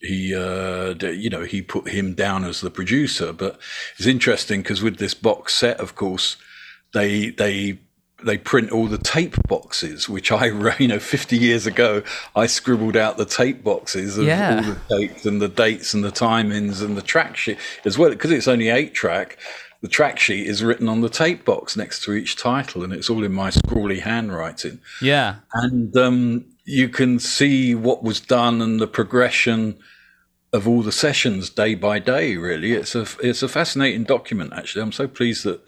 he 0.00 0.34
uh, 0.34 0.94
you 1.08 1.28
know 1.30 1.42
he 1.44 1.60
put 1.62 1.88
him 1.88 2.14
down 2.14 2.44
as 2.44 2.60
the 2.60 2.70
producer 2.70 3.32
but 3.32 3.58
it's 3.98 4.06
interesting 4.06 4.62
because 4.62 4.82
with 4.82 4.98
this 4.98 5.14
box 5.14 5.54
set 5.54 5.78
of 5.80 5.94
course 5.94 6.36
they 6.92 7.30
they 7.30 7.78
they 8.24 8.36
print 8.36 8.72
all 8.72 8.88
the 8.88 8.98
tape 8.98 9.36
boxes, 9.46 10.08
which 10.08 10.32
I, 10.32 10.46
you 10.80 10.88
know, 10.88 10.98
50 10.98 11.36
years 11.38 11.66
ago, 11.68 12.02
I 12.34 12.46
scribbled 12.48 12.96
out 12.96 13.16
the 13.16 13.24
tape 13.24 13.62
boxes 13.62 14.18
of 14.18 14.26
Yeah. 14.26 14.56
all 14.56 14.74
the 14.74 14.96
tapes 15.06 15.24
and 15.24 15.40
the 15.40 15.48
dates 15.48 15.94
and 15.94 16.02
the 16.02 16.10
timings 16.10 16.82
and 16.82 16.96
the 16.96 17.02
track 17.02 17.36
sheet 17.36 17.58
as 17.84 17.96
well. 17.96 18.10
Because 18.10 18.32
it's 18.32 18.48
only 18.48 18.70
eight 18.70 18.92
track, 18.92 19.38
the 19.82 19.88
track 19.88 20.18
sheet 20.18 20.48
is 20.48 20.64
written 20.64 20.88
on 20.88 21.00
the 21.00 21.08
tape 21.08 21.44
box 21.44 21.76
next 21.76 22.02
to 22.06 22.12
each 22.12 22.34
title, 22.34 22.82
and 22.82 22.92
it's 22.92 23.08
all 23.08 23.22
in 23.22 23.32
my 23.32 23.50
scrawly 23.50 24.00
handwriting. 24.00 24.80
Yeah. 25.00 25.36
And 25.54 25.96
um, 25.96 26.44
you 26.68 26.86
can 26.90 27.18
see 27.18 27.74
what 27.74 28.02
was 28.02 28.20
done 28.20 28.60
and 28.60 28.78
the 28.78 28.86
progression 28.86 29.78
of 30.52 30.68
all 30.68 30.82
the 30.82 30.92
sessions 30.92 31.48
day 31.48 31.74
by 31.74 31.98
day. 31.98 32.36
Really, 32.36 32.72
it's 32.72 32.94
a 32.94 33.06
it's 33.22 33.42
a 33.42 33.48
fascinating 33.48 34.04
document. 34.04 34.52
Actually, 34.52 34.82
I'm 34.82 34.92
so 34.92 35.08
pleased 35.08 35.44
that 35.44 35.60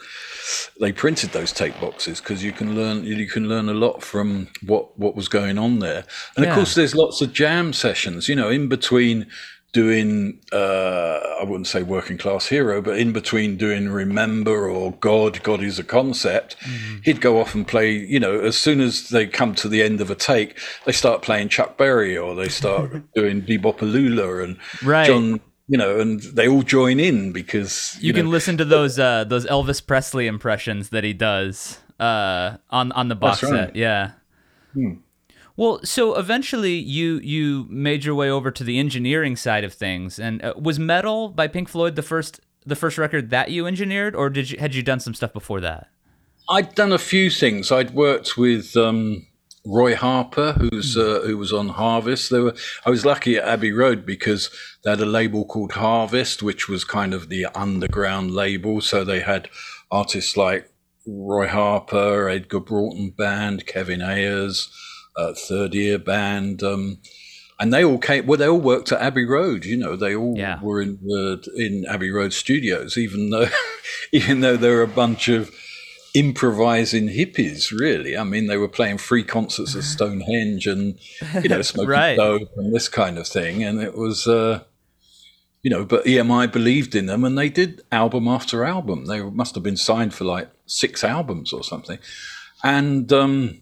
they 0.78 0.92
printed 0.92 1.30
those 1.30 1.52
tape 1.52 1.80
boxes 1.80 2.20
because 2.20 2.44
you 2.44 2.52
can 2.52 2.74
learn 2.76 3.04
you 3.04 3.26
can 3.26 3.48
learn 3.48 3.70
a 3.70 3.74
lot 3.74 4.02
from 4.02 4.48
what 4.66 4.98
what 4.98 5.16
was 5.16 5.28
going 5.28 5.56
on 5.58 5.78
there. 5.78 6.04
And 6.36 6.44
Yeah. 6.44 6.50
of 6.50 6.56
course, 6.56 6.74
there's 6.74 6.94
lots 6.94 7.22
of 7.22 7.32
jam 7.32 7.72
sessions. 7.72 8.28
You 8.28 8.36
know, 8.36 8.50
in 8.50 8.68
between 8.68 9.26
doing 9.72 10.40
uh, 10.52 11.20
I 11.40 11.44
wouldn't 11.44 11.66
say 11.66 11.82
working 11.82 12.18
class 12.18 12.46
hero, 12.46 12.82
but 12.82 12.98
in 12.98 13.12
between 13.12 13.56
doing 13.56 13.88
remember 13.88 14.68
or 14.68 14.92
God, 14.92 15.42
God 15.42 15.62
is 15.62 15.78
a 15.78 15.84
concept, 15.84 16.56
he'd 17.04 17.20
go 17.20 17.40
off 17.40 17.54
and 17.54 17.66
play. 17.66 17.92
You 17.92 18.20
know, 18.20 18.38
as 18.40 18.56
soon 18.56 18.80
as 18.80 19.08
they 19.08 19.26
come 19.26 19.54
to 19.56 19.68
the 19.68 19.82
end 19.82 20.00
of 20.00 20.10
a 20.10 20.14
take, 20.14 20.58
they 20.84 20.92
start 20.92 21.22
playing 21.22 21.48
Chuck 21.48 21.76
Berry 21.76 22.16
or 22.16 22.34
they 22.34 22.48
start 22.48 23.02
doing 23.14 23.42
Bebopalula 23.42 24.44
and 24.44 24.58
Right. 24.82 25.06
John. 25.06 25.40
You 25.68 25.78
know, 25.78 26.00
and 26.00 26.20
they 26.20 26.48
all 26.48 26.62
join 26.62 26.98
in 26.98 27.30
because 27.30 27.96
You, 28.00 28.12
know, 28.12 28.18
can 28.18 28.30
listen 28.30 28.56
to 28.56 28.64
those 28.64 28.98
uh, 28.98 29.22
those 29.22 29.46
Elvis 29.46 29.86
Presley 29.86 30.26
impressions 30.26 30.88
that 30.88 31.04
he 31.04 31.12
does 31.12 31.78
uh, 32.00 32.56
on 32.70 32.90
on 32.90 33.06
the 33.06 33.14
box 33.14 33.44
right. 33.44 33.50
set. 33.50 33.76
Yeah. 33.76 34.10
Well, 35.60 35.80
so 35.84 36.14
eventually 36.14 36.72
you 36.72 37.18
you 37.18 37.66
made 37.68 38.02
your 38.02 38.14
way 38.14 38.30
over 38.30 38.50
to 38.50 38.64
the 38.64 38.78
engineering 38.78 39.36
side 39.36 39.62
of 39.62 39.74
things, 39.74 40.18
and 40.18 40.42
uh, 40.42 40.54
was 40.56 40.78
Meddle 40.78 41.28
by 41.28 41.48
Pink 41.48 41.68
Floyd 41.68 41.96
the 41.96 42.02
first 42.02 42.40
the 42.64 42.74
first 42.74 42.96
record 42.96 43.28
that 43.28 43.50
you 43.50 43.66
engineered, 43.66 44.14
or 44.14 44.30
did 44.30 44.50
you 44.50 44.58
had 44.58 44.74
you 44.74 44.82
done 44.82 45.00
some 45.00 45.12
stuff 45.12 45.34
before 45.34 45.60
that? 45.60 45.88
I'd 46.48 46.74
done 46.74 46.92
a 46.92 46.98
few 46.98 47.28
things. 47.28 47.70
I'd 47.70 47.90
worked 47.90 48.38
with 48.38 48.74
um, 48.74 49.26
Roy 49.66 49.94
Harper, 49.94 50.52
who's 50.52 50.96
uh, 50.96 51.20
who 51.26 51.36
was 51.36 51.52
on 51.52 51.68
Harvest. 51.68 52.30
There 52.30 52.44
were, 52.44 52.54
I 52.86 52.88
was 52.88 53.04
lucky 53.04 53.36
at 53.36 53.46
Abbey 53.46 53.72
Road 53.72 54.06
because 54.06 54.48
they 54.82 54.88
had 54.88 55.00
a 55.02 55.04
label 55.04 55.44
called 55.44 55.72
Harvest, 55.72 56.42
which 56.42 56.70
was 56.70 56.84
kind 56.84 57.12
of 57.12 57.28
the 57.28 57.44
underground 57.54 58.30
label. 58.30 58.80
So 58.80 59.04
they 59.04 59.20
had 59.20 59.50
artists 59.90 60.38
like 60.38 60.72
Roy 61.06 61.48
Harper, 61.48 62.30
Edgar 62.30 62.60
Broughton 62.60 63.10
Band, 63.10 63.66
Kevin 63.66 64.00
Ayers, 64.00 64.70
uh, 65.16 65.32
Third 65.34 65.74
Ear 65.74 65.98
Band. 65.98 66.62
Um, 66.62 66.98
and 67.58 67.72
they 67.74 67.84
all 67.84 67.98
came. 67.98 68.26
Well, 68.26 68.38
they 68.38 68.48
all 68.48 68.60
worked 68.60 68.90
at 68.92 69.00
Abbey 69.02 69.26
Road. 69.26 69.64
You 69.66 69.76
know, 69.76 69.94
they 69.96 70.14
all 70.16 70.34
Yeah. 70.36 70.58
were 70.62 70.80
in 70.80 70.98
the 71.02 71.42
in 71.56 71.84
Abbey 71.86 72.10
Road 72.10 72.32
studios, 72.32 72.96
even 72.96 73.30
though 73.30 73.48
even 74.12 74.40
though 74.40 74.56
there 74.56 74.76
were 74.76 74.82
a 74.82 74.88
bunch 74.88 75.28
of 75.28 75.50
improvising 76.14 77.08
hippies. 77.08 77.70
Really, 77.70 78.16
I 78.16 78.24
mean, 78.24 78.46
they 78.46 78.56
were 78.56 78.68
playing 78.68 78.98
free 78.98 79.22
concerts 79.24 79.76
at 79.76 79.84
Stonehenge 79.84 80.66
and 80.66 80.98
you 81.42 81.48
know 81.48 81.62
smoking 81.72 81.90
Right. 81.90 82.16
dope 82.16 82.48
and 82.56 82.74
this 82.74 82.88
kind 82.88 83.18
of 83.18 83.26
thing, 83.26 83.62
and 83.62 83.80
it 83.80 83.94
was. 83.96 84.26
Uh, 84.26 84.64
you 85.62 85.68
know, 85.70 85.84
but 85.84 86.06
EMI 86.06 86.50
believed 86.50 86.94
in 86.94 87.04
them 87.04 87.22
and 87.22 87.36
they 87.36 87.50
did 87.50 87.82
album 87.92 88.26
after 88.26 88.64
album. 88.64 89.04
They 89.04 89.20
must 89.22 89.54
have 89.56 89.62
been 89.62 89.76
signed 89.76 90.14
for 90.14 90.24
like 90.24 90.48
six 90.64 91.04
albums 91.04 91.52
or 91.52 91.62
something. 91.62 91.98
And 92.64 93.12
um, 93.12 93.60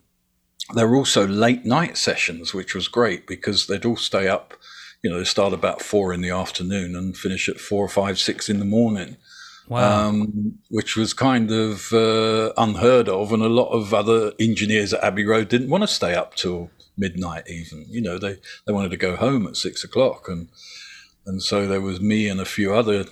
there 0.75 0.89
were 0.89 0.97
also 0.97 1.27
late 1.27 1.65
night 1.65 1.97
sessions, 1.97 2.53
which 2.53 2.75
was 2.75 2.89
great 2.89 3.27
because 3.27 3.67
they'd 3.67 3.85
all 3.87 3.97
stay 3.97 4.29
up, 4.29 4.55
you 5.03 5.11
know, 5.11 5.19
they 5.19 5.25
start 5.25 5.53
about 5.53 5.83
four 5.83 6.13
in 6.13 6.21
the 6.21 6.31
afternoon 6.31 6.95
and 6.95 7.17
finish 7.17 7.49
at 7.49 7.59
four, 7.61 7.89
five, 7.89 8.19
six 8.19 8.49
in 8.49 8.59
the 8.59 8.65
morning, 8.65 9.17
Wow. 9.69 10.09
um, 10.09 10.59
which 10.71 10.97
was 10.97 11.13
kind 11.13 11.51
of 11.51 11.93
uh, 11.93 12.53
unheard 12.57 13.09
of. 13.09 13.33
And 13.33 13.43
a 13.43 13.49
lot 13.49 13.69
of 13.71 13.93
other 13.95 14.33
engineers 14.39 14.93
at 14.93 15.05
Abbey 15.05 15.25
Road 15.25 15.49
didn't 15.49 15.71
want 15.71 15.83
to 15.83 15.89
stay 15.89 16.15
up 16.15 16.35
till 16.35 16.71
midnight, 16.97 17.45
even. 17.49 17.85
You 17.89 18.01
know, 18.01 18.19
they, 18.19 18.37
they 18.67 18.73
wanted 18.73 18.91
to 18.91 18.97
go 18.97 19.17
home 19.17 19.47
at 19.47 19.57
six 19.57 19.85
o'clock. 19.85 20.29
And 20.29 20.49
and 21.27 21.43
so 21.43 21.67
there 21.67 21.83
was 21.83 22.01
me 22.01 22.29
and 22.29 22.41
a 22.41 22.47
few 22.47 22.75
other 22.75 23.05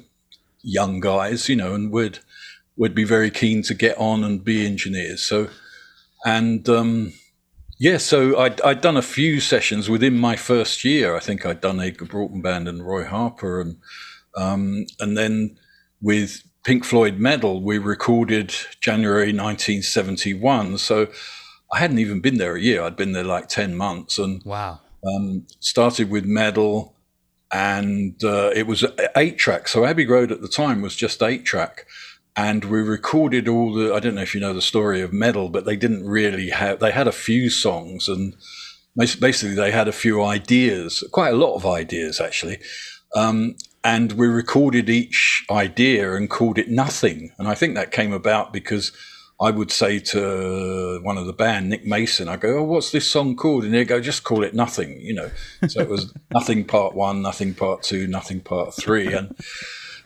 young 0.63 1.01
guys, 1.01 1.49
you 1.49 1.57
know, 1.57 1.75
and 1.75 1.93
we'd 1.93 2.19
we'd 2.77 2.95
be 2.95 3.05
very 3.05 3.31
keen 3.31 3.63
to 3.63 3.75
get 3.75 3.97
on 3.99 4.25
and 4.25 4.43
be 4.45 4.67
engineers. 4.67 5.23
So, 5.23 5.49
and 6.25 6.67
um, 6.69 7.13
yeah, 7.79 7.99
so 7.99 8.39
I'd, 8.39 8.61
I'd 8.63 8.81
done 8.81 8.97
a 8.97 9.03
few 9.03 9.41
sessions 9.41 9.91
within 9.91 10.17
my 10.17 10.37
first 10.37 10.85
year. 10.85 11.15
I 11.15 11.21
think 11.21 11.45
I'd 11.45 11.61
done 11.61 11.81
Edgar 11.81 12.07
Broughton 12.07 12.41
Band 12.41 12.69
and 12.69 12.87
Roy 12.87 13.05
Harper, 13.05 13.61
and 13.61 13.77
um, 14.35 14.87
and 14.99 15.17
then 15.17 15.59
with 16.01 16.43
Pink 16.65 16.85
Floyd 16.85 17.19
Meddle, 17.19 17.63
we 17.63 17.79
recorded 17.79 18.55
January 18.81 19.33
1971. 19.33 20.79
So 20.79 21.09
I 21.73 21.79
hadn't 21.79 21.99
even 21.99 22.21
been 22.21 22.39
there 22.39 22.57
a 22.57 22.61
year. 22.61 22.83
I'd 22.83 22.97
been 22.97 23.13
there 23.13 23.25
like 23.25 23.49
ten 23.49 23.77
months, 23.77 24.19
and 24.19 24.43
wow. 24.45 24.81
um, 25.07 25.47
started 25.61 26.11
with 26.11 26.25
Meddle, 26.25 26.95
and 27.53 28.23
uh, 28.25 28.53
it 28.55 28.67
was 28.67 28.87
eight 29.17 29.37
track. 29.37 29.69
So 29.69 29.85
Abbey 29.85 30.07
Road 30.07 30.33
at 30.33 30.41
the 30.41 30.49
time 30.49 30.81
was 30.81 30.97
just 30.97 31.23
eight 31.23 31.45
track, 31.45 31.87
and 32.37 32.65
we 32.65 32.81
recorded 32.81 33.49
all 33.49 33.73
the. 33.73 33.95
I 33.95 34.01
don't 34.01 34.15
know 34.15 34.23
if 34.23 34.35
you 34.35 34.41
know 34.41 34.53
the 34.53 34.63
story 34.63 35.01
of 35.01 35.13
Meddle 35.13 35.49
but 35.49 35.65
they 35.65 35.77
didn't 35.77 36.07
really 36.07 36.51
have. 36.51 36.81
They 36.81 36.93
had 36.93 37.09
a 37.09 37.13
few 37.13 37.51
songs, 37.51 38.09
and 38.09 38.37
basically 38.97 39.55
they 39.55 39.71
had 39.71 39.89
a 39.89 39.93
few 39.93 40.23
ideas, 40.23 41.03
quite 41.13 41.35
a 41.35 41.37
lot 41.37 41.55
of 41.55 41.67
ideas 41.67 42.21
actually. 42.21 42.59
Um, 43.15 43.57
and 43.85 44.13
we 44.13 44.27
recorded 44.27 44.91
each 44.91 45.45
idea 45.49 46.15
and 46.15 46.29
called 46.29 46.59
it 46.59 46.69
Nothing. 46.69 47.33
And 47.39 47.47
I 47.47 47.55
think 47.55 47.75
that 47.75 47.93
came 47.93 48.13
about 48.13 48.53
because 48.53 48.91
I 49.41 49.51
would 49.51 49.71
say 49.71 50.01
to 50.01 51.01
one 51.03 51.17
of 51.17 51.27
the 51.27 51.33
band, 51.33 51.69
Nick 51.69 51.87
Mason, 51.87 52.29
I 52.29 52.37
go, 52.37 52.59
"Oh, 52.59 52.63
what's 52.65 52.91
this 52.91 53.09
song 53.09 53.37
called?" 53.37 53.65
And 53.65 53.75
they 53.75 53.85
go, 53.85 54.01
"Just 54.01 54.25
call 54.25 54.43
it 54.43 54.55
Nothing," 54.55 54.99
you 55.01 55.15
know. 55.15 55.31
So 55.69 55.81
it 55.81 55.89
was 55.89 56.13
Nothing 56.33 56.65
Part 56.65 56.95
One, 56.95 57.23
Nothing 57.23 57.55
Part 57.55 57.83
Two, 57.83 58.07
Nothing 58.07 58.41
Part 58.41 58.75
Three, 58.75 59.13
and 59.13 59.37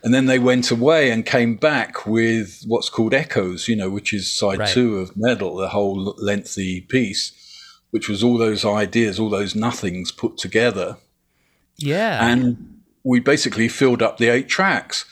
and 0.03 0.15
then 0.15 0.27
they 0.27 0.39
went 0.39 0.71
away 0.71 1.11
and 1.11 1.27
came 1.27 1.57
back 1.57 2.07
with 2.07 2.63
what's 2.67 2.89
called 2.89 3.13
Echoes, 3.15 3.69
you 3.69 3.77
know, 3.77 3.91
which 3.91 4.13
is 4.13 4.31
side 4.33 4.59
Right. 4.61 4.69
two 4.69 4.97
of 4.99 5.17
Meddle, 5.17 5.57
the 5.57 5.69
whole 5.69 6.15
lengthy 6.19 6.81
piece, 6.83 7.33
which 7.91 8.09
was 8.09 8.23
all 8.23 8.39
those 8.39 8.65
ideas, 8.65 9.19
all 9.19 9.29
those 9.31 9.55
nothings 9.55 10.11
put 10.17 10.39
together 10.39 10.97
Yeah. 11.77 12.27
and 12.27 12.81
we 13.05 13.21
basically 13.21 13.69
filled 13.69 14.03
up 14.03 14.19
the 14.19 14.29
eight 14.29 14.49
tracks. 14.49 15.05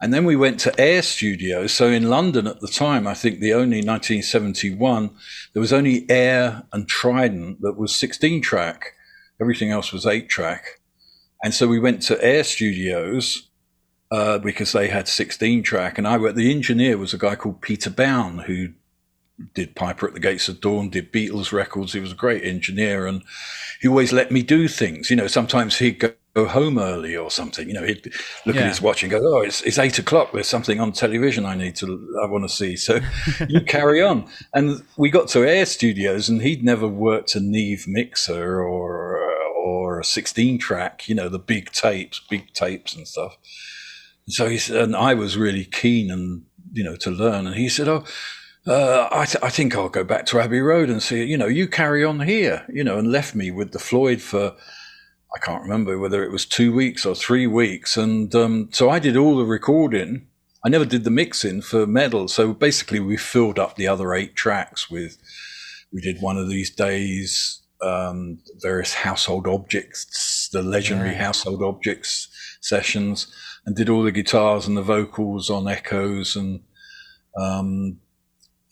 And 0.00 0.12
then 0.12 0.24
we 0.26 0.36
went 0.36 0.60
to 0.60 0.78
Air 0.78 1.00
Studios. 1.00 1.72
So 1.72 1.88
in 1.88 2.10
London 2.10 2.46
at 2.46 2.60
the 2.60 2.68
time, 2.68 3.06
I 3.06 3.14
think 3.14 3.40
the 3.40 3.54
only 3.54 3.80
1971, 3.80 5.10
there 5.54 5.60
was 5.60 5.72
only 5.72 6.04
Air 6.10 6.64
and 6.72 6.86
Trident 6.86 7.62
that 7.62 7.78
was 7.78 7.96
16 7.96 8.42
track. 8.42 8.92
Everything 9.40 9.70
else 9.70 9.92
was 9.92 10.04
eight 10.04 10.28
track. 10.28 10.80
And 11.42 11.54
so 11.54 11.66
we 11.66 11.78
went 11.78 12.02
to 12.02 12.22
Air 12.22 12.44
Studios 12.44 13.45
uh, 14.10 14.38
because 14.38 14.72
they 14.72 14.88
had 14.88 15.08
16 15.08 15.62
track. 15.62 15.98
And 15.98 16.06
I 16.06 16.16
the 16.32 16.50
engineer 16.50 16.98
was 16.98 17.14
a 17.14 17.18
guy 17.18 17.34
called 17.34 17.60
Peter 17.60 17.90
Bown 17.90 18.38
who 18.38 18.68
did 19.54 19.74
Piper 19.74 20.08
at 20.08 20.14
the 20.14 20.20
Gates 20.20 20.48
of 20.48 20.60
Dawn, 20.60 20.88
did 20.88 21.12
Beatles 21.12 21.52
records. 21.52 21.92
He 21.92 22.00
was 22.00 22.12
a 22.12 22.16
great 22.16 22.42
engineer 22.44 23.06
and 23.06 23.22
he 23.80 23.88
always 23.88 24.12
let 24.12 24.30
me 24.32 24.42
do 24.42 24.66
things. 24.68 25.10
You 25.10 25.16
know, 25.16 25.26
sometimes 25.26 25.78
he'd 25.78 25.98
go 25.98 26.12
go 26.36 26.44
home 26.46 26.78
early 26.78 27.16
or 27.16 27.30
something. 27.30 27.66
You 27.66 27.72
know, 27.74 27.82
he'd 27.82 28.12
look 28.44 28.56
Yeah. 28.56 28.62
at 28.62 28.68
his 28.68 28.82
watch 28.82 29.02
and 29.02 29.10
go, 29.10 29.20
"Oh, 29.22 29.40
it's, 29.40 29.62
it's 29.62 29.78
eight 29.78 29.98
o'clock. 29.98 30.32
There's 30.32 30.46
something 30.46 30.78
on 30.78 30.92
television 30.92 31.46
I 31.46 31.54
need 31.54 31.76
to, 31.76 31.86
I 32.22 32.26
want 32.26 32.44
to 32.44 32.54
see." 32.54 32.76
So 32.76 33.00
you 33.48 33.62
carry 33.62 34.02
on. 34.02 34.28
And 34.52 34.82
we 34.98 35.08
got 35.10 35.28
to 35.28 35.48
Air 35.48 35.64
Studios, 35.64 36.28
and 36.28 36.42
he'd 36.42 36.62
never 36.62 36.86
worked 36.86 37.34
a 37.36 37.40
Neve 37.40 37.86
mixer 37.88 38.60
or 38.62 39.18
or 39.56 39.98
a 39.98 40.04
16 40.04 40.58
track. 40.58 41.08
You 41.08 41.14
know, 41.14 41.30
the 41.30 41.38
big 41.38 41.72
tapes, 41.72 42.20
big 42.28 42.52
tapes 42.52 42.94
and 42.94 43.08
stuff. 43.08 43.36
So 44.28 44.48
he 44.48 44.58
said, 44.58 44.76
and 44.82 44.96
I 44.96 45.14
was 45.14 45.36
really 45.36 45.64
keen 45.64 46.10
and 46.10 46.42
you 46.72 46.84
know 46.84 46.96
to 46.96 47.10
learn. 47.10 47.46
And 47.46 47.56
he 47.56 47.68
said, 47.68 47.88
"Oh." 47.88 48.04
Uh, 48.68 49.08
I, 49.12 49.26
th- 49.26 49.44
I 49.44 49.48
think 49.48 49.76
I'll 49.76 49.88
go 49.88 50.02
back 50.02 50.26
to 50.26 50.40
Abbey 50.40 50.58
Road 50.60 50.90
and 50.90 51.00
see, 51.00 51.22
you 51.22 51.36
know, 51.38 51.46
you 51.46 51.68
carry 51.68 52.02
on 52.02 52.18
here, 52.18 52.66
you 52.68 52.82
know, 52.82 52.98
and 52.98 53.12
left 53.12 53.32
me 53.32 53.52
with 53.52 53.70
the 53.70 53.78
Floyd 53.78 54.20
for, 54.20 54.56
I 55.36 55.38
can't 55.38 55.62
remember 55.62 56.00
whether 56.00 56.24
it 56.24 56.32
was 56.32 56.44
two 56.44 56.72
weeks 56.74 57.06
or 57.06 57.14
three 57.14 57.46
weeks. 57.46 57.96
And 57.96 58.34
um, 58.34 58.68
so 58.72 58.90
I 58.90 58.98
did 58.98 59.16
all 59.16 59.36
the 59.36 59.44
recording. 59.44 60.26
I 60.64 60.68
never 60.68 60.84
did 60.84 61.04
the 61.04 61.12
mixing 61.12 61.62
for 61.62 61.86
Meddle. 61.86 62.26
So 62.26 62.52
basically, 62.52 62.98
we 62.98 63.16
filled 63.16 63.60
up 63.60 63.76
the 63.76 63.86
other 63.86 64.12
eight 64.14 64.34
tracks 64.34 64.90
with, 64.90 65.16
we 65.92 66.00
did 66.00 66.20
one 66.20 66.36
of 66.36 66.48
these 66.48 66.70
days, 66.74 67.62
um, 67.80 68.40
various 68.60 68.94
household 68.94 69.46
objects, 69.46 70.48
the 70.52 70.62
legendary 70.64 71.10
Yeah. 71.10 71.22
household 71.26 71.62
objects 71.62 72.26
sessions, 72.60 73.28
and 73.66 73.76
did 73.76 73.88
all 73.88 74.02
the 74.02 74.12
guitars 74.12 74.66
and 74.66 74.76
the 74.76 74.82
vocals 74.82 75.50
on 75.50 75.68
echoes 75.68 76.36
and, 76.36 76.60
um, 77.36 77.98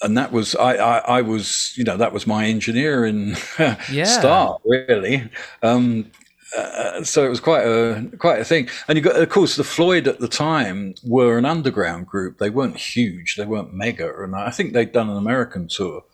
and 0.01 0.17
that 0.17 0.33
was 0.33 0.55
I, 0.55 0.75
I, 0.75 0.99
I 0.99 1.23
was 1.23 1.73
you 1.77 1.85
know 1.85 1.97
that 1.97 2.13
was 2.13 2.27
my 2.27 2.47
engineering 2.47 3.37
yeah. 3.91 4.05
start 4.05 4.61
really. 4.65 5.29
Um, 5.63 6.11
uh, 6.57 7.03
so 7.03 7.25
it 7.25 7.29
was 7.29 7.41
quite 7.41 7.65
a 7.65 8.11
quite 8.19 8.41
a 8.41 8.45
thing. 8.45 8.69
And 8.87 8.97
you 8.97 9.03
got, 9.03 9.17
of 9.17 9.29
course, 9.29 9.57
the 9.57 9.65
Floyd 9.65 10.07
at 10.07 10.21
the 10.21 10.29
time 10.29 10.95
were 11.03 11.37
an 11.39 11.45
underground 11.45 12.07
group. 12.07 12.39
They 12.39 12.51
weren't 12.51 12.77
huge. 12.77 13.37
They 13.37 13.47
weren't 13.47 13.75
mega, 13.75 14.23
and 14.23 14.37
I 14.37 14.51
think 14.51 14.73
they'd 14.73 14.93
done 14.93 15.11
an 15.11 15.17
American 15.17 15.69
tour. 15.69 16.05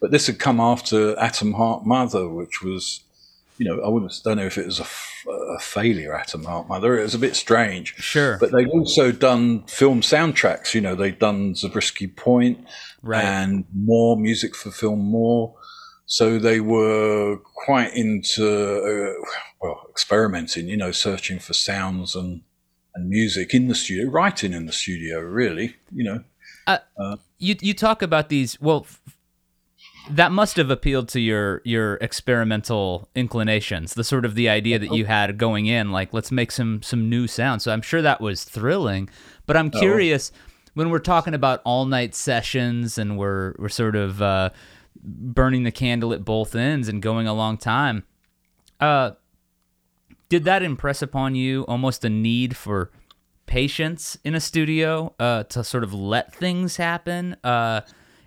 But 0.00 0.12
this 0.12 0.28
had 0.28 0.38
come 0.38 0.60
after 0.60 1.18
Atom 1.18 1.54
Heart 1.54 1.84
Mother, 1.84 2.28
which 2.28 2.62
was, 2.62 3.00
you 3.58 3.68
know, 3.68 3.82
I 3.82 3.88
wouldn't 3.88 4.12
don't 4.24 4.36
know 4.36 4.46
if 4.46 4.56
it 4.56 4.66
was 4.66 4.80
a, 4.80 4.86
a 5.30 5.58
failure. 5.60 6.14
Atom 6.14 6.44
Heart 6.44 6.68
Mother. 6.68 6.98
It 6.98 7.02
was 7.02 7.14
a 7.14 7.18
bit 7.18 7.36
strange. 7.36 7.94
Sure. 7.96 8.38
But 8.38 8.52
they'd 8.52 8.68
also 8.68 9.12
done 9.12 9.64
film 9.64 10.00
soundtracks. 10.00 10.74
You 10.74 10.80
know, 10.80 10.94
they'd 10.94 11.18
done 11.18 11.54
Zabriskie 11.54 12.06
Point 12.06 12.64
right. 13.02 13.24
and 13.24 13.64
more 13.74 14.16
music 14.16 14.54
for 14.54 14.70
film 14.70 15.00
more. 15.00 15.54
So 16.06 16.38
they 16.38 16.60
were 16.60 17.38
quite 17.66 17.94
into 17.94 18.46
uh, 18.46 19.24
well 19.60 19.86
experimenting, 19.90 20.68
you 20.68 20.76
know, 20.76 20.92
searching 20.92 21.38
for 21.38 21.52
sounds 21.52 22.14
and 22.14 22.42
and 22.94 23.08
music 23.08 23.54
in 23.54 23.68
the 23.68 23.74
studio, 23.74 24.10
writing 24.10 24.52
in 24.52 24.66
the 24.66 24.72
studio, 24.72 25.20
really, 25.20 25.76
you 25.92 26.04
know. 26.04 26.24
Uh, 26.66 26.78
uh, 26.98 27.16
you 27.38 27.56
you 27.60 27.74
talk 27.74 28.02
about 28.02 28.28
these 28.28 28.60
well. 28.60 28.86
That 30.10 30.32
must 30.32 30.56
have 30.56 30.70
appealed 30.70 31.08
to 31.08 31.20
your 31.20 31.60
your 31.64 31.94
experimental 31.96 33.08
inclinations 33.14 33.94
the 33.94 34.04
sort 34.04 34.24
of 34.24 34.34
the 34.34 34.48
idea 34.48 34.78
that 34.78 34.92
you 34.92 35.04
had 35.04 35.38
going 35.38 35.66
in 35.66 35.90
like 35.92 36.12
let's 36.12 36.32
make 36.32 36.50
some 36.50 36.82
some 36.82 37.08
new 37.08 37.26
sounds 37.26 37.64
so 37.64 37.72
i'm 37.72 37.82
sure 37.82 38.02
that 38.02 38.20
was 38.20 38.44
thrilling 38.44 39.08
but 39.46 39.56
i'm 39.56 39.70
oh. 39.74 39.78
curious 39.78 40.32
oh. 40.34 40.38
when 40.74 40.90
we're 40.90 40.98
talking 40.98 41.34
about 41.34 41.60
all 41.64 41.84
night 41.84 42.14
sessions 42.14 42.98
and 42.98 43.18
we're 43.18 43.54
we're 43.58 43.68
sort 43.68 43.96
of 43.96 44.22
uh, 44.22 44.50
burning 45.02 45.62
the 45.62 45.70
candle 45.70 46.12
at 46.12 46.24
both 46.24 46.54
ends 46.54 46.88
and 46.88 47.02
going 47.02 47.26
a 47.26 47.34
long 47.34 47.56
time. 47.56 48.04
Uh, 48.80 49.12
did 50.28 50.44
that 50.44 50.62
impress 50.62 51.02
upon 51.02 51.34
you 51.34 51.62
almost 51.62 52.04
a 52.04 52.10
need 52.10 52.56
for 52.56 52.90
patience 53.46 54.18
in 54.24 54.34
a 54.34 54.40
studio 54.40 55.14
uh, 55.18 55.42
to 55.44 55.64
sort 55.64 55.84
of 55.84 55.94
let 55.94 56.34
things 56.34 56.76
happen? 56.76 57.36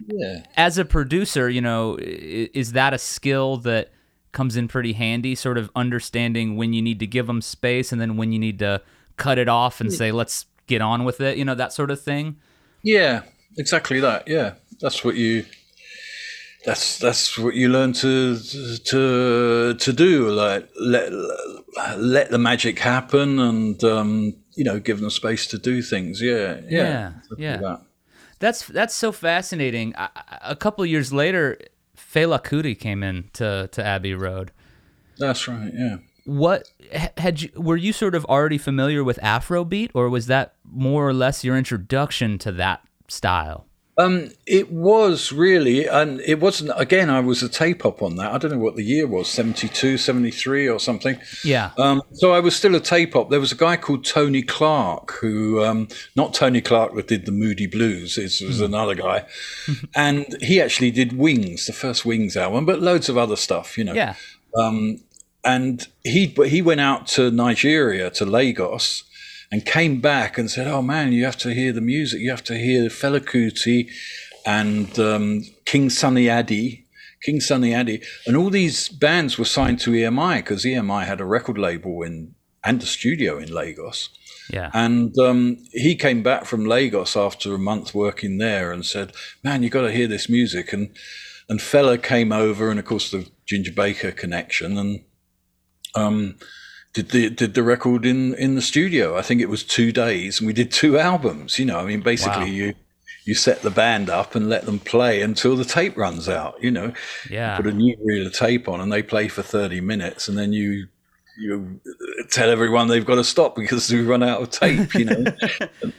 Yeah. 0.07 0.43
As 0.57 0.77
a 0.77 0.85
producer, 0.85 1.49
you 1.49 1.61
know, 1.61 1.97
is 1.99 2.73
that 2.73 2.93
a 2.93 2.97
skill 2.97 3.57
that 3.57 3.91
comes 4.31 4.55
in 4.55 4.67
pretty 4.67 4.93
handy? 4.93 5.35
Sort 5.35 5.57
of 5.57 5.69
understanding 5.75 6.55
when 6.55 6.73
you 6.73 6.81
need 6.81 6.99
to 6.99 7.07
give 7.07 7.27
them 7.27 7.41
space 7.41 7.91
and 7.91 7.99
then 7.99 8.17
when 8.17 8.31
you 8.31 8.39
need 8.39 8.59
to 8.59 8.81
cut 9.17 9.37
it 9.37 9.49
off 9.49 9.81
and 9.81 9.91
say, 9.91 10.11
"Let's 10.11 10.45
get 10.67 10.81
on 10.81 11.03
with 11.03 11.21
it." 11.21 11.37
You 11.37 11.45
know, 11.45 11.55
that 11.55 11.73
sort 11.73 11.91
of 11.91 12.01
thing. 12.01 12.37
Yeah, 12.83 13.23
exactly 13.57 13.99
that. 13.99 14.27
Yeah, 14.27 14.53
that's 14.79 15.03
what 15.03 15.15
you 15.15 15.45
that's 16.65 16.99
that's 16.99 17.37
what 17.37 17.55
you 17.55 17.69
learn 17.69 17.93
to 17.93 18.37
to 18.37 19.73
to 19.73 19.93
do 19.93 20.29
like 20.29 20.69
let 20.79 21.11
let 21.97 22.29
the 22.29 22.37
magic 22.37 22.79
happen 22.79 23.39
and 23.39 23.83
um, 23.83 24.35
you 24.55 24.63
know 24.63 24.79
give 24.79 24.99
them 24.99 25.09
space 25.09 25.47
to 25.47 25.57
do 25.57 25.81
things 25.81 26.21
yeah 26.21 26.59
yeah 26.67 27.13
yeah, 27.37 27.59
yeah. 27.59 27.77
That. 28.41 28.47
that's 28.47 28.67
that's 28.67 28.95
so 28.95 29.11
fascinating. 29.11 29.93
A 29.95 30.55
couple 30.55 30.85
years 30.85 31.13
later 31.13 31.57
Fela 31.95 32.43
Kuti 32.43 32.77
came 32.77 33.03
in 33.03 33.29
to 33.33 33.69
to 33.71 33.83
Abbey 33.83 34.13
Road. 34.13 34.51
That's 35.17 35.47
right 35.47 35.71
yeah. 35.73 35.97
What 36.25 36.67
had 37.17 37.41
you 37.41 37.49
were 37.55 37.77
you 37.77 37.93
sort 37.93 38.15
of 38.15 38.25
already 38.25 38.57
familiar 38.57 39.03
with 39.03 39.17
Afrobeat 39.19 39.91
or 39.93 40.09
was 40.09 40.27
that 40.27 40.55
more 40.63 41.07
or 41.07 41.13
less 41.13 41.43
your 41.43 41.57
introduction 41.57 42.37
to 42.39 42.51
that 42.53 42.81
style 43.07 43.65
um, 43.97 44.29
it 44.45 44.71
was 44.71 45.31
really, 45.31 45.85
and 45.85 46.21
it 46.21 46.39
wasn't, 46.39 46.71
again, 46.75 47.09
I 47.09 47.19
was 47.19 47.43
a 47.43 47.49
tape 47.49 47.85
op 47.85 48.01
on 48.01 48.15
that. 48.15 48.31
I 48.31 48.37
don't 48.37 48.51
know 48.51 48.57
what 48.57 48.75
the 48.75 48.83
year 48.83 49.05
was, 49.05 49.29
72, 49.29 49.97
73 49.97 50.69
or 50.69 50.79
something. 50.79 51.19
Yeah. 51.43 51.71
Um, 51.77 52.01
so 52.13 52.31
I 52.31 52.39
was 52.39 52.55
still 52.55 52.73
a 52.75 52.79
tape 52.79 53.15
op. 53.15 53.29
There 53.29 53.39
was 53.39 53.51
a 53.51 53.55
guy 53.55 53.75
called 53.75 54.05
Tony 54.05 54.43
Clark 54.43 55.11
who, 55.19 55.63
um, 55.63 55.89
not 56.15 56.33
Tony 56.33 56.61
Clark 56.61 56.95
that 56.95 57.07
did 57.07 57.25
the 57.25 57.31
Moody 57.31 57.67
Blues, 57.67 58.17
it 58.17 58.23
was 58.23 58.61
mm. 58.61 58.65
another 58.65 58.95
guy. 58.95 59.25
and 59.95 60.25
he 60.41 60.61
actually 60.61 60.91
did 60.91 61.17
Wings, 61.17 61.65
the 61.65 61.73
first 61.73 62.05
Wings 62.05 62.37
album, 62.37 62.65
but 62.65 62.81
loads 62.81 63.09
of 63.09 63.17
other 63.17 63.35
stuff, 63.35 63.77
you 63.77 63.83
know. 63.83 63.93
Yeah. 63.93 64.15
Um, 64.55 64.99
and 65.43 65.87
he, 66.03 66.27
he 66.27 66.61
went 66.61 66.81
out 66.81 67.07
to 67.07 67.29
Nigeria, 67.29 68.09
to 68.11 68.25
Lagos 68.25 69.03
and 69.51 69.65
came 69.65 69.99
back 69.99 70.37
and 70.37 70.49
said, 70.49 70.67
"Oh 70.67 70.81
man, 70.81 71.11
you 71.11 71.25
have 71.25 71.37
to 71.39 71.53
hear 71.53 71.73
the 71.73 71.81
music. 71.81 72.21
You 72.21 72.29
have 72.29 72.43
to 72.45 72.57
hear 72.57 72.89
Fela 72.89 73.19
Kuti 73.19 73.89
and 74.45 74.97
um, 74.99 75.41
King 75.65 75.89
Sunny 75.89 76.25
Adé." 76.25 76.85
King 77.23 77.39
Sunny 77.39 77.69
Adé, 77.69 78.03
and 78.25 78.35
all 78.35 78.49
these 78.49 78.89
bands 78.89 79.37
were 79.37 79.45
signed 79.45 79.79
to 79.81 79.91
EMI 79.91 80.37
because 80.37 80.65
EMI 80.65 81.05
had 81.05 81.21
a 81.21 81.25
record 81.25 81.55
label 81.55 82.01
in 82.01 82.33
and 82.63 82.81
a 82.81 82.85
studio 82.85 83.37
in 83.37 83.51
Lagos. 83.51 84.09
Yeah. 84.49 84.69
And 84.73 85.17
um, 85.17 85.57
he 85.71 85.95
came 85.95 86.23
back 86.23 86.45
from 86.45 86.65
Lagos 86.65 87.15
after 87.15 87.53
a 87.53 87.59
month 87.59 87.95
working 87.95 88.37
there 88.37 88.71
and 88.71 88.85
said, 88.85 89.13
"Man, 89.43 89.63
you 89.63 89.69
got 89.69 89.81
to 89.81 89.91
hear 89.91 90.07
this 90.07 90.29
music." 90.29 90.73
And 90.73 90.89
and 91.47 91.59
Fela 91.59 92.01
came 92.01 92.31
over, 92.31 92.69
and 92.69 92.79
of 92.79 92.85
course 92.85 93.11
the 93.11 93.29
Ginger 93.45 93.73
Baker 93.73 94.11
connection, 94.11 94.77
and 94.77 95.03
um, 95.95 96.35
did 96.93 97.09
the 97.09 97.29
did 97.29 97.53
the 97.53 97.63
record 97.63 98.05
in 98.05 98.33
in 98.35 98.55
the 98.55 98.61
studio. 98.61 99.17
I 99.17 99.21
think 99.21 99.41
it 99.41 99.49
was 99.49 99.63
two 99.63 99.91
days, 99.91 100.39
and 100.39 100.47
we 100.47 100.53
did 100.53 100.71
two 100.71 100.97
albums. 100.97 101.57
You 101.57 101.65
know, 101.65 101.79
I 101.79 101.85
mean, 101.85 102.01
basically 102.01 102.45
wow. 102.45 102.45
you 102.45 102.73
you 103.23 103.35
set 103.35 103.61
the 103.61 103.69
band 103.69 104.09
up 104.09 104.35
and 104.35 104.49
let 104.49 104.65
them 104.65 104.79
play 104.79 105.21
until 105.21 105.55
the 105.55 105.65
tape 105.65 105.95
runs 105.95 106.27
out. 106.27 106.61
You 106.61 106.71
know, 106.71 106.93
yeah. 107.29 107.55
Put 107.57 107.67
a 107.67 107.71
new 107.71 107.95
reel 108.03 108.27
of 108.27 108.33
tape 108.33 108.67
on, 108.67 108.81
and 108.81 108.91
they 108.91 109.03
play 109.03 109.27
for 109.27 109.41
thirty 109.41 109.79
minutes, 109.79 110.27
and 110.27 110.37
then 110.37 110.53
you 110.53 110.87
you 111.37 111.79
tell 112.29 112.49
everyone 112.49 112.87
they've 112.87 113.05
got 113.05 113.15
to 113.15 113.23
stop 113.23 113.55
because 113.55 113.89
we 113.91 114.01
run 114.01 114.21
out 114.21 114.41
of 114.41 114.49
tape. 114.49 114.93
You 114.93 115.05
know. 115.05 115.23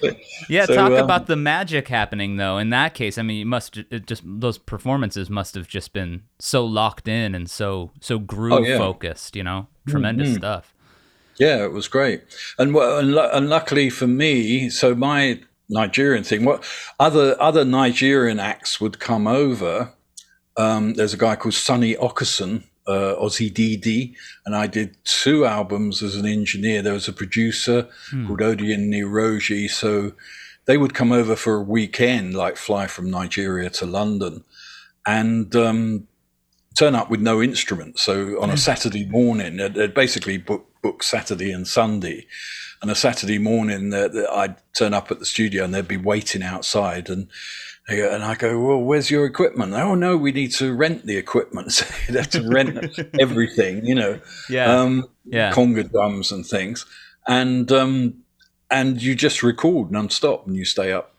yeah, 0.49 0.67
so, 0.67 0.75
talk 0.75 0.93
um, 0.93 1.05
about 1.05 1.27
the 1.27 1.37
magic 1.37 1.89
happening 1.89 2.37
though. 2.37 2.59
In 2.59 2.71
that 2.71 2.95
case, 2.95 3.17
I 3.17 3.23
mean, 3.23 3.39
you 3.39 3.47
must 3.47 3.79
just 4.07 4.23
those 4.25 4.59
performances 4.59 5.31
must 5.31 5.55
have 5.55 5.69
just 5.69 5.93
been 5.93 6.25
so 6.39 6.65
locked 6.65 7.09
in 7.09 7.35
and 7.35 7.49
so 7.49 7.93
so 8.01 8.19
groove 8.19 8.53
oh, 8.53 8.63
yeah. 8.63 8.79
focused. 8.79 9.37
You 9.37 9.45
know, 9.45 9.69
tremendous 9.87 10.29
mm-hmm. 10.29 10.39
stuff. 10.39 10.75
Yeah, 11.39 11.65
it 11.65 11.73
was 11.73 11.89
great, 11.89 12.23
and 12.59 12.75
and, 12.77 13.15
and 13.17 13.49
luckily 13.49 13.91
for 13.91 14.07
me, 14.07 14.69
so 14.71 14.95
my 14.95 15.41
Nigerian 15.69 16.25
thing, 16.25 16.45
what 16.45 16.65
other 17.01 17.41
other 17.41 17.65
Nigerian 17.65 18.39
acts 18.39 18.81
would 18.81 18.99
come 18.99 19.27
over. 19.27 19.93
Um, 20.57 20.95
there's 20.95 21.15
a 21.15 21.19
guy 21.19 21.35
called 21.35 21.55
Sonny 21.55 21.95
Okosun, 21.95 22.65
uh, 22.87 23.15
Ozzy 23.19 23.51
DD, 23.51 24.15
and 24.45 24.55
I 24.55 24.67
did 24.67 24.97
two 25.05 25.47
albums 25.47 26.03
as 26.03 26.17
an 26.17 26.27
engineer. 26.27 26.83
There 26.83 26.93
was 26.93 27.09
a 27.09 27.13
producer 27.13 27.89
hmm. 28.11 28.27
called 28.27 28.41
Odion 28.41 28.91
Iruoje, 28.91 29.71
so 29.71 30.13
they 30.67 30.77
would 30.77 30.95
come 30.95 31.13
over 31.13 31.37
for 31.37 31.57
a 31.57 31.63
weekend, 31.63 32.35
like 32.35 32.57
fly 32.57 32.87
from 32.87 33.11
Nigeria 33.11 33.71
to 33.71 33.87
London, 33.87 34.45
and 35.07 35.55
um, 35.57 36.07
turn 36.77 36.95
up 36.95 37.11
with 37.11 37.21
no 37.21 37.43
instruments. 37.43 38.03
So 38.03 38.41
on 38.41 38.51
a 38.51 38.53
hmm. 38.53 38.59
Saturday 38.59 39.07
morning, 39.07 39.57
they'd 39.57 39.95
basically 39.95 40.39
book 40.39 40.67
book 40.83 41.03
Saturday 41.03 41.53
and 41.53 41.67
Sunday. 41.67 42.27
And 42.83 42.91
a 42.91 42.95
Saturday 42.97 43.39
morning, 43.39 43.95
uh, 43.95 44.09
I'd 44.33 44.57
turn 44.75 44.93
up 44.93 45.13
at 45.13 45.21
the 45.21 45.25
studio 45.25 45.65
and 45.65 45.73
they'd 45.73 45.87
be 45.87 45.97
waiting 45.97 46.43
outside. 46.43 47.09
And 47.09 47.29
and 47.89 48.23
I 48.23 48.35
go, 48.35 48.61
well, 48.61 48.81
where's 48.81 49.11
your 49.11 49.25
equipment? 49.25 49.73
Oh 49.75 49.95
no, 49.95 50.17
we 50.17 50.33
need 50.33 50.53
to 50.53 50.73
rent 50.75 51.07
the 51.07 51.17
equipment. 51.17 51.73
So 51.73 51.87
you'd 52.07 52.17
have 52.17 52.31
to 52.31 52.49
rent 52.49 52.99
everything, 53.21 53.85
you 53.85 53.95
know, 53.95 54.21
yeah, 54.49 54.81
um, 54.81 55.09
yeah, 55.25 55.53
conga 55.53 55.91
drums 55.91 56.33
and 56.33 56.45
things, 56.47 56.87
and 57.27 57.71
um, 57.73 58.23
and 58.71 59.01
you 59.01 59.15
just 59.15 59.43
record 59.43 59.91
nonstop, 59.91 60.47
and 60.47 60.57
you 60.57 60.65
stay 60.65 60.93
up. 60.93 61.15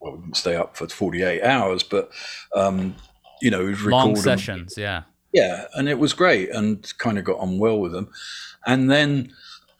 Well, 0.00 0.12
we 0.12 0.20
didn't 0.20 0.36
stay 0.36 0.56
up 0.56 0.76
for 0.76 0.88
forty 0.88 1.22
eight 1.22 1.42
hours, 1.42 1.82
but 1.82 2.10
um, 2.54 2.94
you 3.40 3.50
know, 3.50 3.74
long 3.84 4.16
sessions, 4.16 4.74
yeah, 4.76 5.02
yeah, 5.32 5.66
and 5.74 5.88
it 5.88 5.98
was 5.98 6.12
great, 6.12 6.50
and 6.50 6.92
kind 6.98 7.18
of 7.18 7.24
got 7.24 7.38
on 7.38 7.58
well 7.58 7.78
with 7.78 7.92
them 7.92 8.10
and 8.66 8.90
then 8.90 9.32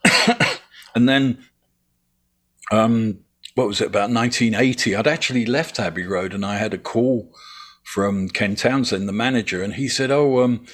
and 0.94 1.08
then 1.08 1.44
um, 2.70 3.18
what 3.54 3.66
was 3.66 3.80
it 3.80 3.86
about 3.86 4.10
1980 4.10 4.96
i'd 4.96 5.06
actually 5.06 5.46
left 5.46 5.78
abbey 5.78 6.06
road 6.06 6.34
and 6.34 6.44
i 6.44 6.56
had 6.56 6.74
a 6.74 6.78
call 6.78 7.32
from 7.82 8.28
ken 8.28 8.56
townsend 8.56 9.08
the 9.08 9.12
manager 9.12 9.62
and 9.62 9.74
he 9.74 9.88
said 9.88 10.10
oh 10.10 10.42
um, 10.42 10.64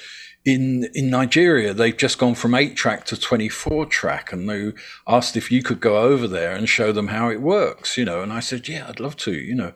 in 0.45 0.89
in 0.93 1.09
nigeria 1.09 1.73
they've 1.73 1.97
just 1.97 2.17
gone 2.17 2.35
from 2.35 2.55
8 2.55 2.75
track 2.75 3.05
to 3.05 3.19
24 3.19 3.85
track 3.87 4.33
and 4.33 4.49
they 4.49 4.71
asked 5.07 5.37
if 5.37 5.51
you 5.51 5.61
could 5.61 5.79
go 5.79 5.97
over 5.97 6.27
there 6.27 6.55
and 6.55 6.67
show 6.67 6.91
them 6.91 7.09
how 7.09 7.29
it 7.29 7.41
works 7.41 7.97
you 7.97 8.05
know. 8.05 8.21
And 8.21 8.33
i 8.33 8.39
said 8.39 8.67
yeah 8.67 8.87
i'd 8.87 8.99
love 8.99 9.17
to 9.17 9.33
you 9.33 9.53
know. 9.53 9.73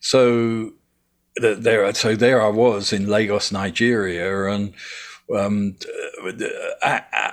So 0.00 0.72
there 1.36 1.92
so 1.94 2.16
there 2.16 2.42
i 2.42 2.48
was 2.48 2.92
in 2.92 3.06
lagos 3.06 3.52
nigeria 3.52 4.46
and 4.46 4.74
um, 5.36 5.76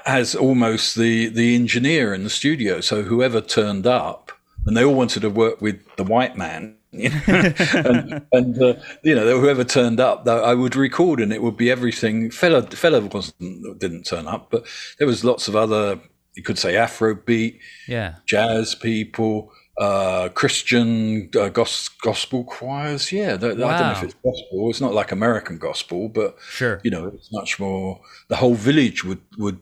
as 0.05 0.35
almost 0.35 0.95
the 0.95 1.27
the 1.29 1.55
engineer 1.55 2.13
in 2.13 2.23
the 2.23 2.29
studio. 2.29 2.81
So 2.81 3.03
whoever 3.03 3.41
turned 3.41 3.87
up, 3.87 4.31
and 4.65 4.75
they 4.75 4.83
all 4.83 4.95
wanted 4.95 5.21
to 5.21 5.29
work 5.29 5.61
with 5.61 5.79
the 5.95 6.03
white 6.03 6.37
man, 6.37 6.77
You 6.91 7.09
know? 7.09 7.53
and, 7.75 8.25
and 8.31 8.61
uh, 8.61 8.73
you 9.03 9.13
know, 9.13 9.39
whoever 9.39 9.63
turned 9.63 9.99
up, 9.99 10.27
I 10.27 10.53
would 10.53 10.75
record, 10.75 11.19
and 11.19 11.33
it 11.33 11.43
would 11.43 11.57
be 11.57 11.69
everything. 11.69 12.29
Fela, 12.29 12.63
Fela 12.63 13.13
wasn't 13.13 13.79
didn't 13.79 14.03
turn 14.05 14.25
up, 14.25 14.49
but 14.49 14.65
there 14.97 15.07
was 15.07 15.23
lots 15.23 15.47
of 15.47 15.55
other. 15.55 15.99
You 16.33 16.43
could 16.43 16.57
say 16.57 16.73
Afrobeat, 16.73 17.59
yeah, 17.87 18.15
jazz 18.25 18.73
people, 18.73 19.51
uh, 19.79 20.29
Christian 20.29 21.29
uh, 21.39 21.49
gos- 21.49 21.89
gospel 22.01 22.43
choirs. 22.43 23.11
Yeah, 23.11 23.35
wow. 23.35 23.35
I 23.35 23.53
don't 23.53 23.59
know 23.59 23.91
if 23.91 24.03
it's 24.03 24.15
gospel. 24.15 24.69
It's 24.69 24.81
not 24.81 24.93
like 24.93 25.11
American 25.11 25.57
gospel, 25.57 26.09
but 26.09 26.35
sure, 26.49 26.81
you 26.83 26.91
know, 26.91 27.07
it's 27.07 27.31
much 27.31 27.59
more. 27.59 28.01
The 28.27 28.37
whole 28.37 28.55
village 28.55 29.03
would 29.03 29.21
would 29.37 29.59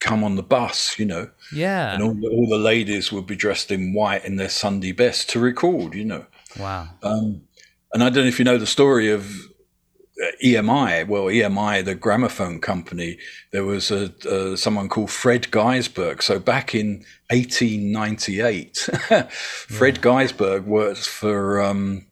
come 0.00 0.22
on 0.22 0.36
the 0.36 0.42
bus, 0.42 0.98
you 0.98 1.06
know. 1.06 1.30
Yeah. 1.52 1.94
And 1.94 2.02
all 2.02 2.14
the, 2.14 2.28
all 2.28 2.48
the 2.48 2.58
ladies 2.58 3.12
would 3.12 3.26
be 3.26 3.36
dressed 3.36 3.70
in 3.70 3.94
white 3.94 4.24
in 4.24 4.36
their 4.36 4.48
Sunday 4.48 4.92
best 4.92 5.30
to 5.30 5.40
record, 5.40 5.94
you 5.94 6.04
know. 6.04 6.26
Wow. 6.58 6.88
Um, 7.02 7.42
and 7.92 8.02
I 8.02 8.10
don't 8.10 8.24
know 8.24 8.28
if 8.28 8.38
you 8.38 8.44
know 8.44 8.58
the 8.58 8.66
story 8.66 9.10
of 9.10 9.47
EMI. 10.42 11.06
Well, 11.06 11.24
EMI, 11.24 11.84
the 11.84 11.94
gramophone 11.94 12.60
company, 12.60 13.18
there 13.52 13.64
was 13.64 13.90
a, 13.90 14.12
uh, 14.28 14.56
someone 14.56 14.88
called 14.88 15.10
Fred 15.10 15.44
Gaisberg. 15.44 16.22
So 16.22 16.38
back 16.38 16.74
in 16.74 17.04
1898, 17.30 18.76
Fred 19.30 19.96
yeah. 19.96 20.02
Gaisberg 20.02 20.64
worked 20.64 21.06
for 21.06 21.62
um, 21.62 22.06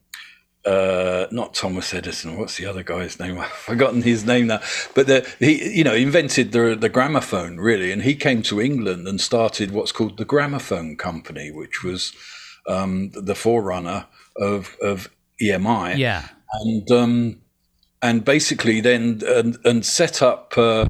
uh, 0.67 1.27
not 1.31 1.55
Thomas 1.55 1.95
Edison. 1.95 2.39
What's 2.39 2.57
the 2.57 2.67
other 2.67 2.83
guy's 2.83 3.19
name? 3.19 3.39
I've 3.41 3.49
forgotten 3.49 4.03
his 4.03 4.27
name 4.27 4.49
now. 4.49 4.61
But 4.95 5.07
the, 5.07 5.29
he, 5.39 5.79
you 5.79 5.85
know, 5.85 5.95
invented 5.95 6.53
the 6.53 6.77
the 6.79 6.89
gramophone 6.89 7.59
really, 7.59 7.93
and 7.93 8.03
he 8.03 8.15
came 8.15 8.43
to 8.43 8.61
England 8.61 9.07
and 9.07 9.21
started 9.21 9.71
what's 9.71 9.93
called 9.93 10.17
the 10.17 10.25
Gramophone 10.25 10.97
Company, 10.97 11.51
which 11.51 11.85
was 11.85 12.13
um, 12.69 13.11
the 13.13 13.35
forerunner 13.35 14.07
of 14.37 14.77
of 14.83 15.09
EMI. 15.41 15.97
Yeah, 15.97 16.29
and 16.53 16.91
um, 16.91 17.41
and 18.03 18.25
basically 18.25 18.81
then 18.81 19.23
and, 19.27 19.59
and 19.65 19.85
set 19.85 20.23
up. 20.23 20.57
Uh, 20.57 20.87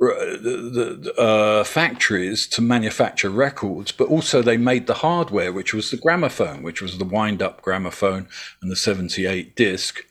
the, 0.00 1.14
uh, 1.16 1.64
factories 1.64 2.46
to 2.46 2.60
manufacture 2.60 3.30
records, 3.30 3.92
but 3.92 4.08
also 4.08 4.42
they 4.42 4.56
made 4.56 4.86
the 4.86 4.94
hardware, 4.94 5.52
which 5.52 5.72
was 5.72 5.90
the 5.90 5.96
gramophone, 5.96 6.62
which 6.62 6.82
was 6.82 6.98
the 6.98 7.04
wind 7.04 7.40
up 7.40 7.62
gramophone 7.62 8.28
and 8.60 8.70
the 8.70 8.76
78 8.76 9.56
disc. 9.56 10.04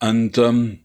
And 0.00 0.38
um, 0.38 0.80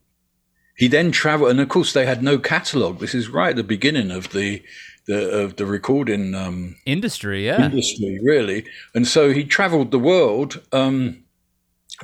he 0.75 0.87
then 0.87 1.11
traveled, 1.11 1.51
and 1.51 1.59
of 1.59 1.69
course, 1.69 1.91
they 1.91 2.05
had 2.05 2.23
no 2.23 2.37
catalog. 2.37 2.99
This 2.99 3.15
is 3.15 3.29
right 3.29 3.49
at 3.49 3.55
the 3.55 3.63
beginning 3.63 4.11
of 4.11 4.31
the. 4.31 4.63
The, 5.05 5.43
of 5.45 5.55
the 5.55 5.65
recording 5.65 6.35
um, 6.35 6.75
industry, 6.85 7.47
yeah, 7.47 7.65
industry, 7.65 8.19
really, 8.21 8.67
and 8.93 9.07
so 9.07 9.33
he 9.33 9.43
travelled 9.43 9.89
the 9.89 9.97
world 9.97 10.61
um, 10.71 11.23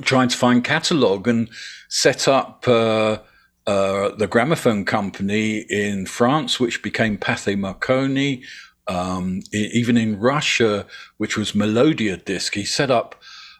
trying 0.02 0.30
to 0.30 0.38
find 0.38 0.64
catalog 0.64 1.28
and 1.28 1.50
set 1.90 2.28
up 2.28 2.68
uh, 2.68 3.20
uh, 3.68 4.16
the 4.16 4.28
gramophone 4.28 4.86
company 4.86 5.66
in 5.70 6.06
France, 6.06 6.60
which 6.60 6.84
became 6.84 7.18
Pathé 7.18 7.58
Marconi, 7.58 8.44
um, 8.88 9.42
even 9.52 9.98
in 9.98 10.20
Russia, 10.20 10.86
which 11.18 11.38
was 11.38 11.56
Melodia 11.56 12.18
Disc. 12.18 12.54
He 12.54 12.66
set 12.66 12.92
up 12.92 13.16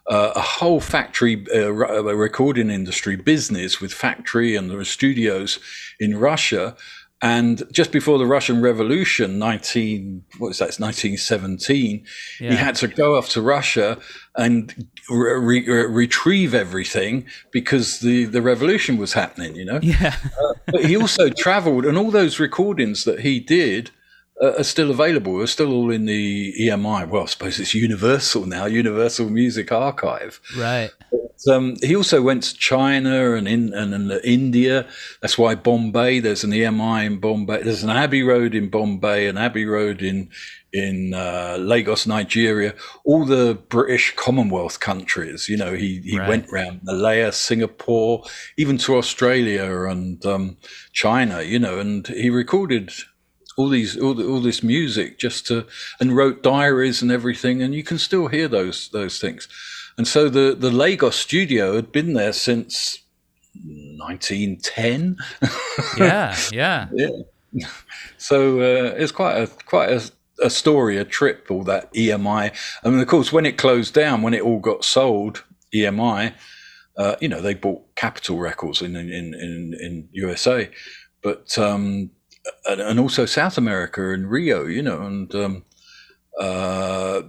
uh, 0.08 0.32
a 0.36 0.40
whole 0.40 0.80
factory 0.80 1.44
uh, 1.52 1.72
recording 1.72 2.70
industry 2.70 3.16
business 3.16 3.80
with 3.80 3.92
factory 3.92 4.54
and 4.54 4.70
the 4.70 4.84
studios 4.84 5.58
in 5.98 6.16
Russia. 6.18 6.76
And 7.22 7.62
just 7.72 7.92
before 7.92 8.18
the 8.18 8.26
Russian 8.26 8.60
Revolution, 8.60 9.38
nineteen 9.38 10.24
what 10.38 10.50
is 10.50 10.58
that? 10.58 10.68
It's 10.68 10.78
nineteen 10.78 11.16
seventeen. 11.16 12.04
Yeah. 12.38 12.50
He 12.50 12.56
had 12.56 12.74
to 12.76 12.88
go 12.88 13.16
off 13.16 13.30
to 13.30 13.40
Russia 13.40 13.98
and 14.36 14.86
re- 15.08 15.66
re- 15.66 15.86
retrieve 15.86 16.54
everything 16.54 17.24
because 17.52 18.00
the 18.00 18.26
the 18.26 18.42
revolution 18.42 18.98
was 18.98 19.14
happening. 19.14 19.56
You 19.56 19.64
know. 19.64 19.80
Yeah. 19.82 20.14
uh, 20.24 20.54
but 20.66 20.84
he 20.84 20.96
also 20.96 21.30
travelled, 21.30 21.86
and 21.86 21.96
all 21.96 22.10
those 22.10 22.38
recordings 22.38 23.04
that 23.04 23.20
he 23.20 23.40
did 23.40 23.90
are 24.40 24.64
still 24.64 24.90
available. 24.90 25.38
They're 25.38 25.46
still 25.46 25.72
all 25.72 25.90
in 25.90 26.04
the 26.04 26.54
EMI. 26.60 27.08
Well, 27.08 27.22
I 27.22 27.26
suppose 27.26 27.58
it's 27.58 27.74
Universal 27.74 28.46
now, 28.46 28.66
Universal 28.66 29.30
Music 29.30 29.72
Archive. 29.72 30.40
Right. 30.56 30.90
But, 31.10 31.54
um, 31.54 31.76
he 31.82 31.96
also 31.96 32.20
went 32.22 32.42
to 32.44 32.54
China 32.54 33.34
and 33.34 33.48
in 33.48 33.72
and, 33.72 33.94
and 33.94 34.12
India. 34.24 34.86
That's 35.22 35.38
why 35.38 35.54
Bombay. 35.54 36.20
There's 36.20 36.44
an 36.44 36.50
EMI 36.50 37.06
in 37.06 37.18
Bombay. 37.18 37.62
There's 37.62 37.82
an 37.82 37.90
Abbey 37.90 38.22
Road 38.22 38.54
in 38.54 38.68
Bombay, 38.68 39.26
an 39.26 39.38
Abbey 39.38 39.64
Road 39.64 40.02
in 40.02 40.28
in 40.72 41.14
uh, 41.14 41.56
Lagos, 41.58 42.06
Nigeria, 42.06 42.74
all 43.04 43.24
the 43.24 43.58
British 43.70 44.14
Commonwealth 44.16 44.80
countries. 44.80 45.48
You 45.48 45.56
know, 45.56 45.72
he, 45.72 46.02
he 46.04 46.18
right. 46.18 46.28
went 46.28 46.52
around 46.52 46.80
Malaya, 46.82 47.32
Singapore, 47.32 48.24
even 48.58 48.76
to 48.78 48.96
Australia 48.96 49.84
and 49.84 50.24
um, 50.26 50.58
China. 50.92 51.40
You 51.40 51.58
know, 51.58 51.78
and 51.78 52.06
he 52.08 52.28
recorded 52.28 52.92
all 53.56 53.68
these 53.68 53.96
all, 53.98 54.14
the, 54.14 54.26
all 54.26 54.40
this 54.40 54.62
music 54.62 55.18
just 55.18 55.46
to 55.46 55.66
and 55.98 56.16
wrote 56.16 56.42
diaries 56.42 57.02
and 57.02 57.10
everything 57.10 57.62
and 57.62 57.74
you 57.74 57.82
can 57.82 57.98
still 57.98 58.28
hear 58.28 58.48
those 58.48 58.88
those 58.90 59.18
things. 59.18 59.48
And 59.98 60.06
so 60.06 60.28
the 60.28 60.54
the 60.54 60.70
lagos 60.70 61.16
studio 61.16 61.74
had 61.74 61.90
been 61.90 62.12
there 62.12 62.32
since 62.32 63.02
1910 63.54 65.16
yeah 65.96 66.36
yeah. 66.52 66.88
Yeah. 67.52 67.68
So 68.18 68.60
uh, 68.60 68.94
it's 68.98 69.12
quite 69.12 69.36
a 69.36 69.46
quite 69.46 69.88
a, 69.88 70.10
a 70.44 70.50
story 70.50 70.98
a 70.98 71.04
trip 71.04 71.46
all 71.48 71.62
that 71.64 71.90
emi 71.94 72.52
I. 72.84 72.88
Mean 72.88 73.00
of 73.00 73.06
course 73.06 73.32
when 73.32 73.46
it 73.46 73.56
closed 73.56 73.94
down 73.94 74.20
when 74.20 74.34
it 74.34 74.42
all 74.42 74.58
got 74.58 74.84
sold 74.84 75.44
emi 75.74 76.34
uh, 76.98 77.16
you 77.20 77.28
know 77.28 77.40
they 77.40 77.54
bought 77.54 77.94
capitol 77.94 78.38
records 78.38 78.82
in 78.82 78.94
in 78.96 79.10
in, 79.10 79.74
in 79.80 80.08
usa 80.12 80.70
but 81.22 81.56
um, 81.56 82.10
and, 82.68 82.80
and, 82.80 83.00
also 83.00 83.26
South 83.26 83.58
America 83.58 84.12
and 84.12 84.30
Rio, 84.30 84.66
you 84.66 84.82
know, 84.82 85.02
and 85.02 85.34
um, 85.34 85.64
uh, 86.38 87.22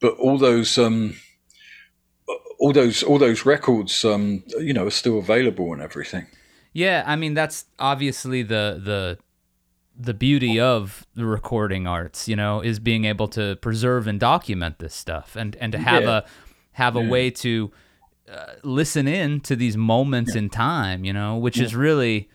but 0.00 0.14
all 0.18 0.38
those 0.38 0.78
um, 0.78 1.16
all 2.58 2.72
those 2.72 3.02
all 3.02 3.18
those 3.18 3.44
records, 3.44 4.04
um, 4.04 4.42
you 4.58 4.72
know, 4.72 4.86
are 4.86 4.90
still 4.90 5.18
available 5.18 5.72
and 5.72 5.82
everything. 5.82 6.26
Yeah, 6.72 7.04
I 7.06 7.16
mean 7.16 7.34
that's 7.34 7.64
obviously 7.78 8.42
the 8.42 8.80
the 8.82 9.18
the 9.98 10.14
beauty 10.14 10.60
of 10.60 11.06
the 11.14 11.24
recording 11.24 11.86
arts, 11.86 12.28
you 12.28 12.36
know, 12.36 12.60
is 12.60 12.78
being 12.78 13.04
able 13.06 13.28
to 13.28 13.56
preserve 13.56 14.06
and 14.06 14.20
document 14.20 14.78
this 14.78 14.94
stuff, 14.94 15.36
and 15.36 15.56
and 15.56 15.72
to 15.72 15.78
have 15.78 16.02
yeah. 16.02 16.18
a 16.18 16.22
have 16.72 16.96
a 16.96 17.02
yeah. 17.02 17.08
way 17.08 17.30
to 17.30 17.72
uh, 18.30 18.52
listen 18.62 19.08
in 19.08 19.40
to 19.40 19.56
these 19.56 19.76
moments 19.76 20.34
yeah. 20.34 20.40
in 20.40 20.50
time, 20.50 21.04
you 21.04 21.12
know, 21.12 21.36
which 21.36 21.58
is 21.58 21.74
really 21.74 22.28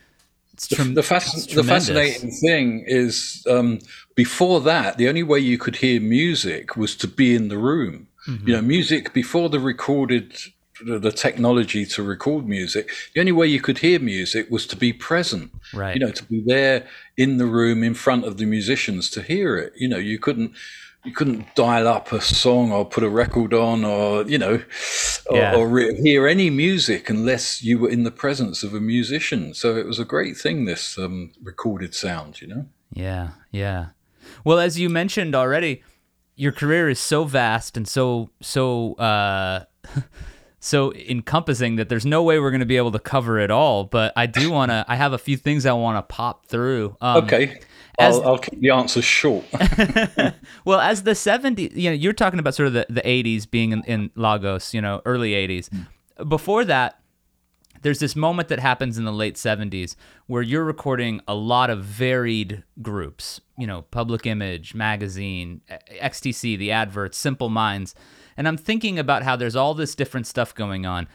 the, 0.67 0.83
the, 0.83 1.01
fasc- 1.01 1.53
the, 1.53 1.63
fascinating 1.63 2.31
thing 2.31 2.83
is 2.85 3.45
um, 3.49 3.79
before 4.15 4.61
that, 4.61 4.97
the 4.97 5.09
only 5.09 5.23
way 5.23 5.39
you 5.39 5.57
could 5.57 5.77
hear 5.77 5.99
music 5.99 6.75
was 6.75 6.95
to 6.97 7.07
be 7.07 7.35
in 7.35 7.47
the 7.47 7.57
room. 7.57 8.07
Mm-hmm. 8.27 8.47
You 8.47 8.55
know, 8.55 8.61
music 8.61 9.13
before 9.13 9.49
the 9.49 9.59
recorded, 9.59 10.37
the 10.85 11.11
technology 11.11 11.85
to 11.85 12.03
record 12.03 12.47
music, 12.47 12.89
the 13.13 13.19
only 13.19 13.31
way 13.31 13.47
you 13.47 13.61
could 13.61 13.79
hear 13.79 13.99
music 13.99 14.49
was 14.51 14.67
to 14.67 14.75
be 14.75 14.93
present. 14.93 15.51
Right. 15.73 15.95
You 15.95 16.05
know, 16.05 16.11
to 16.11 16.23
be 16.25 16.41
there 16.45 16.87
in 17.17 17.37
the 17.37 17.45
room 17.45 17.83
in 17.83 17.93
front 17.93 18.25
of 18.25 18.37
the 18.37 18.45
musicians 18.45 19.09
to 19.11 19.21
hear 19.21 19.57
it. 19.57 19.73
You 19.75 19.87
know, 19.87 19.97
you 19.97 20.19
couldn't 20.19 20.53
you 21.03 21.11
couldn't 21.11 21.55
dial 21.55 21.87
up 21.87 22.11
a 22.11 22.21
song 22.21 22.71
or 22.71 22.85
put 22.85 23.03
a 23.03 23.09
record 23.09 23.53
on 23.53 23.83
or 23.83 24.23
you 24.23 24.37
know 24.37 24.61
or, 25.29 25.37
yeah. 25.37 25.55
or 25.55 25.67
re- 25.67 25.99
hear 26.01 26.27
any 26.27 26.49
music 26.49 27.09
unless 27.09 27.63
you 27.63 27.79
were 27.79 27.89
in 27.89 28.03
the 28.03 28.11
presence 28.11 28.61
of 28.63 28.73
a 28.73 28.79
musician. 28.79 29.53
So 29.53 29.75
it 29.75 29.85
was 29.85 29.99
a 29.99 30.05
great 30.05 30.37
thing 30.37 30.65
this 30.65 30.97
um, 30.97 31.31
recorded 31.41 31.95
sound 31.95 32.41
you 32.41 32.47
know? 32.47 32.65
Yeah 32.93 33.31
yeah. 33.51 33.87
Well 34.43 34.59
as 34.59 34.79
you 34.79 34.89
mentioned 34.89 35.33
already 35.33 35.83
your 36.35 36.51
career 36.51 36.89
is 36.89 36.99
so 36.99 37.23
vast 37.23 37.77
and 37.77 37.87
so 37.87 38.29
so 38.41 38.93
uh 38.95 39.63
so 40.59 40.93
encompassing 40.93 41.77
that 41.77 41.89
there's 41.89 42.05
no 42.05 42.21
way 42.21 42.39
we're 42.39 42.51
going 42.51 42.59
to 42.59 42.65
be 42.67 42.77
able 42.77 42.91
to 42.91 42.99
cover 42.99 43.39
it 43.39 43.49
all 43.51 43.83
but 43.83 44.13
i 44.15 44.25
do 44.27 44.51
want 44.51 44.69
to 44.69 44.85
i 44.87 44.95
have 44.95 45.11
a 45.11 45.17
few 45.17 45.35
things 45.35 45.65
i 45.65 45.73
want 45.73 45.97
to 45.97 46.01
pop 46.13 46.45
through. 46.45 46.95
Um, 47.01 47.23
okay 47.23 47.59
as, 48.01 48.17
I'll, 48.17 48.27
I'll, 48.27 48.37
keep 48.37 48.59
the 48.59 48.69
answer 48.69 49.01
short. 49.01 49.45
well, 50.65 50.79
as 50.79 51.03
the 51.03 51.11
70s, 51.11 51.75
you 51.75 51.89
know, 51.89 51.95
you're 51.95 52.13
talking 52.13 52.39
about 52.39 52.55
sort 52.55 52.67
of 52.67 52.73
the, 52.73 52.85
the 52.89 53.01
80s 53.01 53.49
being 53.49 53.71
in, 53.71 53.83
in 53.83 54.11
Lagos, 54.15 54.73
you 54.73 54.81
know, 54.81 55.01
early 55.05 55.31
80s. 55.31 55.69
Mm. 55.69 56.29
Before 56.29 56.65
that, 56.65 57.01
there's 57.81 57.99
this 57.99 58.15
moment 58.15 58.47
that 58.49 58.59
happens 58.59 58.97
in 58.97 59.05
the 59.05 59.11
late 59.11 59.35
70s 59.35 59.95
where 60.27 60.41
you're 60.41 60.63
recording 60.63 61.21
a 61.27 61.33
lot 61.33 61.69
of 61.69 61.83
varied 61.83 62.63
groups, 62.81 63.41
you 63.57 63.65
know, 63.65 63.83
Public 63.83 64.25
Image, 64.25 64.75
Magazine, 64.75 65.61
XTC, 66.01 66.57
the 66.57 66.71
adverts, 66.71 67.17
Simple 67.17 67.49
Minds. 67.49 67.95
And 68.37 68.47
I'm 68.47 68.57
thinking 68.57 68.99
about 68.99 69.23
how 69.23 69.35
there's 69.35 69.55
all 69.55 69.73
this 69.73 69.95
different 69.95 70.27
stuff 70.27 70.53
going 70.53 70.85
on. 70.85 71.07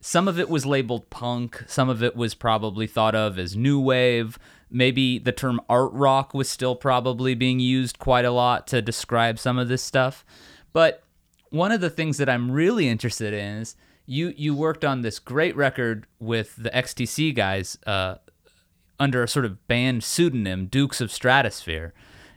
Some 0.00 0.28
of 0.28 0.38
it 0.38 0.48
was 0.48 0.66
labeled 0.66 1.08
punk, 1.10 1.64
some 1.66 1.88
of 1.88 2.02
it 2.02 2.14
was 2.14 2.34
probably 2.34 2.86
thought 2.86 3.14
of 3.14 3.38
as 3.38 3.56
new 3.56 3.80
wave. 3.80 4.38
Maybe 4.74 5.18
the 5.18 5.32
term 5.32 5.60
art 5.68 5.92
rock 5.92 6.34
was 6.34 6.50
still 6.50 6.74
probably 6.74 7.34
being 7.34 7.60
used 7.60 7.98
quite 7.98 8.24
a 8.24 8.30
lot 8.32 8.66
to 8.68 8.82
describe 8.82 9.38
some 9.38 9.56
of 9.56 9.68
this 9.68 9.82
stuff. 9.82 10.24
But 10.72 11.04
one 11.50 11.70
of 11.70 11.80
the 11.80 11.90
things 11.90 12.18
that 12.18 12.28
I'm 12.28 12.50
really 12.50 12.88
interested 12.88 13.32
in 13.32 13.58
is 13.62 13.76
you 14.06 14.34
you 14.36 14.54
worked 14.54 14.84
on 14.84 15.02
this 15.02 15.18
great 15.18 15.54
record 15.56 16.06
with 16.18 16.56
the 16.56 16.70
XTC 16.70 17.34
guys 17.34 17.78
uh, 17.86 18.16
under 18.98 19.22
a 19.22 19.28
sort 19.28 19.44
of 19.44 19.66
band 19.68 20.02
pseudonym, 20.02 20.66
Dukes 20.66 21.00
of 21.00 21.10
Stratosphear. 21.10 21.92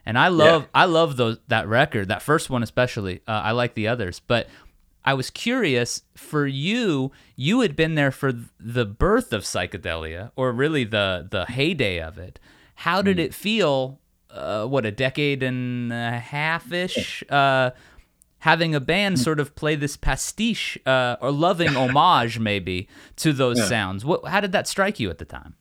And 0.06 0.18
I 0.18 0.30
love 0.30 0.62
yeah. 0.62 0.68
I 0.74 0.86
love 0.86 1.18
those 1.18 1.40
that 1.48 1.68
record, 1.68 2.08
that 2.08 2.22
first 2.22 2.50
one 2.50 2.64
especially. 2.64 3.22
Uh, 3.28 3.42
I 3.44 3.52
like 3.52 3.74
the 3.74 3.88
others, 3.88 4.22
but 4.26 4.48
I 5.08 5.14
was 5.14 5.30
curious 5.30 6.01
for 6.16 6.45
you. 6.45 7.14
You 7.38 7.62
had 7.62 7.78
been 7.78 7.95
there 7.95 8.12
for 8.12 8.34
the 8.60 8.84
birth 8.84 9.32
of 9.32 9.43
psychedelia, 9.43 10.32
or 10.36 10.51
really 10.51 10.84
the 10.84 11.26
the 11.32 11.45
heyday 11.45 12.01
of 12.01 12.18
it. 12.18 12.41
How 12.76 13.01
did 13.01 13.16
mm. 13.16 13.22
it 13.22 13.34
feel? 13.34 14.01
Uh, 14.30 14.66
what 14.66 14.86
a 14.86 14.91
decade 14.91 15.43
and 15.43 15.93
a 15.93 16.20
half 16.20 16.74
ish. 16.74 17.24
Uh, 17.30 17.72
having 18.39 18.76
a 18.76 18.82
band 18.82 19.18
sort 19.18 19.39
of 19.39 19.55
play 19.55 19.76
this 19.76 19.95
pastiche 19.95 20.78
uh, 20.86 21.16
or 21.22 21.32
loving 21.32 21.78
homage 21.78 22.38
maybe 22.38 22.89
to 23.16 23.32
those 23.32 23.58
yeah. 23.60 23.66
sounds. 23.66 24.03
What, 24.03 24.28
how 24.28 24.41
did 24.41 24.51
that 24.51 24.68
strike 24.68 24.99
you 24.99 25.10
at 25.10 25.20
the 25.20 25.26
time? 25.26 25.55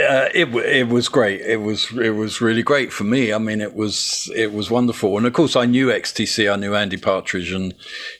Uh, 0.00 0.28
it 0.34 0.54
it 0.54 0.88
was 0.88 1.08
great. 1.08 1.40
It 1.40 1.62
was 1.62 1.90
it 1.92 2.10
was 2.10 2.40
really 2.40 2.62
great 2.62 2.92
for 2.92 3.04
me. 3.04 3.32
I 3.32 3.38
mean, 3.38 3.60
it 3.60 3.74
was 3.74 4.30
it 4.34 4.52
was 4.52 4.70
wonderful. 4.70 5.16
And 5.16 5.26
of 5.26 5.32
course, 5.32 5.56
I 5.56 5.66
knew 5.66 5.88
XTC. 5.88 6.52
I 6.52 6.56
knew 6.56 6.74
Andy 6.74 6.96
Partridge, 6.96 7.52
and 7.52 7.74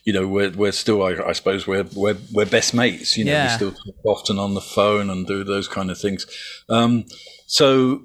you 0.04 0.12
know, 0.12 0.26
we're 0.26 0.50
we're 0.50 0.72
still. 0.72 1.02
I, 1.02 1.16
I 1.16 1.32
suppose 1.32 1.66
we're 1.66 1.86
we're 1.94 2.16
we're 2.32 2.46
best 2.46 2.74
mates. 2.74 3.16
You 3.16 3.24
know, 3.24 3.32
yeah. 3.32 3.46
we 3.46 3.54
still 3.54 3.72
talk 3.72 3.96
often 4.04 4.38
on 4.38 4.54
the 4.54 4.60
phone 4.60 5.10
and 5.10 5.26
do 5.26 5.44
those 5.44 5.68
kind 5.68 5.90
of 5.90 5.98
things. 5.98 6.26
Um, 6.68 7.04
so 7.46 8.02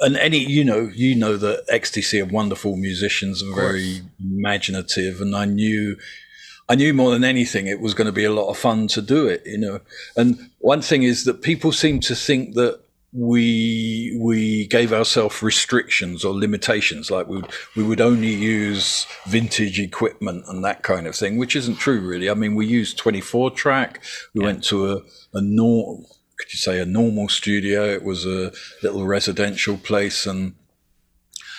and 0.00 0.16
any 0.16 0.38
you 0.38 0.64
know 0.64 0.90
you 0.94 1.14
know 1.14 1.36
that 1.36 1.66
XTC 1.68 2.22
are 2.22 2.32
wonderful 2.32 2.76
musicians 2.76 3.42
and 3.42 3.54
very 3.54 4.00
imaginative, 4.20 5.20
and 5.20 5.36
I 5.36 5.44
knew 5.44 5.96
I 6.68 6.74
knew 6.74 6.94
more 6.94 7.10
than 7.10 7.24
anything 7.24 7.66
it 7.66 7.80
was 7.80 7.94
going 7.94 8.06
to 8.06 8.12
be 8.12 8.24
a 8.24 8.32
lot 8.32 8.48
of 8.48 8.56
fun 8.56 8.86
to 8.88 9.02
do 9.02 9.26
it, 9.26 9.42
you 9.44 9.58
know. 9.58 9.80
And 10.16 10.50
one 10.58 10.82
thing 10.82 11.02
is 11.02 11.24
that 11.24 11.42
people 11.42 11.72
seem 11.72 12.00
to 12.00 12.14
think 12.14 12.54
that 12.54 12.80
we 13.12 14.16
we 14.20 14.66
gave 14.68 14.92
ourselves 14.92 15.42
restrictions 15.42 16.24
or 16.24 16.32
limitations, 16.32 17.10
like 17.10 17.26
we 17.26 17.36
would, 17.36 17.50
we 17.76 17.82
would 17.82 18.00
only 18.00 18.32
use 18.32 19.06
vintage 19.26 19.80
equipment 19.80 20.44
and 20.46 20.64
that 20.64 20.82
kind 20.82 21.06
of 21.06 21.16
thing, 21.16 21.36
which 21.36 21.56
isn't 21.56 21.76
true, 21.76 22.00
really. 22.00 22.30
I 22.30 22.34
mean, 22.34 22.54
we 22.54 22.66
used 22.66 22.98
24 22.98 23.50
track. 23.52 24.02
We 24.34 24.42
yeah. 24.42 24.46
went 24.46 24.64
to 24.64 24.92
a, 24.92 24.96
a 25.34 25.40
normal 25.40 26.06
could 26.38 26.52
you 26.52 26.58
say 26.58 26.80
a 26.80 26.86
normal 26.86 27.28
studio. 27.28 27.84
It 27.84 28.02
was 28.02 28.24
a 28.24 28.52
little 28.82 29.06
residential 29.06 29.76
place, 29.76 30.24
and 30.26 30.54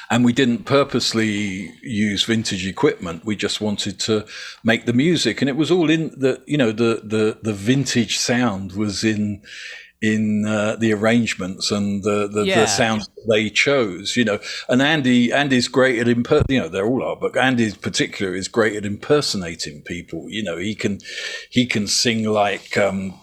and 0.10 0.26
we 0.26 0.34
didn't 0.34 0.66
purposely 0.66 1.72
use 1.84 2.24
vintage 2.24 2.66
equipment. 2.66 3.24
We 3.24 3.36
just 3.36 3.62
wanted 3.62 4.00
to 4.02 4.26
make 4.64 4.86
the 4.86 4.94
music, 4.94 5.42
and 5.42 5.50
it 5.50 5.56
was 5.56 5.70
all 5.70 5.90
in 5.90 6.10
the 6.18 6.42
you 6.48 6.58
know 6.58 6.72
the 6.72 7.02
the 7.04 7.40
the 7.42 7.54
vintage 7.54 8.18
sound 8.18 8.74
was 8.74 9.04
in 9.04 9.42
in 10.02 10.46
uh, 10.48 10.76
the 10.78 10.94
arrangements 10.94 11.72
and 11.72 12.04
the 12.04 12.28
the, 12.28 12.44
yeah. 12.44 12.62
the 12.62 12.66
sounds 12.66 13.08
they 13.30 13.50
chose, 13.50 14.18
you 14.18 14.26
know. 14.26 14.40
And 14.68 14.82
Andy 14.82 15.32
Andy's 15.32 15.68
great 15.68 16.00
at 16.00 16.08
imper- 16.08 16.44
you 16.50 16.60
know 16.60 16.68
they 16.68 16.82
all 16.82 17.04
are, 17.04 17.16
but 17.16 17.38
Andy 17.38 17.72
particular 17.72 18.34
is 18.34 18.48
great 18.48 18.76
at 18.76 18.86
impersonating 18.86 19.82
people. 19.84 20.30
You 20.30 20.44
know, 20.44 20.58
he 20.58 20.76
can 20.76 21.00
he 21.50 21.66
can 21.66 21.88
sing 21.88 22.24
like 22.24 22.78
um, 22.78 23.14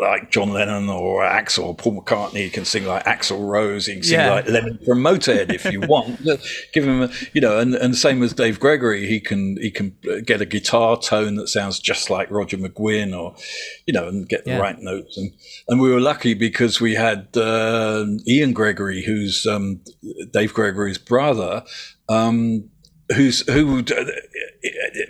like 0.00 0.30
John 0.30 0.50
Lennon 0.50 0.88
or 0.88 1.22
Axl 1.22 1.64
or 1.64 1.74
Paul 1.74 2.00
McCartney. 2.00 2.44
You 2.44 2.50
can 2.50 2.64
sing 2.64 2.84
like 2.84 3.04
Axl 3.04 3.48
Rose. 3.48 3.88
You 3.88 3.94
can 3.94 4.02
sing 4.04 4.20
yeah. 4.20 4.32
like 4.32 4.48
Lemmy 4.48 4.78
from 4.84 5.00
Motorhead 5.00 5.52
if 5.52 5.64
you 5.64 5.80
want. 5.80 6.22
Give 6.72 6.84
him, 6.84 7.02
a, 7.02 7.10
you 7.32 7.40
know, 7.40 7.58
and, 7.58 7.74
and 7.74 7.94
the 7.94 7.98
same 7.98 8.22
as 8.22 8.32
Dave 8.32 8.60
Gregory. 8.60 9.06
He 9.06 9.18
can 9.18 9.56
he 9.56 9.70
can 9.70 9.96
get 10.24 10.40
a 10.40 10.46
guitar 10.46 10.96
tone 11.00 11.34
that 11.36 11.48
sounds 11.48 11.80
just 11.80 12.08
like 12.08 12.30
Roger 12.30 12.56
McGuinn, 12.56 13.18
or 13.18 13.34
you 13.86 13.92
know, 13.92 14.06
and 14.06 14.28
get 14.28 14.42
yeah. 14.46 14.56
the 14.56 14.62
right 14.62 14.78
notes. 14.78 15.16
And 15.16 15.32
and 15.68 15.80
we 15.80 15.90
were 15.90 16.00
lucky 16.00 16.34
because 16.34 16.80
we 16.80 16.94
had 16.94 17.36
uh, 17.36 18.06
Ian 18.28 18.52
Gregory, 18.52 19.02
who's 19.02 19.44
um, 19.46 19.80
Dave 20.32 20.54
Gregory's 20.54 20.98
brother. 20.98 21.64
Um, 22.08 22.70
who's 23.14 23.46
who 23.48 23.74
would, 23.74 23.92
uh, 23.92 24.04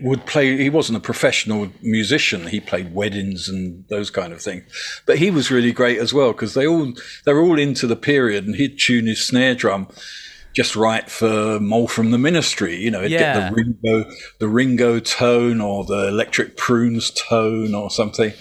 would 0.01 0.27
play. 0.27 0.57
He 0.57 0.71
wasn't 0.71 0.99
a 0.99 1.01
professional 1.01 1.71
musician. 1.83 2.49
He 2.49 2.61
played 2.61 2.95
weddings 2.95 3.49
and 3.49 3.85
those 3.89 4.11
kind 4.11 4.33
of 4.33 4.43
things, 4.43 4.65
but 5.07 5.19
he 5.19 5.31
was 5.31 5.51
really 5.51 5.73
great 5.73 5.99
as 5.99 6.13
well 6.13 6.33
because 6.33 6.55
they 6.55 6.67
all 6.67 6.93
they're 7.25 7.41
all 7.41 7.59
into 7.59 7.87
the 7.87 7.97
period, 7.97 8.47
and 8.47 8.57
he'd 8.57 8.79
tune 8.79 9.07
his 9.07 9.25
snare 9.25 9.55
drum 9.55 9.89
just 10.55 10.77
right 10.77 11.11
for 11.11 11.59
Mole 11.61 11.89
from 11.89 12.13
the 12.13 12.19
Ministry. 12.19 12.77
You 12.77 12.91
know, 12.91 13.03
yeah. 13.03 13.19
get 13.19 13.51
the 13.51 13.55
Ringo 13.55 14.11
the 14.39 14.49
Ringo 14.49 15.01
tone 15.01 15.61
or 15.61 15.85
the 15.85 16.09
Electric 16.09 16.57
Prunes 16.57 17.11
tone 17.11 17.75
or 17.75 17.91
something. 17.91 18.33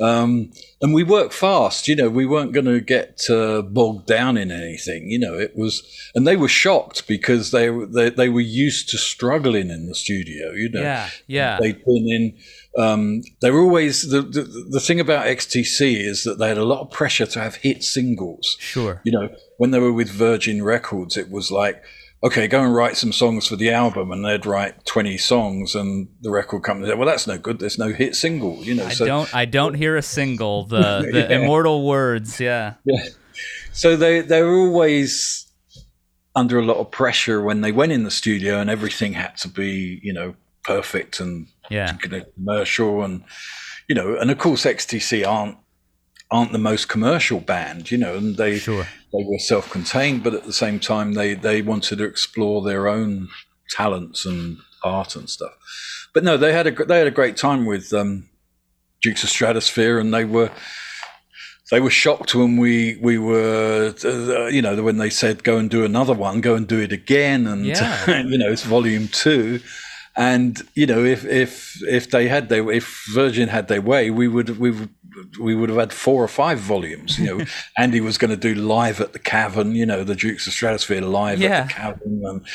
Um, 0.00 0.52
and 0.80 0.92
we 0.92 1.02
worked 1.02 1.32
fast. 1.32 1.88
You 1.88 1.96
know, 1.96 2.08
we 2.08 2.26
weren't 2.26 2.52
going 2.52 2.66
to 2.66 2.80
get 2.80 3.22
uh, 3.30 3.62
bogged 3.62 4.06
down 4.06 4.36
in 4.36 4.50
anything. 4.50 5.10
You 5.10 5.18
know, 5.18 5.34
it 5.34 5.56
was, 5.56 5.82
and 6.14 6.26
they 6.26 6.36
were 6.36 6.48
shocked 6.48 7.06
because 7.06 7.50
they 7.50 7.68
they, 7.68 8.10
they 8.10 8.28
were 8.28 8.40
used 8.40 8.88
to 8.90 8.98
struggling 8.98 9.70
in 9.70 9.86
the 9.86 9.94
studio. 9.94 10.52
You 10.52 10.70
know, 10.70 10.82
yeah, 10.82 11.10
yeah. 11.26 11.58
They'd 11.60 11.84
been 11.84 12.08
in. 12.08 12.36
Um, 12.76 13.22
they 13.40 13.52
were 13.52 13.60
always 13.60 14.10
the, 14.10 14.20
the 14.22 14.42
the 14.70 14.80
thing 14.80 14.98
about 14.98 15.26
XTC 15.26 15.96
is 15.96 16.24
that 16.24 16.38
they 16.38 16.48
had 16.48 16.58
a 16.58 16.64
lot 16.64 16.80
of 16.80 16.90
pressure 16.90 17.26
to 17.26 17.40
have 17.40 17.56
hit 17.56 17.84
singles. 17.84 18.56
Sure. 18.58 19.00
You 19.04 19.12
know, 19.12 19.28
when 19.58 19.70
they 19.70 19.78
were 19.78 19.92
with 19.92 20.10
Virgin 20.10 20.62
Records, 20.64 21.16
it 21.16 21.30
was 21.30 21.50
like 21.50 21.82
okay, 22.24 22.48
go 22.48 22.64
and 22.64 22.74
write 22.74 22.96
some 22.96 23.12
songs 23.12 23.46
for 23.46 23.56
the 23.56 23.70
album, 23.70 24.10
and 24.10 24.24
they'd 24.24 24.46
write 24.46 24.84
twenty 24.86 25.18
songs, 25.18 25.74
and 25.74 26.08
the 26.22 26.30
record 26.30 26.62
company 26.62 26.88
said, 26.88 26.98
well, 26.98 27.06
that's 27.06 27.26
no 27.26 27.38
good. 27.38 27.58
There's 27.58 27.78
no 27.78 27.92
hit 27.92 28.16
single, 28.16 28.56
you 28.64 28.74
know. 28.74 28.86
I 28.86 28.90
so, 28.90 29.04
don't, 29.04 29.34
I 29.34 29.44
don't 29.44 29.74
hear 29.74 29.96
a 29.96 30.02
single. 30.02 30.64
The 30.64 31.08
the 31.12 31.20
yeah. 31.20 31.38
immortal 31.38 31.86
words, 31.86 32.40
yeah. 32.40 32.74
Yeah. 32.84 33.04
So 33.72 33.96
they 33.96 34.20
they 34.20 34.42
were 34.42 34.56
always 34.56 35.46
under 36.34 36.58
a 36.58 36.64
lot 36.64 36.78
of 36.78 36.90
pressure 36.90 37.40
when 37.40 37.60
they 37.60 37.70
went 37.70 37.92
in 37.92 38.02
the 38.04 38.10
studio, 38.10 38.58
and 38.58 38.70
everything 38.70 39.12
had 39.12 39.36
to 39.38 39.48
be, 39.48 40.00
you 40.02 40.12
know, 40.12 40.34
perfect 40.64 41.20
and 41.20 41.46
yeah, 41.70 41.96
commercial, 42.36 43.02
and 43.02 43.22
you 43.88 43.94
know, 43.94 44.16
and 44.16 44.30
of 44.30 44.38
course 44.38 44.64
XTC 44.64 45.26
aren't 45.26 45.58
aren't 46.30 46.52
the 46.52 46.58
most 46.58 46.88
commercial 46.88 47.40
band, 47.40 47.90
you 47.90 47.98
know, 47.98 48.16
and 48.16 48.36
they 48.36 48.58
sure. 48.58 48.86
They 49.16 49.24
were 49.24 49.38
self-contained, 49.38 50.24
but 50.24 50.34
at 50.34 50.44
the 50.44 50.52
same 50.52 50.80
time 50.80 51.12
they 51.12 51.34
they 51.34 51.62
wanted 51.62 51.98
to 51.98 52.04
explore 52.04 52.62
their 52.62 52.88
own 52.88 53.28
talents 53.70 54.26
and 54.26 54.58
art 54.82 55.14
and 55.14 55.30
stuff. 55.30 55.52
But 56.12 56.24
no, 56.24 56.36
they 56.36 56.52
had 56.52 56.66
a 56.66 56.84
they 56.84 56.98
had 56.98 57.06
a 57.06 57.12
great 57.12 57.36
time 57.36 57.64
with 57.64 57.92
um, 57.92 58.28
Dukes 59.02 59.22
of 59.22 59.30
Stratosphear, 59.30 60.00
and 60.00 60.12
they 60.12 60.24
were 60.24 60.50
they 61.70 61.80
were 61.80 61.90
shocked 61.90 62.34
when 62.34 62.56
we 62.56 62.96
we 62.96 63.18
were 63.18 63.94
uh, 64.04 64.46
you 64.46 64.62
know 64.62 64.82
when 64.82 64.98
they 64.98 65.10
said 65.10 65.44
go 65.44 65.58
and 65.58 65.70
do 65.70 65.84
another 65.84 66.14
one, 66.14 66.40
go 66.40 66.56
and 66.56 66.66
do 66.66 66.80
it 66.80 66.92
again, 66.92 67.46
and 67.46 67.64
yeah. 67.66 68.22
you 68.22 68.38
know 68.38 68.50
it's 68.50 68.64
volume 68.64 69.08
two. 69.08 69.60
And 70.16 70.62
you 70.74 70.86
know, 70.86 71.04
if 71.04 71.24
if 71.24 71.82
if 71.82 72.10
they 72.10 72.28
had 72.28 72.48
their 72.48 72.70
if 72.70 73.04
Virgin 73.12 73.48
had 73.48 73.68
their 73.68 73.80
way, 73.80 74.10
we 74.10 74.28
would 74.28 74.58
we 74.58 74.70
would 74.70 74.88
we 75.40 75.54
would 75.54 75.68
have 75.68 75.78
had 75.78 75.92
four 75.92 76.22
or 76.22 76.28
five 76.28 76.58
volumes. 76.58 77.18
You 77.18 77.38
know, 77.38 77.44
Andy 77.76 78.00
was 78.00 78.18
going 78.18 78.30
to 78.30 78.36
do 78.36 78.54
live 78.54 79.00
at 79.00 79.12
the 79.12 79.18
Cavern. 79.18 79.74
You 79.74 79.86
know, 79.86 80.04
the 80.04 80.14
Dukes 80.14 80.46
of 80.46 80.52
Stratosphear 80.52 81.08
live 81.08 81.40
yeah. 81.40 81.48
at 81.60 81.68
the 81.68 81.74
Cavern, 81.74 82.22
and, 82.24 82.46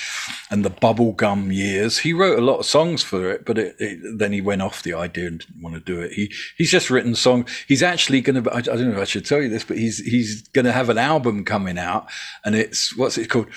and 0.50 0.66
the 0.66 0.70
Bubblegum 0.70 1.54
years. 1.54 2.00
He 2.00 2.14
wrote 2.14 2.40
a 2.40 2.42
lot 2.42 2.60
of 2.60 2.66
songs 2.66 3.04
for 3.04 3.30
it, 3.30 3.46
but 3.46 3.58
it, 3.58 3.76
it, 3.80 4.18
then 4.18 4.32
he 4.32 4.42
went 4.42 4.62
off 4.62 4.84
the 4.84 4.94
idea 4.94 5.28
and 5.28 5.40
didn't 5.40 5.62
want 5.62 5.76
to 5.76 5.82
do 5.82 6.02
it. 6.02 6.14
He 6.14 6.32
he's 6.58 6.72
just 6.72 6.90
written 6.90 7.16
songs. 7.16 7.50
He's 7.68 7.84
actually 7.84 8.22
going 8.22 8.42
to. 8.42 8.52
I, 8.52 8.58
I 8.58 8.62
don't 8.62 8.90
know 8.90 8.96
if 8.96 9.02
I 9.02 9.06
should 9.06 9.26
tell 9.26 9.42
you 9.42 9.50
this, 9.50 9.64
but 9.64 9.78
he's 9.78 10.00
he's 10.00 10.48
going 10.50 10.66
to 10.66 10.72
have 10.72 10.90
an 10.90 10.98
album 10.98 11.46
coming 11.46 11.78
out, 11.78 12.08
and 12.46 12.56
it's 12.56 12.96
what's 12.96 13.18
it 13.18 13.30
called? 13.30 13.48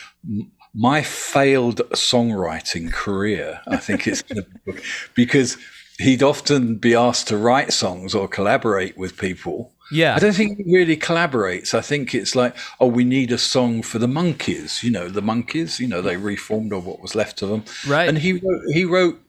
My 0.74 1.02
failed 1.02 1.78
songwriting 1.90 2.92
career. 2.92 3.60
I 3.66 3.76
think 3.76 4.06
it's 4.06 4.22
because 5.14 5.58
he'd 5.98 6.22
often 6.22 6.76
be 6.76 6.94
asked 6.94 7.28
to 7.28 7.36
write 7.36 7.72
songs 7.72 8.14
or 8.14 8.28
collaborate 8.28 8.96
with 8.96 9.18
people. 9.18 9.72
Yeah. 9.90 10.16
I 10.16 10.18
don't 10.18 10.32
think 10.32 10.56
he 10.56 10.74
really 10.74 10.96
collaborates. 10.96 11.74
I 11.74 11.82
think 11.82 12.14
it's 12.14 12.34
like, 12.34 12.56
oh, 12.80 12.86
we 12.86 13.04
need 13.04 13.30
a 13.30 13.38
song 13.38 13.82
for 13.82 13.98
the 13.98 14.06
Monkees. 14.06 14.82
You 14.82 14.90
know, 14.90 15.08
the 15.08 15.20
Monkees, 15.20 15.78
You 15.78 15.86
know, 15.86 16.00
they 16.00 16.16
reformed 16.16 16.72
or 16.72 16.80
what 16.80 17.00
was 17.00 17.14
left 17.14 17.42
of 17.42 17.50
them. 17.50 17.64
Right. 17.86 18.08
And 18.08 18.18
he 18.18 18.32
wrote, 18.32 18.62
he 18.72 18.84
wrote 18.86 19.21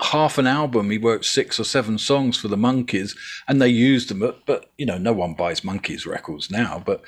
half 0.00 0.38
an 0.38 0.46
album. 0.46 0.90
He 0.90 0.98
wrote 0.98 1.24
six 1.24 1.58
or 1.58 1.64
seven 1.64 1.98
songs 1.98 2.36
for 2.36 2.48
the 2.48 2.56
Monkees, 2.56 3.16
and 3.48 3.60
they 3.60 3.68
used 3.68 4.10
them. 4.10 4.20
But, 4.20 4.44
but 4.46 4.70
you 4.76 4.86
know, 4.86 4.98
no 4.98 5.12
one 5.12 5.34
buys 5.34 5.62
Monkees 5.62 6.06
records 6.06 6.50
now. 6.50 6.82
But 6.84 7.02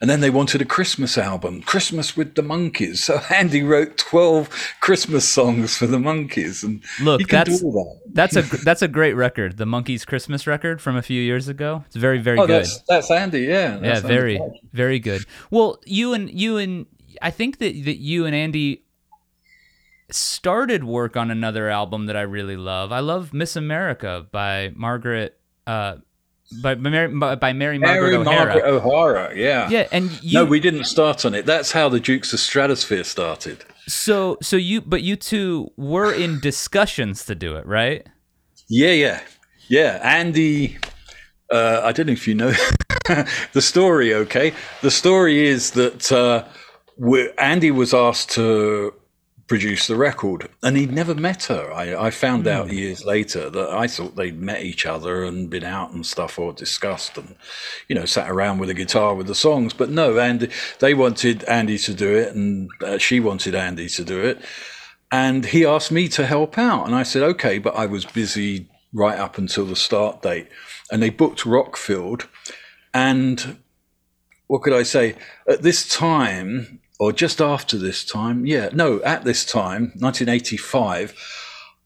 and 0.00 0.10
then 0.10 0.20
they 0.20 0.30
wanted 0.30 0.60
a 0.60 0.64
Christmas 0.64 1.16
album, 1.16 1.62
Christmas 1.62 2.16
with 2.16 2.34
the 2.34 2.42
Monkees. 2.42 2.98
So 2.98 3.20
Andy 3.34 3.62
wrote 3.62 3.96
twelve 3.96 4.50
Christmas 4.80 5.28
songs 5.28 5.76
for 5.76 5.86
the 5.86 5.98
Monkees, 5.98 6.62
and 6.62 6.82
look, 7.00 7.22
that's 7.28 7.60
that. 7.60 8.00
that's 8.12 8.36
a 8.36 8.42
that's 8.64 8.82
a 8.82 8.88
great 8.88 9.14
record, 9.14 9.56
the 9.56 9.64
Monkees 9.64 10.06
Christmas 10.06 10.46
record 10.46 10.80
from 10.80 10.96
a 10.96 11.02
few 11.02 11.20
years 11.20 11.48
ago. 11.48 11.84
It's 11.86 11.96
very 11.96 12.18
very 12.18 12.38
oh, 12.38 12.46
good. 12.46 12.64
That's, 12.64 12.82
that's 12.82 13.10
Andy, 13.10 13.42
yeah, 13.42 13.78
that's 13.78 14.02
yeah, 14.02 14.08
very 14.08 14.40
very 14.72 14.98
good. 14.98 15.24
Well, 15.50 15.78
you 15.86 16.12
and 16.12 16.30
you 16.30 16.58
and 16.58 16.86
I 17.22 17.30
think 17.30 17.58
that 17.58 17.84
that 17.84 17.98
you 17.98 18.26
and 18.26 18.34
Andy 18.34 18.83
started 20.10 20.84
work 20.84 21.16
on 21.16 21.30
another 21.30 21.68
album 21.68 22.06
that 22.06 22.16
I 22.16 22.22
really 22.22 22.56
love. 22.56 22.92
I 22.92 23.00
love 23.00 23.32
Miss 23.32 23.56
America 23.56 24.26
by 24.30 24.72
Margaret. 24.74 25.38
Uh, 25.66 25.96
by, 26.62 26.74
by 26.74 26.90
Mary, 26.90 27.08
by, 27.08 27.34
by 27.34 27.52
Mary 27.52 27.78
Margaret 27.78 28.10
Mary 28.10 28.16
O'Hara. 28.16 28.44
Margaret 28.46 28.64
O'Hara, 28.64 29.36
yeah. 29.36 29.68
yeah, 29.70 29.88
and 29.90 30.10
you, 30.22 30.34
no, 30.38 30.44
we 30.44 30.60
didn't 30.60 30.84
start 30.84 31.24
on 31.24 31.34
it. 31.34 31.46
That's 31.46 31.72
how 31.72 31.88
the 31.88 31.98
Dukes 31.98 32.32
of 32.32 32.38
Stratosphear 32.38 33.04
started. 33.04 33.64
so 33.88 34.36
so 34.42 34.56
you 34.56 34.80
but 34.80 35.02
you 35.02 35.16
two 35.16 35.70
were 35.76 36.12
in 36.12 36.40
discussions 36.40 37.24
to 37.26 37.34
do 37.34 37.56
it, 37.56 37.66
right? 37.66 38.06
Yeah, 38.68 38.92
yeah, 38.92 39.20
yeah. 39.68 40.00
Andy, 40.02 40.78
uh, 41.50 41.80
I 41.82 41.92
don't 41.92 42.06
know 42.06 42.12
if 42.12 42.28
you 42.28 42.34
know 42.34 42.52
the 43.52 43.62
story. 43.62 44.14
Okay, 44.14 44.52
the 44.82 44.90
story 44.90 45.46
is 45.46 45.72
that 45.72 46.12
uh, 46.12 46.44
we 46.98 47.30
Andy 47.38 47.70
was 47.70 47.94
asked 47.94 48.30
to 48.32 48.92
produce 49.46 49.86
the 49.86 49.96
record, 49.96 50.48
and 50.62 50.76
he'd 50.76 50.92
never 50.92 51.14
met 51.14 51.44
her. 51.44 51.70
I, 51.72 52.06
I 52.06 52.10
found 52.10 52.46
out 52.46 52.72
years 52.72 53.04
later 53.04 53.50
that 53.50 53.70
I 53.70 53.86
thought 53.86 54.16
they'd 54.16 54.40
met 54.40 54.62
each 54.62 54.86
other 54.86 55.24
and 55.24 55.50
been 55.50 55.64
out 55.64 55.90
and 55.90 56.04
stuff 56.06 56.38
or 56.38 56.52
discussed 56.52 57.18
and 57.18 57.36
you 57.88 57.94
know 57.94 58.06
sat 58.06 58.30
around 58.30 58.58
with 58.58 58.70
a 58.70 58.74
guitar 58.74 59.14
with 59.14 59.26
the 59.26 59.34
songs. 59.34 59.74
But 59.74 59.90
no, 59.90 60.18
Andy, 60.18 60.50
they 60.78 60.94
wanted 60.94 61.44
Andy 61.44 61.78
to 61.78 61.94
do 61.94 62.16
it, 62.16 62.34
and 62.34 62.70
uh, 62.82 62.98
she 62.98 63.20
wanted 63.20 63.54
Andy 63.54 63.88
to 63.90 64.04
do 64.04 64.20
it. 64.20 64.40
And 65.12 65.44
he 65.46 65.64
asked 65.64 65.92
me 65.92 66.08
to 66.08 66.26
help 66.26 66.58
out. 66.58 66.86
And 66.86 66.94
I 66.94 67.04
said, 67.04 67.22
okay, 67.22 67.58
but 67.58 67.76
I 67.76 67.86
was 67.86 68.04
busy 68.04 68.68
right 68.92 69.16
up 69.16 69.38
until 69.38 69.64
the 69.64 69.76
start 69.76 70.22
date. 70.22 70.48
And 70.90 71.00
they 71.00 71.10
booked 71.10 71.44
Rockfield. 71.44 72.26
And 72.92 73.58
what 74.48 74.62
could 74.62 74.72
I 74.72 74.82
say? 74.82 75.14
At 75.48 75.62
this 75.62 75.88
time, 75.88 76.80
or 77.00 77.12
just 77.12 77.40
after 77.40 77.76
this 77.78 78.04
time, 78.04 78.46
yeah, 78.46 78.68
no, 78.72 79.02
at 79.02 79.24
this 79.24 79.44
time, 79.44 79.92
1985, 79.98 81.14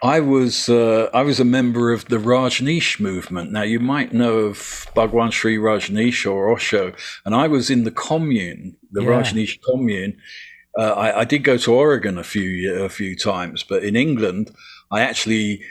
I 0.03 0.21
was 0.21 0.69
uh, 0.69 1.11
I 1.13 1.23
was 1.23 1.41
a 1.41 1.45
member 1.45 1.93
of 1.93 2.05
the 2.07 2.19
Rajneesh 2.19 3.01
movement. 3.01 3.51
Now 3.51 3.63
you 3.63 3.81
might 3.81 4.13
know 4.13 4.39
of 4.39 4.87
Bhagwan 4.95 5.31
Shree 5.33 5.57
Rajneesh 5.57 6.31
or 6.31 6.51
Osho, 6.51 6.93
and 7.25 7.35
I 7.35 7.49
was 7.49 7.69
in 7.69 7.83
the 7.85 7.91
commune, 7.91 8.77
the 8.93 9.03
Yeah. 9.03 9.09
Rajneesh 9.09 9.59
commune. 9.69 10.17
Uh, 10.79 10.93
I, 10.93 11.21
I 11.21 11.25
did 11.25 11.43
go 11.43 11.57
to 11.57 11.75
Oregon 11.75 12.17
a 12.19 12.23
few 12.23 12.73
a 12.85 12.89
few 12.89 13.17
times, 13.17 13.65
but 13.65 13.83
in 13.83 13.97
England, 13.97 14.53
I 14.93 15.01
actually 15.01 15.63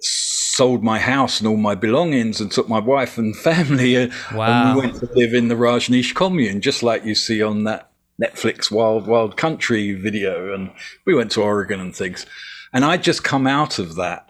sold 0.00 0.82
my 0.82 0.98
house 0.98 1.38
and 1.40 1.48
all 1.48 1.56
my 1.56 1.74
belongings 1.74 2.40
and 2.40 2.50
took 2.50 2.68
my 2.68 2.78
wife 2.80 3.18
and 3.18 3.36
family, 3.50 3.96
uh, 3.96 4.08
Wow. 4.34 4.46
and 4.48 4.74
we 4.76 4.80
went 4.86 4.98
to 5.00 5.08
live 5.14 5.34
in 5.34 5.48
the 5.48 5.54
Rajneesh 5.54 6.14
commune, 6.14 6.60
just 6.60 6.82
like 6.82 7.04
you 7.04 7.14
see 7.14 7.42
on 7.42 7.64
that 7.64 7.87
Netflix 8.22 8.70
Wild 8.70 9.06
Wild 9.06 9.36
Country 9.36 9.94
video. 9.94 10.52
And 10.54 10.70
we 11.06 11.14
went 11.14 11.30
to 11.32 11.42
Oregon 11.42 11.80
and 11.80 11.94
things. 11.94 12.26
And 12.72 12.84
I'd 12.84 13.02
just 13.02 13.24
come 13.24 13.46
out 13.46 13.78
of 13.78 13.94
that. 13.96 14.28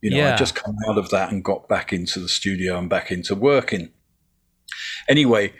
You 0.00 0.10
know, 0.10 0.18
Yeah. 0.18 0.32
I'd 0.32 0.38
just 0.38 0.54
come 0.54 0.76
out 0.88 0.98
of 0.98 1.10
that 1.10 1.32
and 1.32 1.42
got 1.42 1.68
back 1.68 1.92
into 1.92 2.20
the 2.20 2.28
studio 2.28 2.78
and 2.78 2.88
back 2.88 3.10
into 3.10 3.34
working. 3.34 3.90
Anyway, 5.08 5.52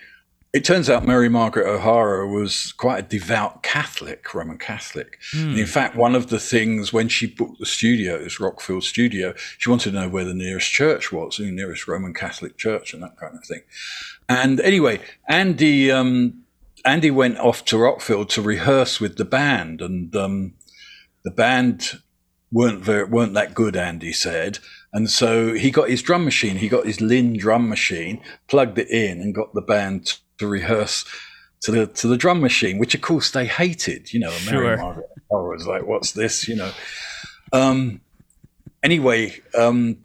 it 0.53 0.65
turns 0.65 0.89
out 0.89 1.07
Mary 1.07 1.29
Margaret 1.29 1.67
O'Hara 1.69 2.27
was 2.27 2.73
quite 2.73 2.99
a 2.99 3.03
devout 3.03 3.63
Catholic, 3.63 4.33
Roman 4.33 4.57
Catholic. 4.57 5.19
And 5.35 5.59
in 5.59 5.67
fact, 5.67 5.97
one 5.97 6.15
of 6.15 6.29
the 6.29 6.39
things 6.39 6.93
when 6.93 7.09
she 7.09 7.27
booked 7.27 7.59
the 7.59 7.67
studios, 7.67 8.39
Rockfield 8.39 8.83
Studio, 8.83 9.35
she 9.59 9.69
wanted 9.69 9.91
to 9.91 9.97
know 10.01 10.09
where 10.09 10.25
the 10.25 10.33
nearest 10.33 10.71
church 10.73 11.13
was, 11.13 11.37
the 11.37 11.51
nearest 11.51 11.87
Roman 11.87 12.15
Catholic 12.15 12.57
church, 12.57 12.95
and 12.95 13.03
that 13.03 13.19
kind 13.19 13.35
of 13.37 13.45
thing. 13.45 13.63
And 14.29 14.59
anyway, 14.61 15.01
Andy 15.29 15.91
um, 15.93 16.43
Andy 16.87 17.11
went 17.11 17.39
off 17.39 17.65
to 17.67 17.77
Rockfield 17.77 18.29
to 18.31 18.43
rehearse 18.43 19.01
with 19.01 19.17
the 19.17 19.25
band, 19.25 19.81
and 19.83 20.15
um, 20.15 20.55
the 21.25 21.33
band 21.33 22.01
weren't 22.53 22.83
very, 22.83 23.05
weren't 23.05 23.35
that 23.35 23.55
good. 23.55 23.77
Andy 23.77 24.13
said, 24.13 24.61
and 24.93 25.11
so 25.11 25.53
he 25.55 25.71
got 25.71 25.91
his 25.91 26.01
drum 26.01 26.25
machine. 26.25 26.57
He 26.57 26.69
got 26.69 26.87
his 26.87 27.01
Linn 27.01 27.37
drum 27.37 27.69
machine, 27.69 28.23
plugged 28.47 28.79
it 28.79 28.89
in, 28.89 29.21
and 29.21 29.35
got 29.35 29.53
the 29.53 29.63
band 29.63 30.19
to 30.39 30.47
rehearse 30.47 31.05
to 31.63 31.73
the 31.73 31.87
to 31.89 32.07
the 32.07 32.17
drum 32.17 32.41
machine, 32.41 32.79
which 32.79 32.95
of 32.95 33.01
course 33.01 33.31
they 33.33 33.47
hated. 33.47 34.13
You 34.13 34.21
know, 34.21 34.31
Sure. 34.31 34.63
Mary 34.63 34.77
Margaret 34.77 35.09
was 35.31 35.67
like, 35.67 35.87
"What's 35.87 36.13
this?" 36.13 36.47
You 36.47 36.57
know. 36.57 36.73
Um, 37.53 38.01
anyway, 38.83 39.41
um, 39.59 39.99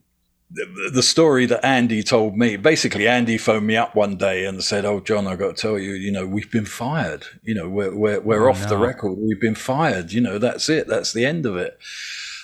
the, 0.53 0.91
the 0.95 1.03
story 1.03 1.45
that 1.45 1.65
Andy 1.65 2.03
told 2.03 2.37
me, 2.37 2.57
basically, 2.57 3.07
Andy 3.07 3.37
phoned 3.37 3.65
me 3.67 3.77
up 3.77 3.95
one 3.95 4.17
day 4.17 4.45
and 4.45 4.63
said, 4.63 4.85
"Oh, 4.85 4.99
John, 4.99 5.27
I've 5.27 5.39
got 5.39 5.55
to 5.55 5.61
tell 5.61 5.79
you, 5.79 5.93
you 5.93 6.11
know, 6.11 6.25
we've 6.25 6.51
been 6.51 6.65
fired. 6.65 7.25
You 7.43 7.55
know, 7.55 7.69
we're 7.69 7.95
we're, 7.95 8.19
we're 8.19 8.47
Oh, 8.47 8.51
off 8.51 8.67
the 8.67 8.77
record. 8.77 9.13
We've 9.17 9.39
been 9.39 9.55
fired. 9.55 10.11
You 10.11 10.21
know, 10.21 10.37
that's 10.37 10.69
it. 10.69 10.87
That's 10.87 11.13
the 11.13 11.25
end 11.25 11.45
of 11.45 11.55
it." 11.55 11.77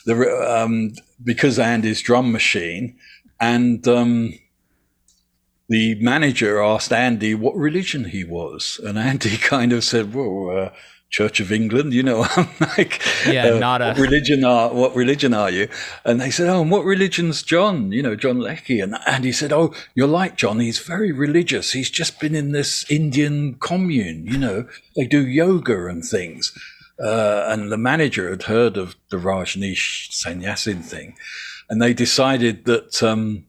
The 0.05 0.15
um, 0.63 0.93
because 1.23 1.59
Andy's 1.59 2.01
drum 2.01 2.31
machine 2.31 2.97
and. 3.39 3.87
Um, 3.87 4.33
the 5.69 5.95
manager 5.95 6.61
asked 6.61 6.93
Andy 6.93 7.35
what 7.35 7.53
religion 7.57 8.05
he 8.05 8.23
was, 8.23 8.79
and 8.85 8.97
Andy 8.97 9.35
kind 9.53 9.73
of 9.73 9.83
said, 9.83 10.13
"Well, 10.13 10.57
uh, 10.57 10.69
Church 11.09 11.39
of 11.39 11.51
England." 11.51 11.93
You 11.93 12.03
know, 12.03 12.25
I'm 12.35 12.49
like, 12.77 13.01
Yeah, 13.27 13.53
uh, 13.55 13.59
not 13.59 13.81
a- 13.81 13.87
what 13.87 13.97
religion 13.97 14.43
are 14.43 14.73
what 14.73 14.95
religion 14.95 15.33
are 15.33 15.49
you? 15.49 15.67
And 16.05 16.19
they 16.21 16.31
said, 16.31 16.49
"Oh, 16.49 16.61
and 16.61 16.71
what 16.71 16.83
religion's 16.85 17.43
John?" 17.43 17.91
You 17.91 18.01
know, 18.03 18.15
John 18.15 18.39
Leckie, 18.39 18.79
and 18.79 18.95
and 19.07 19.23
he 19.23 19.31
said, 19.31 19.51
"Oh, 19.53 19.73
you're 19.95 20.07
like 20.07 20.35
John. 20.37 20.59
He's 20.59 20.79
very 20.79 21.11
religious. 21.11 21.71
He's 21.71 21.89
just 21.89 22.19
been 22.19 22.35
in 22.35 22.51
this 22.51 22.89
Indian 22.89 23.55
commune. 23.59 24.25
You 24.27 24.37
know, 24.37 24.67
they 24.95 25.05
do 25.07 25.25
yoga 25.25 25.87
and 25.87 26.03
things." 26.03 26.51
Uh, 26.99 27.45
and 27.49 27.71
the 27.71 27.77
manager 27.77 28.29
had 28.31 28.43
heard 28.43 28.75
of 28.75 28.95
the 29.11 29.17
Rajneesh 29.17 30.11
Sannyasin 30.11 30.81
thing, 30.81 31.15
and 31.69 31.81
they 31.81 31.93
decided 31.93 32.65
that. 32.65 33.01
Um, 33.03 33.45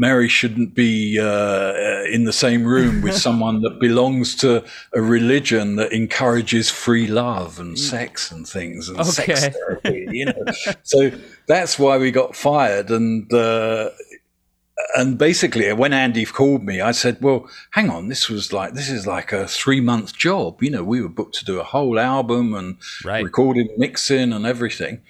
Mary 0.00 0.28
shouldn't 0.28 0.74
be 0.74 1.18
uh, 1.20 1.24
uh, 1.26 2.04
in 2.10 2.24
the 2.24 2.32
same 2.32 2.64
room 2.64 3.02
with 3.02 3.14
someone 3.28 3.60
that 3.60 3.78
belongs 3.78 4.34
to 4.36 4.64
a 4.94 5.02
religion 5.02 5.76
that 5.76 5.92
encourages 5.92 6.70
free 6.70 7.06
love 7.06 7.60
and 7.60 7.78
sex 7.78 8.32
and 8.32 8.48
things 8.48 8.88
and 8.88 9.06
sex 9.06 9.48
therapy. 9.48 10.06
You 10.10 10.24
know, 10.26 10.44
so 10.82 11.10
that's 11.46 11.78
why 11.78 11.98
we 11.98 12.10
got 12.10 12.34
fired. 12.34 12.90
And 12.90 13.30
uh, 13.30 13.90
and 14.96 15.18
basically, 15.18 15.70
when 15.74 15.92
Andy 15.92 16.24
called 16.24 16.64
me, 16.64 16.80
I 16.80 16.92
said, 16.92 17.18
"Well, 17.20 17.46
hang 17.72 17.90
on, 17.90 18.08
this 18.08 18.30
was 18.30 18.54
like 18.54 18.72
this 18.72 18.88
is 18.88 19.06
like 19.06 19.32
a 19.32 19.46
three 19.46 19.82
month 19.82 20.16
job. 20.16 20.62
You 20.62 20.70
know, 20.70 20.82
we 20.82 21.02
were 21.02 21.10
booked 21.10 21.34
to 21.40 21.44
do 21.44 21.60
a 21.60 21.64
whole 21.64 21.98
album 22.00 22.54
and 22.54 22.78
Right. 23.04 23.22
recording, 23.22 23.68
mixing, 23.76 24.32
and 24.32 24.46
everything." 24.46 25.02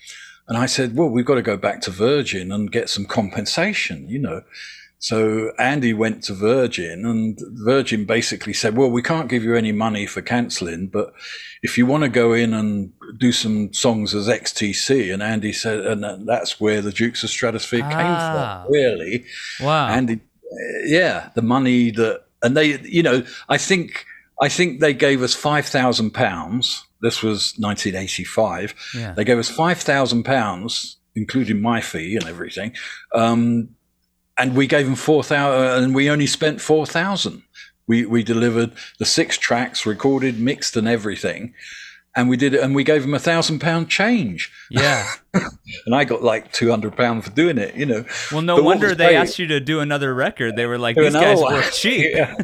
And 0.49 0.59
I 0.59 0.66
said, 0.66 0.97
"Well, 0.97 1.09
we've 1.09 1.24
got 1.24 1.36
to 1.36 1.43
go 1.43 1.57
back 1.57 1.80
to 1.82 1.93
Virgin 1.93 2.51
and 2.51 2.72
get 2.72 2.91
some 2.91 3.07
compensation." 3.07 4.09
You 4.09 4.18
know. 4.18 4.43
So 5.03 5.51
Andy 5.59 5.94
went 5.94 6.22
to 6.24 6.34
Virgin, 6.34 7.07
and 7.07 7.38
Virgin 7.64 8.05
basically 8.05 8.53
said, 8.53 8.76
"Well, 8.76 8.90
we 8.90 9.03
can't 9.03 9.30
give 9.30 9.42
you 9.42 9.55
any 9.57 9.72
money 9.72 10.05
for 10.07 10.20
cancelling, 10.20 10.88
but 10.88 11.14
if 11.62 11.78
you 11.78 11.86
want 11.86 12.03
to 12.03 12.11
go 12.11 12.34
in 12.34 12.53
and 12.53 12.92
do 13.18 13.32
some 13.32 13.72
songs 13.72 14.14
as 14.14 14.28
XTC," 14.28 15.11
and 15.12 15.22
Andy 15.22 15.53
said, 15.55 15.80
and 15.80 16.28
that's 16.28 16.61
where 16.61 16.82
the 16.82 16.92
Dukes 16.92 17.24
of 17.24 17.30
Stratosphear 17.30 17.82
Ah. 17.82 17.88
came 17.88 18.66
from, 18.66 18.72
really. 18.72 19.24
Wow. 19.61 19.88
And 19.88 20.11
it- 20.11 20.20
yeah, 20.84 21.30
the 21.34 21.42
money 21.42 21.90
that, 21.92 22.24
and 22.42 22.55
they, 22.57 22.78
you 22.80 23.03
know, 23.03 23.22
I 23.48 23.57
think, 23.57 24.05
I 24.42 24.48
think 24.51 24.80
they 24.80 24.92
gave 24.92 25.22
us 25.22 25.34
five 25.34 25.64
thousand 25.64 26.11
pounds. 26.11 26.84
This 27.01 27.22
was 27.22 27.55
1985. 27.59 28.74
yeah. 28.94 29.14
They 29.14 29.24
gave 29.24 29.38
us 29.38 29.48
five 29.48 29.78
thousand 29.78 30.24
pounds, 30.24 30.96
including 31.14 31.62
my 31.62 31.80
fee 31.80 32.16
and 32.16 32.26
everything. 32.28 32.72
Um, 33.14 33.70
and 34.37 34.57
we 34.57 34.66
gave 34.66 34.87
them 34.87 34.95
four 34.95 35.22
thousand, 35.22 35.62
uh, 35.62 35.83
and 35.85 35.95
we 35.95 36.11
only 36.11 36.26
spent 36.26 36.61
four 36.61 36.87
thousand. 36.87 37.43
We 37.87 38.07
we 38.07 38.22
delivered 38.22 38.72
the 38.99 39.05
six 39.05 39.37
tracks, 39.39 39.87
recorded, 39.87 40.39
mixed, 40.39 40.76
and 40.76 40.89
everything, 40.89 41.55
and 42.16 42.28
we 42.28 42.36
did 42.36 42.54
it. 42.54 42.61
And 42.61 42.74
we 42.74 42.84
gave 42.84 43.02
them 43.02 43.14
a 43.14 43.18
thousand 43.18 43.61
pound 43.61 43.88
change, 43.88 44.50
yeah. 44.70 45.06
and 45.34 45.94
I 45.94 46.04
got 46.04 46.22
like 46.22 46.52
two 46.52 46.70
hundred 46.70 46.96
pound 46.96 47.24
for 47.24 47.30
doing 47.30 47.58
it. 47.58 47.74
You 47.74 47.86
know. 47.86 48.04
Well, 48.32 48.42
no 48.42 48.56
But 48.56 48.64
wonder 48.64 48.94
they 48.94 49.06
great- 49.08 49.16
asked 49.16 49.38
you 49.38 49.46
to 49.48 49.61
do 49.61 49.80
another 49.80 50.14
record. 50.14 50.56
They 50.56 50.66
were 50.66 50.78
like, 50.78 50.96
these 50.96 51.12
guys 51.12 51.38
were 51.40 51.62
cheap. 51.70 52.12
yeah. 52.14 52.34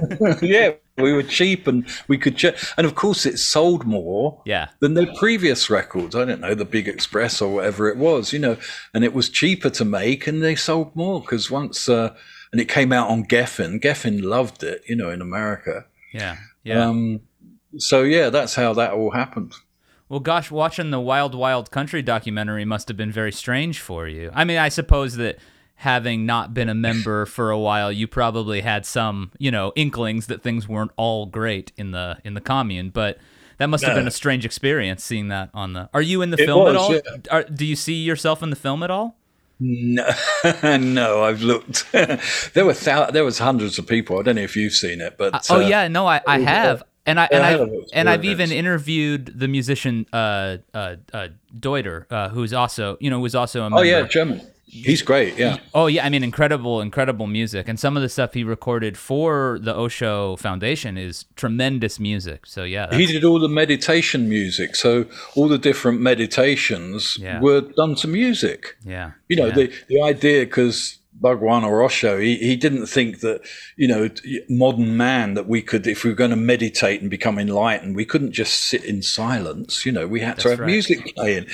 yeah, 0.41 0.71
we 0.99 1.13
were 1.13 1.23
cheap, 1.25 1.67
and 1.67 1.87
we 2.09 2.17
could. 2.19 2.37
Ch- 2.37 2.55
and 2.77 2.87
of 2.87 2.95
course, 2.95 3.27
it 3.27 3.39
sold 3.39 3.85
more 3.87 4.41
Yeah. 4.45 4.69
than 4.81 4.95
their 4.95 5.13
previous 5.19 5.69
records. 5.69 6.15
I 6.15 6.25
don't 6.25 6.41
know, 6.41 6.55
the 6.55 6.65
Big 6.65 6.87
Express 6.89 7.43
or 7.43 7.53
whatever 7.55 7.89
it 7.89 7.97
was, 7.97 8.33
you 8.33 8.39
know, 8.39 8.57
and 8.95 9.03
it 9.05 9.13
was 9.15 9.29
cheaper 9.29 9.71
to 9.71 9.85
make 9.85 10.27
and 10.27 10.43
they 10.43 10.55
sold 10.55 10.95
more 10.95 11.21
because 11.21 11.51
once, 11.51 11.89
uh, 11.89 12.15
and 12.53 12.61
it 12.61 12.69
came 12.69 12.93
out 12.93 13.09
on 13.11 13.25
Geffen. 13.25 13.81
Geffen 13.81 14.23
loved 14.23 14.63
it, 14.63 14.83
you 14.89 14.95
know, 14.97 15.11
in 15.11 15.21
America. 15.21 15.85
Yeah. 16.13 16.37
Yeah. 16.63 16.87
Um, 16.89 17.21
so, 17.79 18.03
yeah, 18.03 18.31
that's 18.31 18.55
how 18.55 18.73
that 18.75 18.93
all 18.93 19.11
happened. 19.11 19.55
Well, 20.09 20.21
gosh, 20.21 20.51
watching 20.51 20.91
the 20.91 21.01
Wild 21.01 21.35
Wild 21.35 21.71
Country 21.71 22.01
documentary 22.03 22.65
must 22.65 22.89
have 22.89 22.97
been 22.97 23.11
very 23.11 23.33
strange 23.33 23.81
for 23.81 24.07
you. 24.07 24.31
I 24.35 24.45
mean, 24.45 24.59
I 24.59 24.69
suppose 24.69 25.17
that 25.17 25.39
having 25.77 26.25
not 26.25 26.55
been 26.55 26.69
a 26.69 26.75
member 26.75 27.27
for 27.37 27.51
a 27.51 27.59
while, 27.59 27.91
you 27.91 28.07
probably 28.07 28.61
had 28.61 28.87
some, 28.87 29.33
you 29.39 29.51
know, 29.51 29.73
inklings 29.75 30.29
that 30.29 30.43
things 30.43 30.69
weren't 30.69 30.93
all 30.97 31.27
great 31.27 31.73
in 31.77 31.91
the 31.91 32.19
in 32.25 32.35
the 32.35 32.41
commune, 32.41 32.91
but 32.91 33.19
that 33.59 33.67
must 33.67 33.83
have 33.85 33.95
No. 33.95 34.01
been 34.03 34.07
a 34.07 34.13
strange 34.13 34.45
experience 34.45 35.03
seeing 35.03 35.29
that 35.29 35.51
on 35.53 35.73
the. 35.73 35.89
Are 35.93 36.03
you 36.03 36.23
in 36.23 36.31
the 36.31 36.41
It 36.41 36.47
film 36.47 36.69
at 36.69 36.77
all? 36.77 36.95
yeah. 36.95 37.01
Are, 37.31 37.43
do 37.43 37.65
you 37.67 37.75
see 37.75 37.95
yourself 37.95 38.43
in 38.45 38.51
the 38.51 38.57
film 38.57 38.83
at 38.85 38.91
all? 38.93 39.17
No, 39.59 40.07
no, 40.63 41.25
I've 41.25 41.43
looked. 41.43 41.91
there 41.93 42.65
were 42.65 42.75
thou- 42.75 43.11
there 43.11 43.25
was 43.25 43.39
hundreds 43.39 43.79
of 43.79 43.87
people. 43.87 44.19
I 44.21 44.23
don't 44.23 44.37
know 44.37 44.43
if 44.43 44.55
you've 44.55 44.75
seen 44.75 45.01
it, 45.01 45.17
but 45.19 45.47
oh 45.51 45.57
uh, 45.57 45.61
yeah, 45.67 45.89
no, 45.89 46.07
I, 46.07 46.21
I 46.27 46.39
have, 46.41 46.83
and 47.07 47.19
I 47.21 47.29
and 47.31 47.43
I 47.43 47.49
I 47.49 47.51
have 47.53 47.71
and 47.93 48.09
I've 48.11 48.25
even 48.25 48.51
interviewed 48.53 49.39
the 49.39 49.49
musician 49.49 50.07
uh 50.13 50.59
uh, 50.75 50.97
uh 51.13 51.29
Deuter, 51.59 52.07
uh, 52.11 52.29
who's 52.31 52.53
also 52.53 52.97
you 53.01 53.11
know 53.11 53.21
was 53.21 53.35
also 53.35 53.61
a 53.61 53.71
member. 53.71 53.79
Oh 53.79 53.83
yeah, 53.83 54.03
German. 54.07 54.41
He's 54.69 55.01
great. 55.01 55.39
Yeah, 55.39 55.59
Oh 55.75 55.87
yeah, 55.87 56.05
I 56.05 56.09
mean 56.11 56.25
incredible, 56.25 56.81
incredible 56.81 57.29
music, 57.29 57.69
and 57.69 57.79
some 57.79 57.97
of 57.97 58.03
the 58.03 58.09
stuff 58.09 58.35
he 58.35 58.43
recorded 58.43 58.99
for 58.99 59.61
the 59.63 59.73
Osho 59.75 60.35
Foundation 60.37 60.99
is 60.99 61.25
tremendous 61.37 62.01
music. 62.01 62.47
So 62.47 62.65
yeah, 62.65 62.93
he 62.93 63.07
did 63.07 63.23
all 63.23 63.39
the 63.39 63.49
meditation 63.49 64.29
music. 64.29 64.75
So 64.75 65.07
all 65.37 65.47
the 65.49 65.57
different 65.59 66.01
meditations 66.01 67.17
Yeah. 67.21 67.41
were 67.41 67.61
done 67.61 67.95
to 67.97 68.09
music. 68.09 68.77
yeah, 68.85 69.13
You 69.29 69.37
know, 69.37 69.47
yeah. 69.47 69.55
the 69.55 69.73
the 69.89 70.03
idea 70.03 70.45
because 70.45 70.99
Bhagwan 71.21 71.65
or 71.65 71.83
Osho, 71.83 72.19
he, 72.19 72.37
he 72.37 72.57
didn't 72.57 72.87
think 72.87 73.21
that 73.21 73.41
you 73.77 73.89
know 73.89 74.09
modern 74.49 74.97
man 74.97 75.35
that 75.35 75.49
we 75.49 75.63
could, 75.63 75.87
if 75.87 76.05
we 76.05 76.11
were 76.11 76.17
going 76.17 76.31
to 76.31 76.37
meditate 76.37 77.01
and 77.01 77.11
become 77.11 77.39
enlightened, 77.39 77.97
we 77.97 78.05
couldn't 78.05 78.33
just 78.33 78.55
sit 78.63 78.85
in 78.85 79.03
silence. 79.03 79.87
You 79.87 79.93
know, 79.93 80.07
we 80.07 80.21
had 80.21 80.39
to 80.41 80.51
have 80.51 80.61
right. 80.61 80.67
music 80.67 81.15
playing, 81.17 81.47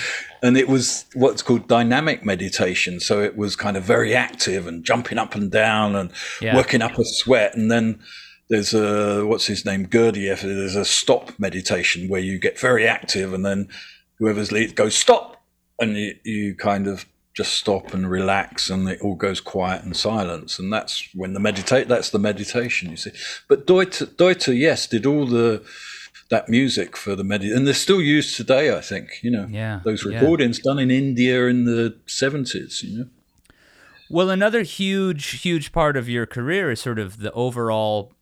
and 0.43 0.57
it 0.57 0.69
was 0.69 1.05
what's 1.15 1.43
called 1.43 1.69
dynamic 1.69 2.25
meditation. 2.25 3.01
So 3.01 3.21
it 3.21 3.37
was 3.37 3.57
kind 3.57 3.77
of 3.77 3.85
very 3.85 4.15
active 4.15 4.67
and 4.67 4.85
jumping 4.85 5.19
up 5.19 5.35
and 5.35 5.51
down 5.51 5.95
and 5.97 6.11
Yeah. 6.41 6.57
working 6.57 6.83
up 6.83 6.99
a 6.99 7.05
sweat, 7.05 7.55
and 7.55 7.71
then. 7.71 8.01
There's 8.49 8.75
a 8.75 9.25
what's 9.25 9.47
his 9.47 9.65
name 9.65 9.87
Gurdjieff. 9.87 10.43
There's 10.43 10.77
a 10.77 10.85
stop 10.85 11.33
meditation 11.39 12.09
where 12.09 12.21
you 12.21 12.39
get 12.39 12.59
very 12.59 12.87
active, 12.87 13.33
and 13.33 13.47
then 13.47 13.69
whoever's 14.19 14.53
lead 14.53 14.75
goes 14.77 14.95
stop, 14.95 15.43
and 15.81 15.97
you, 15.97 16.15
you 16.23 16.55
kind 16.55 16.87
of 16.87 17.07
just 17.35 17.55
stop 17.55 17.95
and 17.95 18.11
relax 18.11 18.69
and 18.69 18.89
it 18.89 19.01
all 19.01 19.15
goes 19.15 19.41
quiet 19.41 19.85
and 19.85 19.97
silence. 19.97 20.59
And 20.59 20.73
that's 20.73 21.09
when 21.15 21.33
the 21.33 21.41
meditate 21.41 21.89
that's 21.89 22.11
the 22.11 22.19
meditation 22.19 22.91
you 22.91 22.97
see. 22.97 23.13
But 23.49 23.67
Deuter, 23.67 24.07
Deuter 24.17 24.57
yes 24.57 24.87
did 24.87 25.07
all 25.07 25.27
the 25.27 25.65
that 26.29 26.49
music 26.49 26.97
for 26.97 27.15
the 27.15 27.25
med 27.25 27.43
and 27.43 27.67
they're 27.67 27.75
still 27.75 28.01
used 28.01 28.37
today 28.37 28.75
I 28.75 28.81
think 28.81 29.21
you 29.23 29.31
know. 29.31 29.47
Yeah, 29.51 29.81
those 29.85 30.05
yeah. 30.05 30.19
recordings 30.19 30.59
done 30.59 30.79
in 30.79 30.91
India 30.91 31.47
in 31.47 31.65
the 31.65 31.97
70s 32.07 32.83
you 32.83 32.99
know. 32.99 33.07
Well, 34.11 34.29
another 34.29 34.61
huge, 34.61 35.41
huge 35.41 35.73
part 35.73 35.97
of 35.97 36.07
your 36.07 36.27
career 36.27 36.71
is 36.71 36.83
sort 36.83 36.99
of 36.99 37.21
the 37.21 37.33
overall 37.33 38.13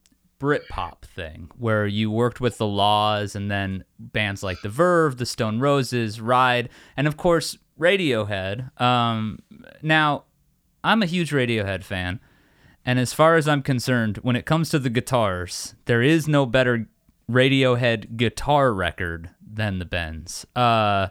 Britpop 0.41 1.03
thing, 1.03 1.51
where 1.59 1.85
you 1.85 2.13
worked 2.13 2.41
with 2.41 2.59
the 2.59 2.67
La's 2.67 3.35
and 3.35 3.51
then 3.51 3.85
bands 3.99 4.45
like 4.45 4.63
The 4.63 4.69
Verve, 4.69 5.19
The 5.19 5.27
Stone 5.27 5.59
Roses, 5.59 6.21
Ride, 6.21 6.69
and 6.97 7.09
of 7.09 7.17
course 7.17 7.59
Radiohead. 7.81 8.79
Um, 8.81 9.39
now, 9.83 10.25
I'm 10.85 11.03
a 11.03 11.07
huge 11.07 11.31
Radiohead 11.31 11.83
fan, 11.83 12.21
and 12.85 12.99
as 12.99 13.13
far 13.13 13.37
as 13.37 13.49
I'm 13.49 13.63
concerned, 13.63 14.19
when 14.19 14.37
it 14.37 14.47
comes 14.47 14.71
to 14.71 14.79
the 14.79 14.91
guitars, 14.91 15.75
there 15.87 16.03
is 16.03 16.29
no 16.29 16.47
better 16.47 16.87
Radiohead 17.31 18.17
guitar 18.17 18.73
record 18.75 19.31
than 19.41 19.79
the 19.79 19.85
Bends. 19.85 20.47
Uh, 20.55 21.09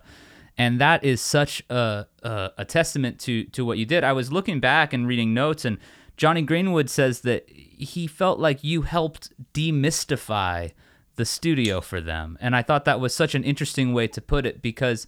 and 0.57 0.79
that 0.81 1.03
is 1.03 1.21
such 1.21 1.63
a, 1.69 2.05
a 2.21 2.51
a 2.57 2.65
testament 2.65 3.17
to 3.21 3.45
to 3.45 3.63
what 3.63 3.77
you 3.77 3.85
did. 3.85 4.03
I 4.03 4.11
was 4.11 4.31
looking 4.31 4.59
back 4.59 4.91
and 4.93 5.07
reading 5.07 5.33
notes, 5.33 5.63
and 5.63 5.77
Jonny 6.17 6.41
Greenwood 6.41 6.89
says 6.89 7.21
that 7.21 7.49
he 7.49 8.05
felt 8.07 8.39
like 8.39 8.63
you 8.63 8.81
helped 8.81 9.31
demystify 9.53 10.71
the 11.15 11.25
studio 11.25 11.79
for 11.79 12.01
them, 12.01 12.37
and 12.41 12.55
I 12.55 12.61
thought 12.61 12.83
that 12.85 12.99
was 12.99 13.15
such 13.15 13.35
an 13.35 13.43
interesting 13.43 13.93
way 13.93 14.07
to 14.07 14.21
put 14.21 14.45
it 14.45 14.61
because, 14.61 15.07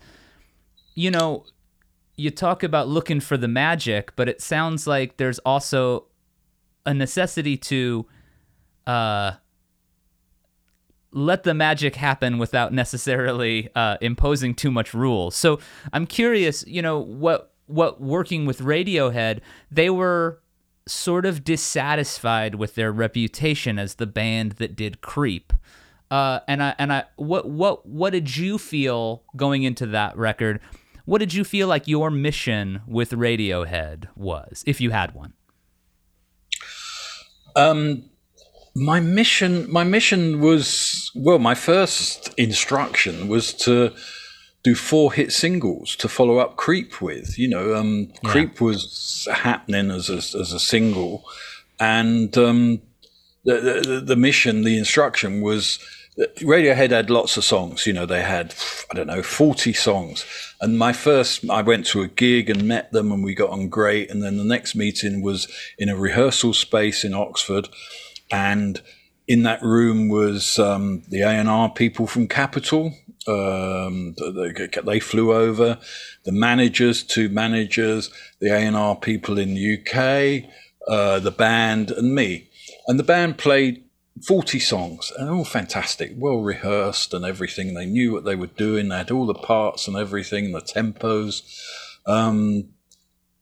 you 0.96 1.12
know, 1.12 1.46
you 2.16 2.32
talk 2.32 2.64
about 2.64 2.88
looking 2.88 3.20
for 3.20 3.38
the 3.38 3.48
magic, 3.48 4.16
but 4.16 4.30
it 4.30 4.42
sounds 4.42 4.86
like 4.86 5.18
there's 5.18 5.40
also 5.40 6.06
a 6.86 6.94
necessity 6.94 7.58
to 7.58 8.06
uh, 8.88 9.32
let 11.12 11.44
the 11.44 11.54
magic 11.54 11.96
happen 11.96 12.38
without 12.38 12.74
necessarily 12.74 13.70
uh, 13.76 13.98
imposing 14.02 14.56
too 14.56 14.72
much 14.72 14.94
rules. 14.94 15.36
So 15.36 15.60
I'm 15.94 16.06
curious, 16.08 16.66
you 16.68 16.82
know, 16.82 17.00
what 17.00 17.54
what 17.68 18.02
working 18.02 18.46
with 18.46 18.60
Radiohead, 18.60 19.40
they 19.72 19.90
were 19.90 20.42
sort 20.88 21.26
of 21.26 21.44
dissatisfied 21.44 22.56
with 22.56 22.76
their 22.76 22.92
reputation 22.92 23.80
as 23.80 23.96
the 23.96 24.08
band 24.08 24.54
that 24.54 24.76
did 24.76 25.02
Creep. 25.02 25.54
Uh, 26.10 26.42
and 26.48 26.62
I 26.62 26.76
and 26.78 26.92
I 26.92 27.06
what 27.16 27.48
what 27.48 27.86
what 27.86 28.12
did 28.12 28.36
you 28.36 28.58
feel 28.58 29.24
going 29.36 29.64
into 29.64 29.86
that 29.88 30.18
record? 30.18 30.60
What 31.06 31.20
did 31.20 31.34
you 31.34 31.44
feel 31.44 31.68
like 31.68 31.88
your 31.88 32.10
mission 32.12 32.82
with 32.88 33.12
Radiohead 33.12 34.08
was, 34.16 34.64
if 34.68 34.80
you 34.80 34.92
had 34.92 35.14
one? 35.14 35.34
Um, 37.56 38.10
my 38.76 39.00
mission, 39.00 39.72
my 39.72 39.84
mission 39.84 40.40
was 40.40 41.12
well. 41.16 41.40
My 41.40 41.56
first 41.56 42.34
instruction 42.38 43.28
was 43.28 43.54
to 43.54 43.94
do 44.64 44.76
four 44.76 45.12
hit 45.12 45.32
singles 45.34 45.96
to 45.98 46.08
follow 46.08 46.38
up 46.38 46.56
"Creep" 46.56 47.02
with. 47.02 47.38
You 47.38 47.50
know, 47.50 47.76
um, 47.76 48.12
"Creep" 48.24 48.62
was 48.62 49.28
happening 49.32 49.92
as 49.92 50.10
a, 50.10 50.18
as 50.18 50.54
a 50.54 50.60
single, 50.60 51.26
and 51.80 52.38
um, 52.38 52.82
the, 53.44 53.82
the 53.86 54.00
the 54.00 54.16
mission, 54.16 54.64
the 54.64 54.78
instruction 54.78 55.42
was. 55.42 55.80
Radiohead 56.40 56.92
had 56.92 57.10
lots 57.10 57.38
of 57.38 57.44
songs. 57.44 57.88
You 57.88 57.94
know, 57.94 58.06
they 58.06 58.22
had 58.22 58.54
I 58.92 58.96
don't 58.96 59.08
know 59.08 59.24
forty 59.24 59.74
songs. 59.74 60.26
And 60.60 60.78
my 60.78 60.94
first, 60.94 61.50
I 61.50 61.62
went 61.62 61.88
to 61.88 62.02
a 62.02 62.08
gig 62.08 62.50
and 62.50 62.68
met 62.68 62.92
them, 62.92 63.12
and 63.12 63.24
we 63.24 63.34
got 63.34 63.50
on 63.50 63.70
great. 63.70 64.12
And 64.12 64.22
then 64.22 64.38
the 64.38 64.44
next 64.44 64.76
meeting 64.76 65.22
was 65.22 65.48
in 65.78 65.90
a 65.90 65.96
rehearsal 65.96 66.54
space 66.54 67.04
in 67.04 67.14
Oxford, 67.14 67.68
and 68.32 68.82
in 69.28 69.44
that 69.44 69.62
room 69.64 70.10
was 70.10 70.60
um, 70.60 71.04
the 71.08 71.22
A 71.22 71.30
and 71.30 71.50
R 71.50 71.70
people 71.70 72.06
from 72.06 72.28
Capitol. 72.28 72.94
Um, 73.28 74.16
they, 74.18 74.68
they 74.84 75.00
flew 75.00 75.34
over. 75.34 75.78
The 76.24 76.32
managers, 76.32 77.04
two 77.04 77.30
managers, 77.30 78.12
the 78.40 78.50
A 78.50 78.58
and 78.58 78.76
R 78.76 78.96
people 78.96 79.38
in 79.38 79.54
the 79.54 79.78
UK, 79.80 80.50
uh, 80.88 81.20
the 81.20 81.32
band, 81.32 81.92
and 81.92 82.14
me. 82.14 82.50
And 82.88 83.00
the 83.00 83.04
band 83.04 83.38
played 83.38 83.84
40 84.26 84.60
songs 84.60 85.12
and 85.18 85.30
all 85.30 85.46
fantastic, 85.46 86.14
well 86.16 86.42
rehearsed 86.42 87.14
and 87.14 87.26
everything. 87.26 87.74
They 87.74 87.86
knew 87.86 88.12
what 88.12 88.24
they 88.24 88.36
were 88.36 88.48
doing. 88.48 88.90
They 88.90 88.98
had 88.98 89.12
all 89.12 89.26
the 89.26 89.34
parts 89.34 89.88
and 89.88 89.98
everything, 89.98 90.52
the 90.52 90.62
tempos. 90.62 91.42
Um, 92.06 92.70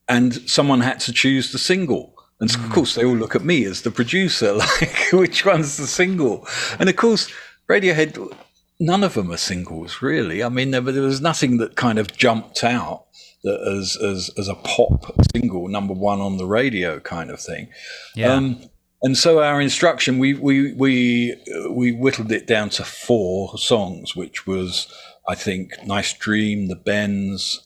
and 0.08 0.34
someone 0.50 0.82
had 0.82 1.00
to 1.02 1.14
choose 1.14 1.52
the 1.52 1.60
single. 1.60 2.16
And 2.40 2.50
of 2.50 2.70
course, 2.72 2.96
they 2.96 3.04
all 3.04 3.16
look 3.16 3.36
at 3.36 3.44
me 3.44 3.66
as 3.66 3.82
the 3.82 3.92
producer, 3.92 4.54
like, 4.82 5.12
which 5.12 5.46
one's 5.46 5.78
the 5.78 5.88
single? 5.88 6.48
And 6.80 6.90
of 6.90 6.96
course, 6.96 7.32
Radiohead, 7.70 8.34
none 8.80 9.04
of 9.04 9.14
them 9.14 9.32
are 9.32 9.38
singles, 9.38 10.02
really. 10.02 10.42
I 10.42 10.50
mean, 10.50 10.72
there, 10.72 10.82
there 10.82 11.04
was 11.04 11.22
nothing 11.22 11.58
that 11.58 11.76
kind 11.76 12.00
of 12.00 12.16
jumped 12.16 12.64
out 12.64 13.06
that 13.44 13.62
as, 13.62 13.98
as, 13.98 14.32
as 14.38 14.48
a 14.48 14.56
pop 14.56 15.14
single, 15.34 15.68
number 15.68 15.94
one 15.94 16.22
on 16.22 16.38
the 16.38 16.46
radio 16.46 17.00
kind 17.00 17.30
of 17.30 17.40
thing. 17.40 17.70
Yeah. 18.16 18.34
Um, 18.34 18.62
and 19.02 19.18
so 19.18 19.42
our 19.42 19.62
instruction, 19.62 20.20
we 20.20 20.34
we 20.34 20.74
we 20.74 21.36
we 21.70 21.92
whittled 21.92 22.32
it 22.32 22.46
down 22.46 22.70
to 22.72 22.84
four 22.84 23.58
songs, 23.58 24.16
which 24.16 24.46
was, 24.46 24.88
I 25.28 25.36
think, 25.36 25.72
"Nice 25.86 26.14
Dream," 26.14 26.68
"The 26.68 26.76
Bends," 26.76 27.62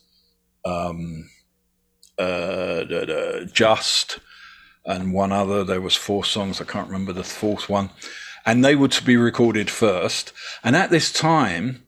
um, 0.63 1.29
uh, 2.19 2.83
da- 2.83 3.05
da- 3.05 3.45
"Just," 3.45 4.19
and 4.85 5.13
one 5.13 5.31
other. 5.31 5.63
There 5.63 5.81
was 5.81 5.95
four 5.95 6.23
songs. 6.23 6.61
I 6.61 6.65
can't 6.65 6.87
remember 6.87 7.13
the 7.13 7.23
fourth 7.23 7.67
one, 7.67 7.89
and 8.45 8.63
they 8.63 8.75
were 8.75 8.89
to 8.89 9.03
be 9.03 9.17
recorded 9.17 9.71
first. 9.71 10.33
And 10.63 10.75
at 10.75 10.91
this 10.91 11.11
time, 11.11 11.87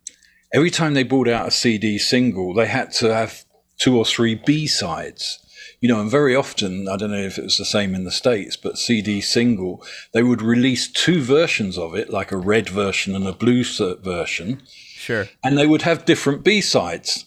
every 0.53 0.71
time 0.71 0.95
they 0.95 1.03
brought 1.03 1.27
out 1.27 1.47
a 1.47 1.51
CD 1.51 1.99
single, 1.99 2.55
they 2.55 2.67
had 2.67 2.91
to 2.93 3.13
have 3.13 3.43
two 3.77 3.95
or 3.95 4.05
three 4.05 4.33
B 4.33 4.65
sides. 4.65 5.39
You 5.81 5.89
know, 5.89 5.99
and 6.01 6.09
very 6.09 6.35
often, 6.35 6.87
I 6.87 6.97
don't 6.97 7.11
know 7.11 7.17
if 7.17 7.37
it 7.37 7.43
was 7.43 7.57
the 7.57 7.65
same 7.65 7.93
in 7.93 8.05
the 8.05 8.11
States, 8.11 8.55
but 8.57 8.77
CD 8.77 9.21
single, 9.21 9.83
they 10.13 10.23
would 10.23 10.41
release 10.41 10.87
two 10.91 11.21
versions 11.21 11.77
of 11.77 11.95
it, 11.95 12.09
like 12.09 12.31
a 12.31 12.37
red 12.37 12.69
version 12.69 13.15
and 13.15 13.27
a 13.27 13.33
blue 13.33 13.63
version, 13.63 14.61
Sure. 14.67 15.27
and 15.43 15.57
they 15.57 15.67
would 15.67 15.83
have 15.83 16.05
different 16.05 16.43
B 16.43 16.61
sides. 16.61 17.25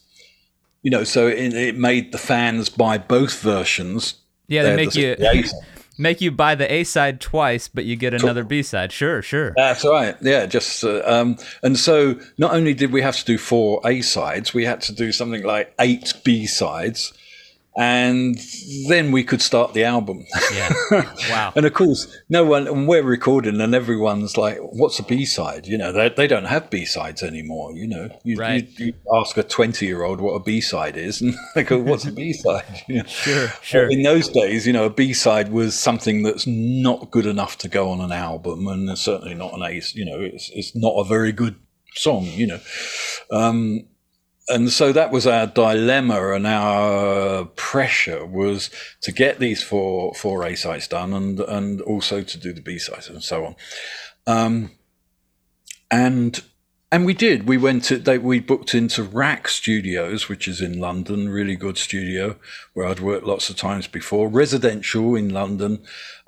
You 0.82 0.90
know, 0.90 1.04
so 1.04 1.26
it, 1.26 1.52
it 1.54 1.76
made 1.76 2.12
the 2.12 2.18
fans 2.18 2.68
buy 2.68 2.98
both 2.98 3.40
versions. 3.40 4.14
Yeah, 4.46 4.62
they 4.62 4.76
make 4.76 4.92
the- 4.92 5.16
you 5.34 5.44
make 5.98 6.20
you 6.20 6.30
buy 6.30 6.54
the 6.54 6.72
A 6.72 6.84
side 6.84 7.20
twice, 7.20 7.66
but 7.68 7.84
you 7.84 7.96
get 7.96 8.14
another 8.14 8.44
B 8.44 8.62
side. 8.62 8.92
Sure, 8.92 9.20
sure. 9.20 9.52
That's 9.56 9.84
right. 9.84 10.16
Yeah, 10.22 10.46
just 10.46 10.82
uh, 10.84 11.02
um, 11.04 11.36
and 11.62 11.76
so 11.78 12.18
not 12.38 12.52
only 12.54 12.72
did 12.72 12.92
we 12.92 13.02
have 13.02 13.16
to 13.18 13.24
do 13.24 13.36
four 13.36 13.80
A 13.84 14.00
sides, 14.00 14.54
we 14.54 14.64
had 14.64 14.80
to 14.82 14.92
do 14.94 15.10
something 15.12 15.42
like 15.42 15.74
eight 15.80 16.14
B 16.24 16.46
sides, 16.46 17.12
and 17.78 18.36
then 18.88 19.12
we 19.12 19.22
could 19.22 19.40
start 19.40 19.72
the 19.72 19.84
album. 19.84 20.26
Yeah. 20.52 20.72
Wow. 21.30 21.52
and 21.54 21.64
of 21.66 21.74
course, 21.74 22.06
no 22.28 22.44
one, 22.44 22.66
and 22.66 22.88
we're 22.88 23.02
recording, 23.02 23.60
and 23.60 23.74
everyone's 23.74 24.36
like, 24.36 24.58
"What's 24.58 24.98
a 24.98 25.02
B 25.02 25.24
side?" 25.24 25.66
You 25.66 25.76
know, 25.78 25.92
they, 25.92 26.08
they 26.08 26.26
don't 26.26 26.46
have 26.46 26.70
B 26.70 26.84
sides 26.84 27.22
anymore. 27.22 27.72
You 27.72 27.86
know, 27.86 28.08
you, 28.24 28.36
Right. 28.36 28.66
you, 28.78 28.86
you 28.86 28.94
ask 29.14 29.36
a 29.36 29.42
twenty 29.42 29.86
year 29.86 30.02
old 30.02 30.20
what 30.20 30.32
a 30.32 30.40
B 30.42 30.60
side 30.60 30.96
is, 30.96 31.20
and 31.20 31.34
they 31.54 31.62
go, 31.62 31.78
"What's 31.78 32.04
a 32.06 32.12
B 32.12 32.32
side?" 32.32 32.64
You 32.88 32.98
know? 32.98 33.04
Sure, 33.04 33.48
sure. 33.62 33.90
In 33.90 34.02
those 34.02 34.28
days, 34.28 34.66
you 34.66 34.72
know, 34.72 34.84
a 34.86 34.90
B 34.90 35.12
side 35.12 35.52
was 35.52 35.78
something 35.78 36.22
that's 36.22 36.46
not 36.46 37.10
good 37.10 37.26
enough 37.26 37.58
to 37.58 37.68
go 37.68 37.90
on 37.90 38.00
an 38.00 38.12
album, 38.12 38.66
and 38.66 38.88
it's 38.90 39.02
certainly 39.02 39.34
not 39.34 39.52
an 39.54 39.62
ace. 39.62 39.94
You 39.94 40.04
know, 40.06 40.18
it's 40.20 40.50
it's 40.54 40.74
not 40.74 40.94
a 40.94 41.04
very 41.04 41.32
good 41.32 41.56
song. 41.94 42.24
You 42.24 42.46
know, 42.48 42.60
um, 43.30 43.86
and 44.48 44.70
so 44.70 44.92
that 44.92 45.10
was 45.10 45.26
our 45.26 45.46
dilemma 45.46 46.32
and 46.32 46.46
our 46.46 47.44
pressure 47.56 48.24
was 48.24 48.70
to 49.02 49.12
get 49.12 49.38
these 49.38 49.62
four 49.62 50.14
four 50.14 50.44
A 50.44 50.56
sides 50.56 50.88
done, 50.88 51.12
and 51.12 51.40
and 51.40 51.80
also 51.82 52.22
to 52.22 52.38
do 52.38 52.52
the 52.52 52.62
B 52.62 52.78
sides 52.78 53.08
and 53.08 53.22
so 53.22 53.44
on. 53.44 53.56
Um, 54.26 54.70
and 55.90 56.42
and 56.90 57.04
we 57.04 57.12
did. 57.12 57.46
We 57.46 57.58
went 57.58 57.84
to 57.84 57.98
they, 57.98 58.16
we 58.16 58.40
booked 58.40 58.74
into 58.74 59.02
RAK 59.02 59.48
Studios, 59.48 60.28
which 60.28 60.48
is 60.48 60.62
in 60.62 60.80
London, 60.80 61.28
really 61.28 61.54
good 61.54 61.76
studio 61.76 62.36
where 62.72 62.86
I'd 62.86 63.00
worked 63.00 63.26
lots 63.26 63.50
of 63.50 63.56
times 63.56 63.86
before. 63.86 64.28
Residential 64.28 65.14
in 65.14 65.28
London, 65.28 65.82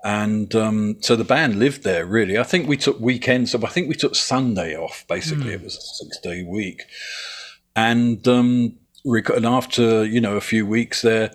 and 0.04 0.54
um, 0.54 0.96
so 1.00 1.16
the 1.16 1.24
band 1.24 1.58
lived 1.58 1.82
there. 1.82 2.04
Really, 2.04 2.38
I 2.38 2.42
think 2.42 2.68
we 2.68 2.76
took 2.76 3.00
weekends. 3.00 3.54
Off, 3.54 3.64
I 3.64 3.68
think 3.68 3.88
we 3.88 3.94
took 3.94 4.14
Sunday 4.14 4.76
off. 4.76 5.06
Basically, 5.08 5.52
it 5.54 5.62
was 5.62 5.76
a 5.76 5.80
six 5.80 6.18
day 6.18 6.42
week, 6.42 6.82
and 7.80 8.26
um, 8.28 8.76
and 9.04 9.46
after 9.46 10.04
you 10.04 10.20
know 10.20 10.36
a 10.36 10.40
few 10.52 10.66
weeks 10.66 11.02
there. 11.02 11.32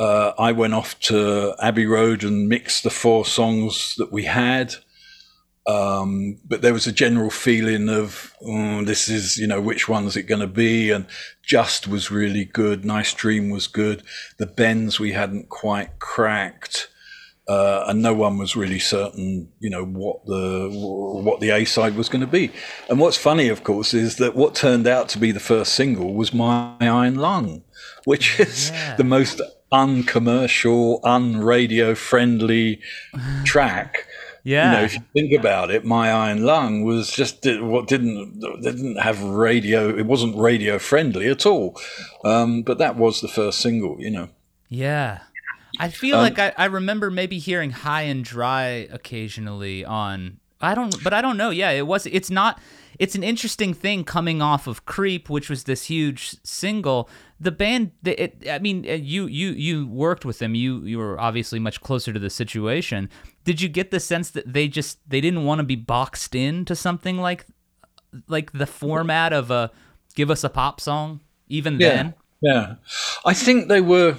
Uh, 0.00 0.32
I 0.40 0.50
went 0.50 0.74
off 0.74 0.98
to 1.02 1.54
Abbey 1.62 1.86
Road 1.86 2.24
and 2.24 2.48
mixed 2.48 2.82
the 2.82 2.90
four 2.90 3.24
songs 3.24 3.94
that 3.96 4.10
we 4.10 4.24
had. 4.24 4.74
Um, 5.68 6.40
but 6.44 6.62
there 6.62 6.72
was 6.72 6.88
a 6.88 6.92
general 6.92 7.30
feeling 7.30 7.88
of 7.88 8.34
"Mm, 8.42 8.86
this 8.86 9.08
is 9.08 9.38
you 9.38 9.46
know 9.46 9.60
which 9.60 9.88
one's 9.88 10.16
it 10.16 10.24
going 10.24 10.40
to 10.40 10.48
be? 10.48 10.90
And 10.90 11.06
just 11.42 11.86
was 11.86 12.10
really 12.10 12.44
good 12.44 12.84
nice 12.84 13.14
dream 13.14 13.50
was 13.50 13.68
good. 13.68 14.02
The 14.38 14.46
bends 14.46 14.98
we 14.98 15.12
hadn't 15.12 15.48
quite 15.48 16.00
cracked 16.00 16.88
uh, 17.48 17.84
and 17.88 18.00
no 18.02 18.14
one 18.14 18.38
was 18.38 18.56
really 18.56 18.78
certain 18.78 19.48
you 19.60 19.68
know 19.70 19.84
what 19.84 20.24
the 20.26 20.68
what 20.72 21.40
the 21.40 21.50
a 21.50 21.64
side 21.64 21.94
was 21.96 22.08
going 22.08 22.20
to 22.20 22.26
be 22.26 22.50
and 22.88 22.98
what's 22.98 23.16
funny 23.16 23.48
of 23.48 23.62
course 23.64 23.92
is 23.92 24.16
that 24.16 24.34
what 24.34 24.54
turned 24.54 24.86
out 24.86 25.08
to 25.10 25.18
be 25.18 25.30
the 25.30 25.40
first 25.40 25.74
single 25.74 26.14
was 26.14 26.32
my 26.32 26.74
iron 26.80 27.14
lung 27.16 27.62
which 28.04 28.40
is 28.46 28.70
Yeah. 28.70 28.96
the 28.96 29.04
most 29.04 29.40
uncommercial 29.72 31.00
unradio 31.02 31.96
friendly 31.96 32.80
track 33.44 34.06
yeah. 34.46 34.72
you 34.72 34.76
know, 34.76 34.84
if 34.84 34.94
you 34.94 35.00
think 35.14 35.32
about 35.40 35.70
it, 35.70 35.86
my 35.86 36.12
iron 36.12 36.44
lung 36.44 36.84
was 36.84 37.10
just 37.10 37.46
what 37.62 37.88
didn't 37.88 38.40
didn't 38.60 38.96
have 38.96 39.22
radio. 39.22 39.88
It 39.88 40.04
wasn't 40.04 40.36
radio 40.36 40.78
friendly 40.78 41.28
at 41.30 41.46
all. 41.46 41.80
Um, 42.26 42.60
but 42.60 42.76
that 42.76 42.96
was 42.96 43.22
the 43.22 43.28
first 43.28 43.60
single. 43.60 43.96
You 43.98 44.10
know, 44.10 44.28
Yeah. 44.68 45.20
I 45.78 45.88
feel 45.88 46.16
Um, 46.16 46.22
like 46.22 46.38
I, 46.38 46.52
I 46.56 46.64
remember 46.66 47.10
maybe 47.10 47.38
hearing 47.38 47.70
high 47.70 48.02
and 48.02 48.24
dry 48.24 48.88
occasionally 48.90 49.84
on 49.84 50.38
I 50.60 50.74
don't 50.74 51.02
but 51.04 51.12
I 51.12 51.20
don't 51.20 51.36
know. 51.36 51.50
Yeah, 51.50 51.70
it 51.70 51.86
was 51.86 52.06
it's 52.06 52.30
not 52.30 52.60
it's 52.98 53.14
an 53.16 53.24
interesting 53.24 53.74
thing 53.74 54.04
coming 54.04 54.40
off 54.40 54.66
of 54.68 54.86
Creep, 54.86 55.28
which 55.28 55.50
was 55.50 55.64
this 55.64 55.86
huge 55.86 56.36
single. 56.44 57.08
The 57.40 57.50
band 57.50 57.90
the- 58.02 58.22
it, 58.22 58.44
I 58.48 58.60
mean, 58.60 58.88
uh, 58.88 58.92
you 58.92 59.26
you 59.26 59.50
you 59.50 59.86
worked 59.86 60.24
with 60.24 60.38
them. 60.38 60.54
You 60.54 60.84
you 60.84 60.98
were 60.98 61.20
obviously 61.20 61.58
much 61.58 61.80
closer 61.80 62.12
to 62.12 62.18
the 62.20 62.30
situation. 62.30 63.10
Did 63.44 63.60
you 63.60 63.68
get 63.68 63.90
the 63.90 64.00
sense 64.00 64.30
that 64.30 64.50
they 64.52 64.68
just 64.68 64.98
they 65.10 65.20
didn't 65.20 65.44
want 65.44 65.58
to 65.58 65.64
be 65.64 65.76
boxed 65.76 66.34
into 66.34 66.74
something 66.76 67.18
like 67.18 67.44
like 68.28 68.52
the 68.52 68.66
format 68.66 69.32
of 69.32 69.50
a 69.50 69.70
give 70.14 70.30
us 70.30 70.44
a 70.44 70.48
pop 70.48 70.80
song 70.80 71.20
even 71.48 71.80
Yeah. 71.80 71.88
then? 71.88 72.14
yeah. 72.40 72.74
I 73.26 73.34
think 73.34 73.68
they 73.68 73.80
were. 73.80 74.16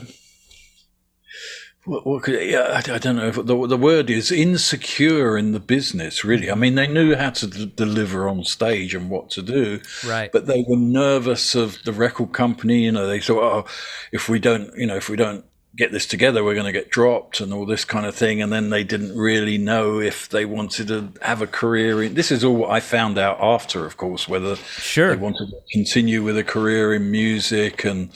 What, 1.85 2.05
what 2.05 2.23
could, 2.23 2.41
yeah, 2.41 2.81
I, 2.87 2.95
I 2.95 2.97
don't 2.97 3.15
know 3.17 3.27
if 3.27 3.35
the, 3.35 3.67
the 3.67 3.77
word 3.77 4.09
is 4.09 4.31
insecure 4.31 5.37
in 5.37 5.51
the 5.51 5.59
business. 5.59 6.25
Really, 6.25 6.49
I 6.49 6.55
mean, 6.55 6.75
they 6.75 6.87
knew 6.87 7.15
how 7.15 7.29
to 7.29 7.47
d- 7.47 7.71
deliver 7.75 8.27
on 8.27 8.43
stage 8.43 8.95
and 8.95 9.09
what 9.09 9.29
to 9.31 9.41
do, 9.41 9.79
Right. 10.05 10.31
but 10.31 10.47
they 10.47 10.65
were 10.67 10.77
nervous 10.77 11.53
of 11.53 11.77
the 11.83 11.93
record 11.93 12.33
company. 12.33 12.83
You 12.85 12.91
know, 12.91 13.07
they 13.07 13.19
thought, 13.21 13.43
oh, 13.43 13.65
if 14.11 14.27
we 14.27 14.39
don't, 14.39 14.75
you 14.75 14.87
know, 14.87 14.95
if 14.95 15.09
we 15.09 15.15
don't 15.17 15.45
get 15.75 15.91
this 15.91 16.05
together, 16.05 16.43
we're 16.43 16.53
going 16.53 16.65
to 16.65 16.71
get 16.71 16.89
dropped 16.89 17.39
and 17.41 17.51
all 17.53 17.65
this 17.65 17.83
kind 17.85 18.05
of 18.05 18.15
thing. 18.15 18.41
And 18.41 18.51
then 18.51 18.69
they 18.69 18.83
didn't 18.83 19.17
really 19.17 19.57
know 19.57 19.99
if 19.99 20.29
they 20.29 20.45
wanted 20.45 20.87
to 20.87 21.11
have 21.21 21.41
a 21.41 21.47
career 21.47 22.01
in. 22.03 22.13
This 22.13 22.31
is 22.31 22.43
all 22.43 22.55
what 22.55 22.69
I 22.71 22.79
found 22.79 23.17
out 23.17 23.37
after, 23.41 23.85
of 23.85 23.97
course, 23.97 24.27
whether 24.27 24.55
Sure. 24.55 25.09
they 25.15 25.21
wanted 25.21 25.47
to 25.49 25.57
continue 25.71 26.23
with 26.23 26.37
a 26.37 26.43
career 26.43 26.93
in 26.93 27.11
music 27.11 27.83
and 27.83 28.09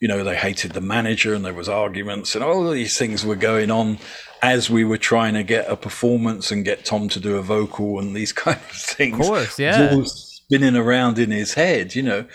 you 0.00 0.08
know 0.08 0.24
they 0.24 0.36
hated 0.36 0.72
the 0.72 0.80
manager 0.80 1.34
and 1.34 1.44
there 1.44 1.54
was 1.54 1.68
arguments 1.68 2.34
and 2.34 2.42
all 2.44 2.68
these 2.70 2.98
things 2.98 3.24
were 3.24 3.36
going 3.36 3.70
on 3.70 3.98
as 4.42 4.68
we 4.68 4.84
were 4.84 4.98
trying 4.98 5.32
to 5.34 5.42
get 5.42 5.70
a 5.70 5.76
performance 5.76 6.50
and 6.50 6.64
get 6.64 6.84
tom 6.84 7.08
to 7.08 7.20
do 7.20 7.36
a 7.36 7.42
vocal 7.42 7.98
and 7.98 8.14
these 8.14 8.32
kind 8.44 8.58
of 8.58 8.76
things 8.76 9.18
Of 9.20 9.26
course, 9.26 9.58
It 9.58 9.64
was 9.66 9.76
yeah. 9.78 9.90
all 9.92 10.04
spinning 10.04 10.76
around 10.76 11.18
in 11.18 11.30
his 11.30 11.54
head 11.54 11.94
you 11.94 12.02
know 12.02 12.26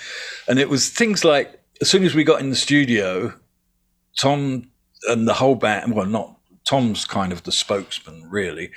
and 0.48 0.58
it 0.58 0.70
was 0.70 0.90
things 0.90 1.24
like 1.24 1.60
as 1.82 1.90
soon 1.90 2.04
as 2.06 2.16
we 2.16 2.24
got 2.24 2.40
in 2.42 2.50
the 2.50 2.56
studio 2.56 3.34
tom 4.18 4.70
and 5.07 5.28
the 5.28 5.34
whole 5.34 5.55
band 5.55 5.93
well 5.93 6.05
not 6.05 6.38
tom's 6.66 7.05
kind 7.05 7.32
of 7.32 7.43
the 7.43 7.51
spokesman 7.51 8.30
really 8.30 8.72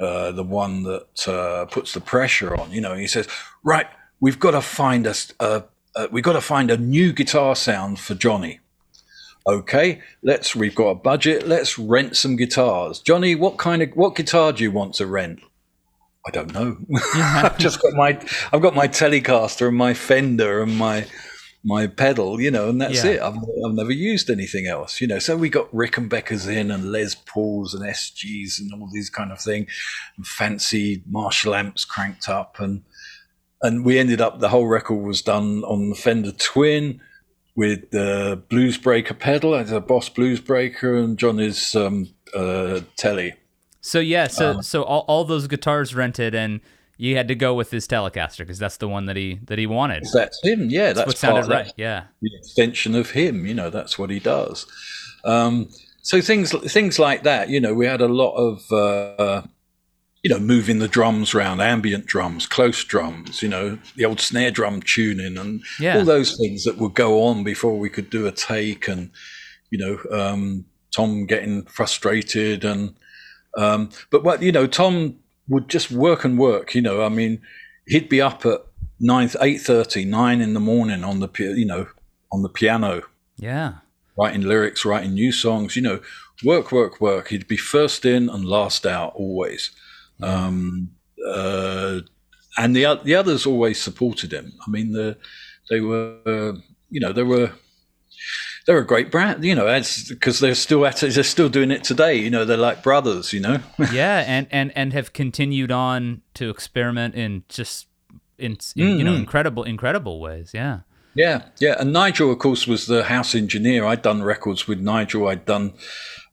uh, 0.00 0.32
the 0.32 0.42
one 0.42 0.82
that 0.84 1.28
uh, 1.28 1.66
puts 1.66 1.92
the 1.92 2.00
pressure 2.00 2.58
on. 2.58 2.72
You 2.72 2.80
know, 2.80 2.94
he 2.94 3.06
says, 3.06 3.28
"Right, 3.62 3.86
we've 4.18 4.40
got 4.40 4.52
to 4.52 4.62
find 4.62 5.06
us. 5.06 5.32
Uh, 5.38 5.60
uh, 5.94 6.08
we've 6.10 6.24
got 6.24 6.32
to 6.32 6.40
find 6.40 6.70
a 6.70 6.78
new 6.78 7.12
guitar 7.12 7.54
sound 7.54 8.00
for 8.00 8.14
Jonny." 8.14 8.60
Okay, 9.46 10.00
let's. 10.22 10.56
We've 10.56 10.74
got 10.74 10.88
a 10.88 10.94
budget. 10.94 11.46
Let's 11.46 11.78
rent 11.78 12.16
some 12.16 12.36
guitars. 12.36 13.00
Jonny, 13.00 13.34
what 13.34 13.58
kind 13.58 13.82
of 13.82 13.90
what 13.90 14.16
guitar 14.16 14.52
do 14.52 14.62
you 14.62 14.70
want 14.70 14.94
to 14.94 15.06
rent? 15.06 15.40
I 16.26 16.30
don't 16.30 16.52
know. 16.54 16.78
I've 17.14 17.58
just 17.58 17.82
got 17.82 17.92
my 17.92 18.18
I've 18.52 18.62
got 18.62 18.74
my 18.74 18.88
Telecaster 18.88 19.68
and 19.68 19.76
my 19.76 19.92
Fender 19.92 20.62
and 20.62 20.76
my 20.76 21.06
my 21.62 21.86
pedal, 21.86 22.40
you 22.40 22.50
know, 22.50 22.70
and 22.70 22.80
that's 22.80 23.04
Yeah. 23.04 23.10
it. 23.10 23.20
I've, 23.20 23.34
I've 23.36 23.74
never 23.74 23.92
used 23.92 24.30
anything 24.30 24.66
else, 24.66 25.00
you 25.00 25.06
know. 25.06 25.18
So 25.18 25.36
we 25.36 25.48
got 25.50 25.70
Rickenbackers 25.72 26.48
in 26.50 26.70
and 26.70 26.90
Les 26.90 27.14
Pauls 27.14 27.74
and 27.74 27.84
SGs 27.84 28.58
and 28.60 28.72
all 28.72 28.88
these 28.92 29.10
kind 29.10 29.30
of 29.30 29.40
thing, 29.40 29.66
and 30.16 30.26
fancy 30.26 31.02
Marshall 31.06 31.54
amps 31.54 31.84
cranked 31.84 32.28
up, 32.28 32.58
and 32.60 32.82
and 33.62 33.84
we 33.84 33.98
ended 33.98 34.20
up 34.22 34.40
the 34.40 34.48
whole 34.48 34.66
record 34.66 34.94
was 34.96 35.20
done 35.20 35.62
on 35.64 35.90
the 35.90 35.94
Fender 35.94 36.32
Twin 36.32 37.00
with 37.56 37.90
the 37.90 38.42
Blues 38.48 38.78
Breaker 38.78 39.12
pedal, 39.12 39.54
as 39.54 39.70
a 39.70 39.80
Boss 39.80 40.08
Blues 40.08 40.40
Breaker, 40.40 40.96
and 40.96 41.18
Jonny's 41.18 41.76
um, 41.76 42.08
uh, 42.34 42.80
Telly. 42.96 43.34
So 43.82 43.98
yeah, 43.98 44.28
so 44.28 44.52
Um, 44.52 44.62
so 44.62 44.82
all, 44.82 45.04
all 45.08 45.24
those 45.24 45.46
guitars 45.46 45.94
rented, 45.94 46.34
and 46.34 46.60
you 47.00 47.16
had 47.16 47.28
to 47.28 47.34
go 47.34 47.54
with 47.54 47.70
his 47.70 47.88
Telecaster 47.88 48.38
because 48.40 48.58
that's 48.58 48.76
the 48.76 48.86
one 48.86 49.06
that 49.06 49.16
he 49.16 49.40
that 49.44 49.58
he 49.58 49.66
wanted. 49.66 50.06
That's 50.12 50.38
him, 50.44 50.68
yeah. 50.68 50.92
That's, 50.92 51.06
what 51.06 51.16
sounded 51.16 51.48
right. 51.48 51.72
Yeah. 51.78 52.04
the 52.20 52.30
extension 52.36 52.94
of 52.94 53.12
him. 53.12 53.46
You 53.46 53.54
know, 53.54 53.70
that's 53.70 53.98
what 53.98 54.10
he 54.10 54.18
does. 54.18 54.66
Um, 55.24 55.70
so 56.02 56.20
things 56.20 56.52
things 56.70 56.98
like 56.98 57.22
that. 57.22 57.48
You 57.48 57.58
know, 57.58 57.72
we 57.72 57.86
had 57.86 58.02
a 58.02 58.08
lot 58.08 58.34
of 58.34 58.70
uh, 58.70 59.46
you 60.22 60.28
know 60.28 60.38
moving 60.38 60.78
the 60.78 60.88
drums 60.88 61.34
around, 61.34 61.62
ambient 61.62 62.04
drums, 62.04 62.46
close 62.46 62.84
drums. 62.84 63.42
You 63.42 63.48
know, 63.48 63.78
the 63.96 64.04
old 64.04 64.20
snare 64.20 64.50
drum 64.50 64.82
tuning 64.82 65.38
and 65.38 65.62
Yeah. 65.80 65.96
all 65.96 66.04
those 66.04 66.36
things 66.36 66.64
that 66.64 66.76
would 66.76 66.92
go 66.92 67.22
on 67.22 67.44
before 67.44 67.78
we 67.78 67.88
could 67.88 68.10
do 68.10 68.26
a 68.26 68.32
take, 68.32 68.88
and 68.88 69.10
you 69.70 69.78
know, 69.78 69.98
um, 70.12 70.66
Tom 70.94 71.24
getting 71.24 71.64
frustrated 71.64 72.62
and 72.62 72.94
um, 73.56 73.88
but 74.10 74.22
what 74.22 74.42
you 74.42 74.52
know, 74.52 74.66
Tom 74.66 75.16
would 75.50 75.68
just 75.68 75.90
work 75.90 76.24
and 76.24 76.38
work. 76.38 76.74
You 76.74 76.80
know, 76.80 77.02
I 77.04 77.10
mean, 77.10 77.42
he'd 77.86 78.08
be 78.08 78.22
up 78.22 78.46
at 78.46 78.60
nine, 78.98 79.28
eight 79.42 79.60
thirty, 79.60 80.04
nine 80.06 80.40
in 80.40 80.54
the 80.54 80.60
morning 80.60 81.04
on 81.04 81.20
the 81.20 81.28
you 81.38 81.66
know 81.66 81.86
on 82.32 82.42
the 82.42 82.48
piano, 82.48 83.02
Yeah. 83.36 83.72
writing 84.16 84.42
lyrics, 84.42 84.84
writing 84.84 85.12
new 85.14 85.32
songs. 85.32 85.76
You 85.76 85.82
know, 85.82 86.00
work, 86.44 86.72
work, 86.72 87.00
work. 87.00 87.28
He'd 87.28 87.48
be 87.48 87.56
first 87.58 88.04
in 88.04 88.30
and 88.30 88.44
last 88.44 88.86
out 88.86 89.12
always. 89.14 89.70
Um, 90.22 90.90
uh, 91.26 92.00
and 92.56 92.74
the 92.74 93.00
the 93.04 93.14
others 93.14 93.46
always 93.46 93.80
supported 93.82 94.32
him. 94.32 94.52
I 94.66 94.70
mean, 94.70 94.92
the 94.92 95.16
they 95.68 95.80
were 95.80 96.54
you 96.90 97.00
know 97.00 97.12
they 97.12 97.22
were 97.22 97.52
they're 98.70 98.78
a 98.78 98.86
great 98.86 99.10
brand, 99.10 99.42
you 99.42 99.52
know, 99.52 99.66
as 99.66 100.06
because 100.08 100.38
they're 100.38 100.54
still 100.54 100.86
at 100.86 101.02
it, 101.02 101.12
they're 101.14 101.24
still 101.24 101.48
doing 101.48 101.72
it 101.72 101.82
today. 101.82 102.14
You 102.14 102.30
know, 102.30 102.44
they're 102.44 102.56
like 102.56 102.84
brothers, 102.84 103.32
you 103.32 103.40
know. 103.40 103.58
yeah, 103.92 104.22
and 104.28 104.46
and 104.52 104.70
and 104.76 104.92
have 104.92 105.12
continued 105.12 105.72
on 105.72 106.22
to 106.34 106.50
experiment 106.50 107.16
in 107.16 107.42
just 107.48 107.88
in, 108.38 108.56
in 108.76 108.98
you 108.98 109.02
know 109.02 109.12
Mhm. 109.14 109.18
incredible 109.18 109.64
incredible 109.64 110.20
ways. 110.20 110.52
Yeah. 110.54 110.80
Yeah, 111.16 111.46
yeah. 111.58 111.74
And 111.80 111.92
Nigel, 111.92 112.30
of 112.30 112.38
course, 112.38 112.68
was 112.68 112.86
the 112.86 113.02
house 113.02 113.34
engineer. 113.34 113.84
I'd 113.84 114.02
done 114.02 114.22
records 114.22 114.68
with 114.68 114.78
Nigel. 114.78 115.26
I'd 115.26 115.44
done 115.44 115.72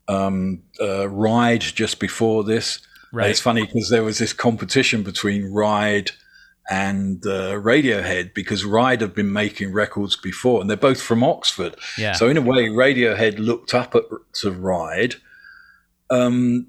um, 0.07 0.61
uh, 0.79 1.09
Ride 1.09 1.61
just 1.61 1.99
before 1.99 2.43
this. 2.43 2.79
Right. 3.11 3.31
It's 3.31 3.39
funny 3.39 3.65
because 3.65 3.89
there 3.89 4.03
was 4.03 4.19
this 4.19 4.33
competition 4.33 5.01
between 5.01 5.51
Ride 5.51 6.11
and 6.69 7.25
uh, 7.25 7.53
Radiohead 7.53 8.33
because 8.33 8.65
Ride 8.65 9.01
have 9.01 9.15
been 9.15 9.31
making 9.31 9.73
records 9.73 10.15
before, 10.15 10.61
and 10.61 10.69
they're 10.69 10.77
both 10.77 11.01
from 11.01 11.23
Oxford. 11.23 11.75
Yeah. 11.97 12.13
So 12.13 12.27
in 12.27 12.37
a 12.37 12.41
way, 12.41 12.67
Radiohead 12.67 13.39
looked 13.39 13.73
up 13.73 13.95
at, 13.95 14.03
to 14.41 14.51
Ride. 14.51 15.15
Um, 16.09 16.67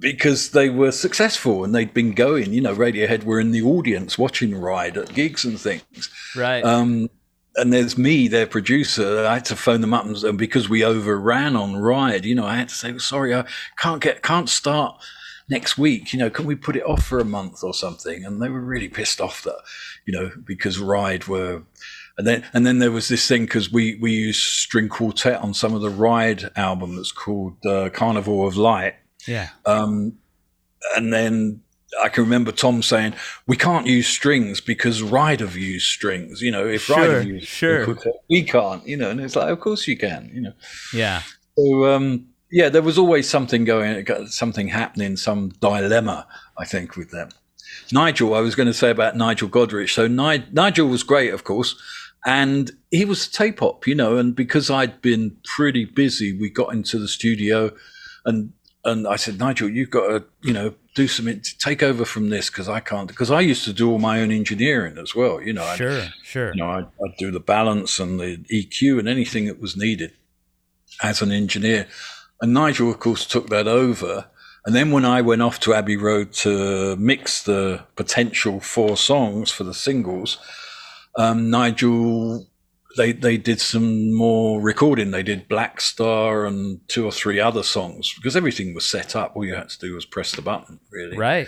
because 0.00 0.50
they 0.50 0.68
were 0.68 0.90
successful 0.90 1.62
and 1.62 1.74
they'd 1.74 1.94
been 1.94 2.12
going. 2.12 2.52
You 2.52 2.60
know, 2.60 2.74
Radiohead 2.74 3.24
were 3.24 3.38
in 3.38 3.52
the 3.52 3.62
audience 3.62 4.18
watching 4.18 4.54
Ride 4.54 4.96
at 4.96 5.14
gigs 5.14 5.44
and 5.44 5.60
things. 5.60 6.10
Right. 6.34 6.64
Um, 6.64 7.08
and 7.54 7.72
there's 7.72 7.96
me, 7.96 8.28
their 8.28 8.46
producer. 8.46 9.24
I 9.24 9.34
had 9.34 9.44
to 9.46 9.56
phone 9.56 9.80
them 9.80 9.94
up, 9.94 10.04
and 10.04 10.36
because 10.36 10.68
we 10.68 10.84
overran 10.84 11.56
on 11.56 11.76
Ride, 11.76 12.24
you 12.24 12.34
know, 12.34 12.44
I 12.44 12.56
had 12.56 12.68
to 12.68 12.74
say, 12.74 12.98
"Sorry, 12.98 13.34
I 13.34 13.46
can't 13.78 14.02
get, 14.02 14.22
can't 14.22 14.48
start 14.48 15.02
next 15.48 15.78
week. 15.78 16.12
You 16.12 16.18
know, 16.18 16.30
can 16.30 16.46
we 16.46 16.54
put 16.54 16.76
it 16.76 16.84
off 16.84 17.04
for 17.04 17.18
a 17.18 17.24
month 17.24 17.62
or 17.62 17.74
something?" 17.74 18.24
And 18.24 18.40
they 18.40 18.48
were 18.48 18.60
really 18.60 18.88
pissed 18.88 19.20
off 19.20 19.42
that, 19.42 19.58
you 20.06 20.12
know, 20.12 20.30
because 20.44 20.78
Ride 20.78 21.26
were 21.26 21.62
and 22.18 22.26
then 22.26 22.44
and 22.52 22.66
then 22.66 22.78
there 22.78 22.92
was 22.92 23.08
this 23.08 23.26
thing 23.28 23.42
because 23.42 23.70
we 23.70 23.96
we 23.96 24.12
used 24.12 24.42
string 24.42 24.88
quartet 24.88 25.40
on 25.40 25.52
some 25.54 25.74
of 25.74 25.82
the 25.82 25.90
Ride 25.90 26.50
album 26.56 26.96
that's 26.96 27.12
called 27.12 27.64
uh, 27.66 27.90
Carnival 27.90 28.46
of 28.46 28.56
Light, 28.56 28.94
yeah. 29.26 29.50
Um, 29.66 30.18
and 30.96 31.12
then 31.12 31.62
I 32.02 32.08
can 32.08 32.24
remember 32.24 32.52
Tom 32.52 32.82
saying, 32.82 33.14
"We 33.46 33.56
can't 33.56 33.86
use 33.86 34.06
strings 34.06 34.62
because 34.62 35.02
Ride 35.02 35.40
have 35.40 35.56
used 35.56 35.86
strings. 35.86 36.40
You 36.40 36.50
know, 36.50 36.66
if 36.66 36.84
sure, 36.84 36.96
Ride 36.96 37.10
have 37.10 37.26
used 37.26 37.48
sure. 37.48 37.98
we 38.30 38.42
can't. 38.44 38.86
You 38.86 38.96
know." 38.96 39.10
And 39.10 39.20
it's 39.20 39.36
like, 39.36 39.50
"Of 39.50 39.60
course 39.60 39.86
you 39.86 39.98
can." 39.98 40.30
You 40.32 40.40
know. 40.40 40.52
Yeah. 40.94 41.22
So 41.58 41.94
um, 41.94 42.28
yeah, 42.50 42.68
there 42.68 42.82
was 42.82 42.98
always 42.98 43.28
something 43.28 43.64
going, 43.64 44.06
something 44.26 44.68
happening, 44.68 45.16
some 45.16 45.50
dilemma. 45.60 46.26
I 46.58 46.64
think 46.64 46.96
with 46.96 47.10
them. 47.10 47.30
Nigel, 47.92 48.34
I 48.34 48.40
was 48.40 48.54
going 48.54 48.66
to 48.66 48.74
say 48.74 48.90
about 48.90 49.16
Nigel 49.16 49.48
Godrich. 49.48 49.90
So 49.90 50.06
Ni- 50.06 50.46
Nigel 50.52 50.88
was 50.88 51.02
great, 51.02 51.32
of 51.32 51.44
course, 51.44 51.74
and 52.24 52.70
he 52.90 53.04
was 53.04 53.28
tape 53.28 53.62
op, 53.62 53.86
you 53.86 53.94
know. 53.94 54.16
And 54.16 54.34
because 54.34 54.70
I'd 54.70 55.02
been 55.02 55.36
pretty 55.56 55.84
busy, 55.84 56.36
we 56.36 56.50
got 56.50 56.72
into 56.72 56.98
the 56.98 57.08
studio, 57.08 57.72
and 58.24 58.52
and 58.86 59.06
I 59.06 59.16
said, 59.16 59.38
Nigel, 59.38 59.68
you've 59.68 59.90
got 59.90 60.06
to, 60.06 60.24
you 60.42 60.52
know, 60.52 60.74
do 60.94 61.08
something, 61.08 61.42
take 61.58 61.82
over 61.82 62.04
from 62.04 62.30
this 62.30 62.48
because 62.48 62.68
I 62.68 62.78
can't, 62.80 63.08
because 63.08 63.30
I 63.32 63.40
used 63.40 63.64
to 63.64 63.72
do 63.72 63.90
all 63.90 63.98
my 63.98 64.20
own 64.20 64.30
engineering 64.30 64.96
as 64.96 65.14
well. 65.14 65.42
You 65.42 65.52
know, 65.52 65.74
sure, 65.74 66.00
I'd, 66.00 66.12
sure. 66.22 66.52
You 66.54 66.62
know, 66.62 66.70
I'd, 66.70 66.86
I'd, 67.04 67.16
do 67.18 67.32
the 67.32 67.40
balance 67.40 67.98
and 67.98 68.20
the 68.20 68.38
EQ 68.52 69.00
and 69.00 69.08
anything 69.08 69.46
that 69.46 69.60
was 69.60 69.76
needed 69.76 70.12
as 71.02 71.20
an 71.20 71.32
engineer. 71.32 71.88
And 72.40 72.52
Nigel, 72.52 72.90
of 72.90 73.00
course, 73.00 73.26
took 73.26 73.48
that 73.48 73.66
over. 73.66 74.26
And 74.64 74.74
then 74.74 74.90
when 74.90 75.04
I 75.04 75.22
went 75.22 75.42
off 75.42 75.60
to 75.60 75.74
Abbey 75.74 75.96
Road 75.96 76.32
to 76.34 76.96
mix 76.96 77.42
the 77.42 77.84
potential 77.94 78.60
four 78.60 78.96
songs 78.96 79.50
for 79.50 79.64
the 79.64 79.74
singles, 79.74 80.38
um, 81.16 81.50
Nigel 81.50 82.46
they 82.96 83.12
they 83.12 83.36
did 83.36 83.60
some 83.60 84.12
more 84.12 84.60
recording. 84.60 85.10
They 85.10 85.22
did 85.22 85.48
Black 85.48 85.80
Star 85.80 86.46
and 86.46 86.80
two 86.88 87.04
or 87.04 87.12
three 87.12 87.38
other 87.38 87.62
songs 87.62 88.12
because 88.14 88.36
everything 88.36 88.74
was 88.74 88.86
set 88.86 89.14
up. 89.14 89.36
All 89.36 89.44
you 89.44 89.54
had 89.54 89.68
to 89.68 89.78
do 89.78 89.94
was 89.94 90.04
press 90.04 90.32
the 90.32 90.42
button, 90.42 90.80
really. 90.90 91.16
Right. 91.16 91.46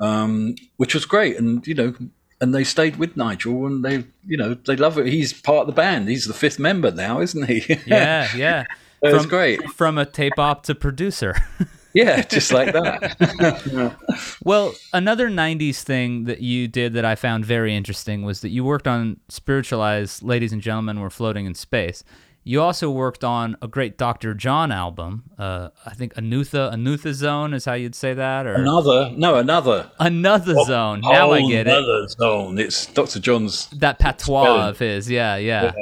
Um, 0.00 0.56
which 0.76 0.94
was 0.94 1.04
great, 1.04 1.38
and 1.38 1.66
you 1.66 1.74
know, 1.74 1.94
and 2.40 2.54
they 2.54 2.64
stayed 2.64 2.96
with 2.96 3.16
Nigel, 3.16 3.66
and 3.66 3.84
they, 3.84 4.04
you 4.26 4.36
know, 4.36 4.54
they 4.54 4.76
love 4.76 4.98
it. 4.98 5.06
He's 5.06 5.32
part 5.32 5.62
of 5.62 5.66
the 5.68 5.72
band. 5.80 6.08
He's 6.08 6.26
the 6.26 6.34
fifth 6.34 6.58
member 6.58 6.90
now, 6.90 7.20
isn't 7.20 7.46
he? 7.46 7.78
yeah, 7.86 8.28
yeah. 8.36 8.64
It 9.02 9.12
was 9.12 9.26
great. 9.26 9.62
From 9.70 9.98
a 9.98 10.06
tape 10.06 10.38
op 10.38 10.62
to 10.64 10.74
producer. 10.74 11.36
yeah, 11.94 12.22
just 12.22 12.52
like 12.52 12.72
that. 12.72 13.96
well, 14.44 14.74
another 14.92 15.28
90s 15.28 15.82
thing 15.82 16.24
that 16.24 16.40
you 16.40 16.68
did 16.68 16.92
that 16.94 17.04
I 17.04 17.14
found 17.14 17.44
very 17.44 17.74
interesting 17.74 18.22
was 18.22 18.40
that 18.40 18.50
you 18.50 18.64
worked 18.64 18.86
on 18.86 19.18
Spiritualized 19.28 20.22
Ladies 20.22 20.52
and 20.52 20.62
Gentlemen 20.62 21.00
Were 21.00 21.10
Floating 21.10 21.46
in 21.46 21.54
Space. 21.54 22.04
You 22.44 22.60
also 22.60 22.90
worked 22.90 23.22
on 23.22 23.56
a 23.62 23.68
great 23.68 23.96
Dr. 23.96 24.34
John 24.34 24.72
album. 24.72 25.30
Uh, 25.38 25.68
I 25.86 25.94
think 25.94 26.14
Anutha, 26.14 26.72
Anutha 26.74 27.12
Zone 27.12 27.54
is 27.54 27.66
how 27.66 27.74
you'd 27.74 27.94
say 27.94 28.14
that, 28.14 28.46
or 28.46 28.54
another? 28.54 29.12
No, 29.16 29.36
another. 29.36 29.92
Another 30.00 30.54
oh, 30.58 30.64
zone. 30.64 31.00
Now 31.02 31.30
I 31.30 31.40
get 31.42 31.68
it. 31.68 31.70
Another 31.72 32.08
zone. 32.08 32.58
It's 32.58 32.86
Dr. 32.86 33.20
John's 33.20 33.68
that 33.70 34.00
patois 34.00 34.42
spelling. 34.42 34.68
of 34.68 34.78
his. 34.80 35.08
Yeah, 35.08 35.36
yeah, 35.36 35.72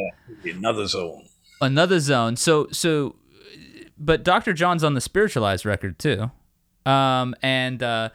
yeah. 0.44 0.52
Another 0.52 0.86
zone. 0.86 1.29
Another 1.60 2.00
zone. 2.00 2.36
So, 2.36 2.68
so 2.70 3.16
but 3.98 4.24
Dr. 4.24 4.52
John's 4.52 4.82
on 4.82 4.94
the 4.94 5.00
spiritualized 5.00 5.66
record 5.66 5.98
too. 5.98 6.30
Um, 6.86 7.34
and 7.42 7.82
uh, 7.82 8.08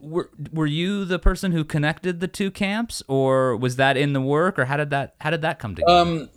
were 0.00 0.30
were 0.52 0.66
you 0.66 1.04
the 1.04 1.18
person 1.18 1.52
who 1.52 1.64
connected 1.64 2.20
the 2.20 2.28
two 2.28 2.50
camps, 2.50 3.02
or 3.08 3.56
was 3.56 3.76
that 3.76 3.96
in 3.96 4.12
the 4.12 4.20
work, 4.20 4.58
or 4.58 4.64
how 4.66 4.76
did 4.76 4.90
that 4.90 5.14
how 5.20 5.30
did 5.30 5.42
that 5.42 5.58
come 5.58 5.76
together? 5.76 5.92
Um, 5.92 6.28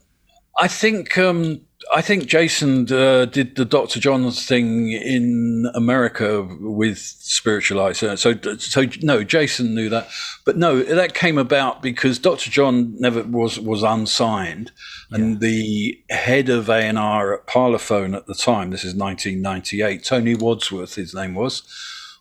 I 0.60 0.68
think 0.68 1.18
um, 1.18 1.62
I 1.93 2.01
think 2.01 2.28
Jason 2.28 2.91
uh, 2.91 3.26
did 3.26 3.56
the 3.56 3.66
Dr. 3.66 3.99
John's 3.99 4.45
thing 4.45 4.91
in 4.91 5.70
America 5.74 6.47
with 6.60 6.97
Spiritualized. 6.99 7.99
So, 8.20 8.36
so 8.58 8.86
no, 9.01 9.24
Jason 9.24 9.74
knew 9.74 9.89
that, 9.89 10.10
but 10.45 10.58
no, 10.58 10.82
that 10.84 11.14
came 11.14 11.38
about 11.38 11.82
because 11.82 12.20
Dr. 12.20 12.49
John 12.49 12.95
never 12.99 13.24
was 13.24 13.60
was 13.60 13.84
unsigned, 13.84 14.72
and 15.12 15.39
the 15.39 15.99
head 16.10 16.49
of 16.49 16.70
A 16.70 16.76
and 16.76 16.97
R 16.97 17.34
at 17.34 17.47
Parlophone 17.47 18.16
at 18.16 18.28
the 18.28 18.36
time, 18.36 18.72
this 18.72 18.84
is 18.84 18.95
1998, 18.95 20.04
Tony 20.04 20.36
Wadsworth, 20.36 20.95
his 20.95 21.14
name 21.14 21.34
was, 21.34 21.64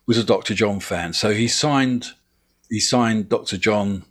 was 0.06 0.18
a 0.18 0.24
Dr. 0.24 0.54
John 0.54 0.80
fan. 0.80 1.12
So 1.12 1.32
he 1.32 1.48
signed 1.48 2.08
he 2.70 2.80
signed 2.80 3.28
Dr. 3.28 3.58
John 3.58 4.04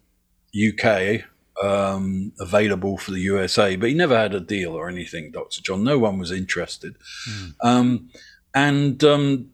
UK 0.56 1.24
um, 1.62 2.32
available 2.40 2.98
for 2.98 3.12
the 3.12 3.20
USA, 3.22 3.76
but 3.76 3.90
he 3.90 3.96
never 3.96 4.18
had 4.18 4.34
a 4.34 4.40
deal 4.40 4.74
or 4.74 4.90
anything, 4.90 5.32
Dr. 5.32 5.62
John. 5.62 5.84
No 5.84 5.98
one 5.98 6.18
was 6.18 6.32
interested. 6.32 6.96
Mm. 7.30 7.54
Um, 7.64 8.10
and 8.54 9.04
um, 9.04 9.52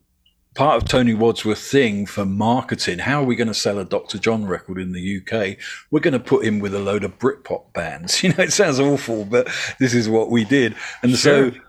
part 0.55 0.81
of 0.81 0.89
Tony 0.89 1.13
Wadsworth's 1.13 1.69
thing 1.69 2.05
for 2.05 2.25
marketing, 2.25 2.99
how 2.99 3.21
are 3.21 3.25
we 3.25 3.35
going 3.35 3.47
to 3.47 3.53
sell 3.53 3.77
a 3.77 3.85
Dr. 3.85 4.17
John 4.17 4.45
record 4.45 4.79
in 4.79 4.91
the 4.91 5.21
UK? 5.21 5.57
We're 5.91 5.99
going 5.99 6.13
to 6.13 6.19
put 6.19 6.45
him 6.45 6.59
with 6.59 6.73
a 6.73 6.79
load 6.79 7.03
of 7.03 7.19
Britpop 7.19 7.73
bands. 7.73 8.23
You 8.27 8.29
know, 8.29 8.43
it 8.43 8.53
sounds 8.53 8.79
awful, 8.79 9.25
but 9.25 9.47
this 9.79 9.93
is 9.93 10.09
what 10.09 10.29
we 10.29 10.43
did. 10.43 10.75
And 11.03 11.15
sure. 11.15 11.51
so 11.51 11.59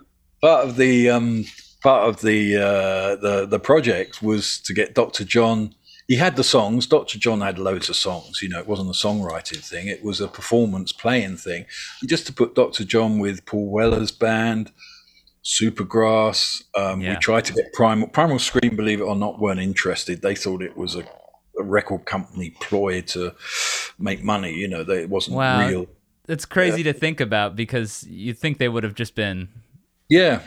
part 0.41 0.67
of 0.67 0.77
the 0.77 1.11
um, 1.11 1.45
part 1.83 2.09
of 2.09 2.21
the 2.23 2.57
uh, 2.57 3.17
the 3.17 3.47
the 3.47 3.61
project 3.61 4.23
was 4.23 4.61
to 4.61 4.75
get 4.75 4.95
Dr. 4.95 5.25
John 5.25 5.75
he 6.09 6.17
had 6.17 6.37
the 6.37 6.45
songs. 6.45 6.87
Dr. 6.87 7.19
John 7.19 7.43
had 7.43 7.59
loads 7.59 7.91
of 7.91 7.97
songs. 7.97 8.41
You 8.43 8.49
know, 8.49 8.59
it 8.59 8.67
wasn't 8.67 8.89
a 8.89 8.93
songwriting 8.93 9.63
thing, 9.63 9.87
it 9.87 10.03
was 10.03 10.21
a 10.21 10.27
performance 10.27 10.91
playing 10.91 11.37
thing. 11.37 11.67
And 12.01 12.09
just 12.09 12.27
to 12.27 12.33
put 12.33 12.55
Dr. 12.55 12.85
John 12.85 13.19
with 13.19 13.45
Paul 13.45 13.71
Weller's 13.71 14.11
band, 14.11 14.73
Supergrass, 15.45 16.65
um, 16.75 17.01
yeah. 17.01 17.11
we 17.11 17.17
tried 17.21 17.45
to 17.45 17.53
get 17.53 17.73
Primal. 17.75 18.09
Primal 18.09 18.39
Scream, 18.39 18.75
believe 18.75 19.01
it 19.01 19.05
or 19.05 19.17
not, 19.17 19.39
weren't 19.39 19.61
interested. 19.61 20.23
They 20.23 20.35
thought 20.35 20.63
it 20.63 20.77
was 20.77 20.97
a, 20.97 21.05
a 21.59 21.63
record 21.63 22.07
company 22.07 22.51
ploy 22.61 23.03
to 23.03 23.35
make 23.99 24.25
money. 24.25 24.55
You 24.55 24.69
know, 24.69 24.85
they, 24.85 25.03
it 25.03 25.11
wasn't 25.11 25.37
wow. 25.37 25.69
real. 25.69 25.87
It's 26.27 26.45
crazy 26.47 26.83
yeah. 26.83 26.93
to 26.93 26.99
think 26.99 27.21
about 27.21 27.55
because 27.55 28.05
you 28.05 28.35
think 28.35 28.59
they 28.59 28.69
would 28.69 28.85
have 28.85 28.95
just 28.95 29.15
been. 29.15 29.49
Yeah, 30.09 30.41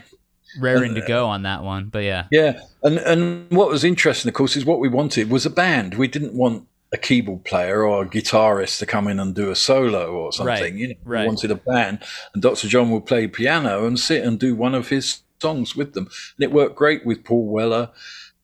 raring 0.60 0.96
to 0.96 1.02
go 1.02 1.28
on 1.28 1.44
that 1.44 1.64
one. 1.64 1.86
But 1.86 2.04
yeah, 2.04 2.26
yeah. 2.32 2.60
And 2.84 2.98
and 3.00 3.50
what 3.52 3.70
was 3.70 3.84
interesting, 3.84 4.30
of 4.30 4.36
course, 4.36 4.56
is 4.56 4.66
what 4.66 4.80
we 4.80 4.90
wanted 4.90 5.30
was 5.30 5.46
a 5.46 5.50
band. 5.50 5.96
We 5.96 6.08
didn't 6.08 6.34
want 6.34 6.68
a 6.94 6.98
keyboard 6.98 7.46
player 7.46 7.84
or 7.86 8.04
a 8.04 8.10
guitarist 8.10 8.80
to 8.80 8.86
come 8.86 9.08
in 9.08 9.20
and 9.20 9.34
do 9.34 9.50
a 9.50 9.56
solo 9.56 10.12
or 10.12 10.34
something. 10.34 10.54
Right, 10.54 10.74
you 10.74 10.88
know, 10.90 10.96
right. 11.04 11.22
we 11.22 11.28
wanted 11.28 11.52
a 11.52 11.56
band, 11.56 12.04
and 12.34 12.42
Dr. 12.42 12.68
John 12.68 12.92
would 12.92 13.06
play 13.06 13.28
piano 13.28 13.86
and 13.86 14.00
sit 14.00 14.24
and 14.24 14.40
do 14.40 14.56
one 14.56 14.76
of 14.76 14.90
his 14.90 15.22
songs 15.42 15.76
with 15.76 15.94
them, 15.94 16.06
and 16.06 16.44
it 16.44 16.52
worked 16.52 16.76
great 16.76 17.06
with 17.06 17.24
Paul 17.24 17.48
Weller 17.48 17.90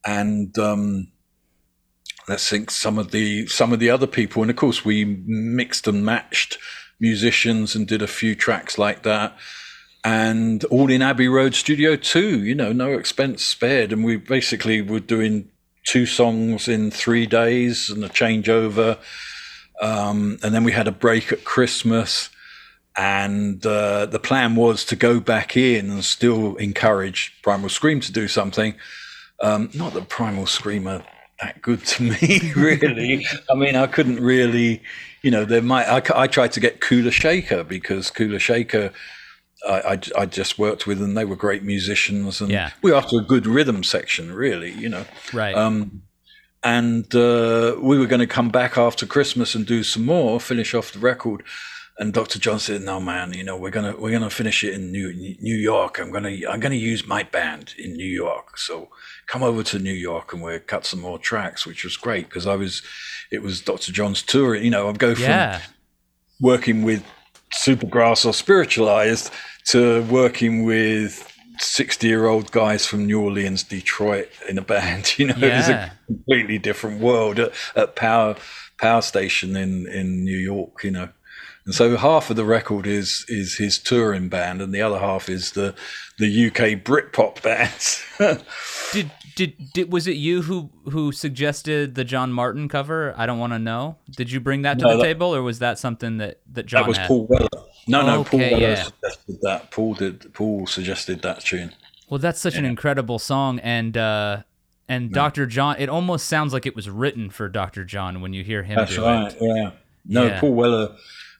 and. 0.06 0.58
Um, 0.58 1.10
let's 2.30 2.50
think 2.50 2.70
some 2.70 2.98
of 2.98 3.12
the 3.12 3.48
some 3.48 3.72
of 3.72 3.80
the 3.80 3.90
other 3.90 4.08
people, 4.08 4.42
and 4.42 4.52
of 4.52 4.58
course 4.58 4.84
we 4.84 5.06
mixed 5.26 5.88
and 5.88 6.06
matched 6.06 6.58
musicians 7.00 7.76
and 7.76 7.88
did 7.88 8.02
a 8.02 8.08
few 8.08 8.36
tracks 8.36 8.78
like 8.78 9.04
that 9.04 9.38
and 10.08 10.64
all 10.66 10.90
in 10.90 11.02
Abbey 11.02 11.28
Road 11.28 11.54
Studio 11.54 11.98
2, 11.98 12.42
you 12.42 12.56
know, 12.56 12.72
no 12.72 12.94
expense 12.94 13.44
spared. 13.44 13.92
And 13.92 14.06
we 14.06 14.16
basically 14.16 14.82
were 14.82 15.02
doing 15.02 15.50
two 15.86 16.06
songs 16.06 16.70
in 16.70 16.92
three 16.92 17.26
days 17.26 17.90
and 17.90 18.02
a 18.06 18.08
changeover. 18.08 19.00
Um, 19.82 20.40
and 20.42 20.56
then 20.56 20.64
we 20.64 20.72
had 20.72 20.88
a 20.88 20.94
break 20.94 21.34
at 21.34 21.44
Christmas. 21.44 22.30
And 22.96 23.66
uh, 23.66 24.06
the 24.06 24.18
plan 24.18 24.56
was 24.56 24.86
to 24.86 24.96
go 24.96 25.20
back 25.20 25.58
in 25.58 25.90
and 25.90 26.06
still 26.06 26.56
encourage 26.56 27.38
Primal 27.44 27.68
Scream 27.68 28.00
to 28.00 28.12
do 28.14 28.30
something. 28.30 28.76
Um, 29.42 29.70
not 29.74 29.94
that 29.94 30.08
Primal 30.08 30.46
Scream 30.46 30.88
are 30.88 31.04
that 31.42 31.62
good 31.62 31.84
to 31.84 32.04
me, 32.04 32.54
really. 32.56 33.26
I 33.52 33.56
mean, 33.56 33.76
I 33.76 33.88
couldn't 33.88 34.22
really, 34.22 34.82
you 35.22 35.32
know, 35.32 35.44
there 35.44 35.62
might. 35.62 35.86
I, 35.86 36.24
I 36.24 36.28
tried 36.28 36.54
to 36.54 36.62
get 36.62 36.80
Kula 36.80 37.12
Shaker 37.12 37.66
because 37.66 38.10
Kula 38.10 38.40
Shaker. 38.40 38.94
I, 39.68 39.94
I, 39.94 40.00
I, 40.18 40.26
just 40.26 40.60
worked 40.60 40.86
with 40.86 41.02
and 41.02 41.18
they 41.18 41.26
were 41.26 41.36
great 41.36 41.64
musicians 41.64 42.42
and 42.42 42.52
yeah. 42.52 42.72
we 42.82 42.92
were 42.92 42.98
after 42.98 43.18
a 43.18 43.24
good 43.24 43.48
rhythm 43.48 43.84
section 43.84 44.34
really 44.34 44.72
you 44.72 44.90
know 44.90 45.06
right 45.34 45.56
um, 45.56 46.04
and 46.64 47.14
uh, 47.16 47.76
we 47.80 47.98
were 47.98 48.08
going 48.08 48.20
to 48.20 48.28
come 48.28 48.50
back 48.50 48.78
after 48.78 49.06
Christmas 49.06 49.56
and 49.56 49.66
do 49.66 49.84
some 49.84 50.06
more 50.06 50.40
finish 50.40 50.74
off 50.74 50.92
the 50.92 51.00
record 51.00 51.44
and 52.00 52.14
Dr. 52.14 52.38
John 52.38 52.60
said, 52.60 52.82
"No, 52.82 53.00
man, 53.00 53.34
you 53.34 53.44
know 53.44 53.58
we're 53.58 53.72
gonna 53.72 53.96
we're 53.98 54.12
gonna 54.12 54.30
finish 54.30 54.64
it 54.64 54.74
in 54.74 54.92
New 54.92 55.14
New 55.14 55.56
York. 55.56 56.00
I'm 56.00 56.12
gonna 56.12 56.30
I'm 56.48 56.60
gonna 56.60 56.76
use 56.76 57.08
my 57.08 57.24
band 57.24 57.74
in 57.78 57.94
New 57.94 58.06
York. 58.06 58.58
So 58.60 58.90
come 59.26 59.42
over 59.42 59.64
to 59.64 59.80
New 59.80 59.94
York 59.94 60.32
and 60.32 60.42
we'll 60.42 60.60
cut 60.60 60.86
some 60.86 61.02
more 61.02 61.18
tracks, 61.18 61.66
which 61.66 61.84
was 61.84 61.98
great 61.98 62.30
because 62.30 62.46
I 62.46 62.56
was 62.56 62.84
it 63.32 63.42
was 63.42 63.62
Dr. 63.62 63.92
John's 63.92 64.22
tour. 64.22 64.56
You 64.56 64.70
know, 64.70 64.90
I'd 64.90 65.00
go 65.00 65.16
from 65.16 65.24
yeah. 65.24 65.62
working 66.40 66.84
with 66.84 67.04
Supergrass 67.54 68.26
or 68.26 68.34
Spiritualized 68.34 69.32
to 69.68 70.04
working 70.04 70.64
with 70.64 71.32
60 71.60 72.08
year 72.08 72.28
old 72.28 72.52
guys 72.52 72.86
from 72.86 73.06
New 73.06 73.22
Orleans, 73.22 73.64
Detroit 73.64 74.30
in 74.48 74.58
a 74.58 74.62
band. 74.62 75.14
You 75.18 75.28
know, 75.28 75.36
Yeah. 75.38 75.48
it 75.48 75.58
was 75.58 75.70
a 75.70 75.92
completely 76.08 76.58
different 76.60 77.00
world 77.02 77.40
at, 77.40 77.52
at 77.76 77.96
Power 77.96 78.36
Power 78.80 79.02
Station 79.02 79.56
in 79.56 79.88
in 79.88 80.24
New 80.24 80.38
York. 80.38 80.84
You 80.84 80.92
know, 80.92 81.10
and 81.66 81.74
so 81.74 81.98
half 81.98 82.30
of 82.30 82.36
the 82.36 82.46
record 82.46 82.86
is 82.86 83.26
is 83.28 83.58
his 83.58 83.80
touring 83.80 84.30
band, 84.30 84.62
and 84.62 84.74
the 84.74 84.82
other 84.82 85.00
half 85.00 85.30
is 85.30 85.52
the 85.54 85.74
the 86.20 86.48
UK 86.48 86.84
Britpop 86.84 87.42
bands. 87.42 88.04
Did, 88.94 89.12
did 89.38 89.72
did 89.72 89.94
was 89.94 90.08
it 90.08 90.18
you 90.18 90.42
who 90.42 90.70
who 90.90 91.12
suggested 91.14 91.96
the 91.96 92.04
John 92.04 92.34
Martyn 92.34 92.68
cover? 92.68 93.14
I 93.16 93.26
don't 93.26 93.40
want 93.40 93.54
to 93.54 93.60
know. 93.60 93.96
Did 94.10 94.32
you 94.32 94.40
bring 94.42 94.64
that 94.64 94.80
to 94.80 94.86
No, 94.86 94.92
the 94.92 94.98
that- 94.98 95.04
table, 95.04 95.34
or 95.34 95.42
was 95.44 95.60
that 95.60 95.80
something 95.80 96.18
that 96.18 96.40
that 96.52 96.66
John 96.66 96.82
that 96.82 96.88
was 96.90 96.98
had? 96.98 97.08
Paul 97.08 97.28
Weller. 97.28 97.48
No, 97.88 98.06
no, 98.06 98.24
Paul 98.26 98.40
Weller 98.40 98.58
yeah. 98.58 98.84
suggested 98.84 99.38
that. 99.44 99.72
Paul 99.72 99.94
did. 99.94 100.34
Paul 100.34 100.68
suggested 100.68 101.22
that 101.22 101.40
tune. 101.42 101.74
Well, 102.10 102.18
that's 102.20 102.40
such 102.40 102.56
an 102.56 102.66
incredible 102.66 103.20
song, 103.20 103.60
and 103.60 103.96
uh, 103.96 104.42
and 104.90 105.12
Dr. 105.12 105.46
John. 105.46 105.76
It 105.78 105.88
almost 105.88 106.26
sounds 106.28 106.52
like 106.52 106.66
it 106.66 106.76
was 106.76 106.90
written 106.90 107.30
for 107.30 107.48
Dr. 107.48 107.86
John 107.86 108.20
when 108.22 108.34
you 108.34 108.44
hear 108.44 108.64
him 108.64 108.76
That's 108.78 108.96
do 108.96 109.04
right. 109.04 109.32
it. 109.32 109.38
Yeah. 109.40 109.72
No, 110.06 110.26
Yeah. 110.26 110.40
Paul 110.40 110.54
Weller. 110.54 110.96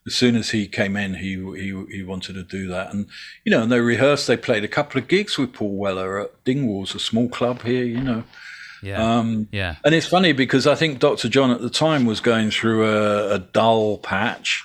As 0.08 0.16
soon 0.16 0.38
as 0.38 0.52
he 0.52 0.68
came 0.68 0.96
in, 0.96 1.16
he 1.16 1.36
he 1.36 1.86
he 1.92 2.04
wanted 2.04 2.34
to 2.34 2.44
do 2.44 2.68
that, 2.70 2.94
and 2.94 3.08
you 3.44 3.52
know, 3.52 3.64
and 3.64 3.72
they 3.72 3.82
rehearsed. 3.82 4.26
They 4.26 4.38
played 4.38 4.64
a 4.64 4.68
couple 4.70 5.00
of 5.00 5.08
gigs 5.08 5.38
with 5.38 5.52
Paul 5.52 5.76
Weller 5.76 6.20
at 6.22 6.44
Dingwalls, 6.46 6.96
a 6.96 7.00
small 7.00 7.28
club 7.28 7.64
here. 7.64 7.84
You 7.84 8.02
know, 8.02 8.24
Yeah, 8.82 9.18
um, 9.18 9.50
yeah, 9.52 9.76
and 9.84 9.94
it's 9.94 10.08
funny 10.08 10.32
because 10.32 10.66
I 10.66 10.76
think 10.76 11.00
Dr. 11.00 11.28
John 11.28 11.52
at 11.52 11.62
the 11.62 11.70
time 11.70 12.06
was 12.06 12.22
going 12.22 12.52
through 12.52 12.86
a, 12.86 13.36
a 13.36 13.40
dull 13.40 13.98
patch. 13.98 14.64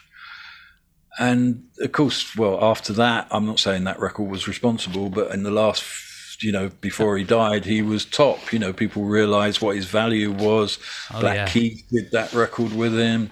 And 1.18 1.64
of 1.80 1.92
course, 1.92 2.36
well, 2.36 2.62
after 2.64 2.92
that, 2.94 3.26
I'm 3.30 3.46
not 3.46 3.58
saying 3.58 3.84
that 3.84 4.00
record 4.00 4.30
was 4.30 4.48
responsible, 4.48 5.10
but 5.10 5.30
in 5.32 5.42
the 5.42 5.50
last, 5.50 6.42
you 6.42 6.52
know, 6.52 6.70
before 6.80 7.18
he 7.18 7.24
died, 7.24 7.64
he 7.64 7.82
was 7.82 8.04
top. 8.04 8.52
You 8.52 8.58
know, 8.58 8.72
people 8.72 9.04
realized 9.04 9.60
what 9.60 9.76
his 9.76 9.86
value 9.86 10.30
was. 10.30 10.78
Black 11.10 11.24
Oh, 11.24 11.34
yeah. 11.34 11.46
Keith 11.48 11.84
did 11.90 12.10
that 12.12 12.32
record 12.32 12.72
with 12.72 12.96
him. 12.98 13.30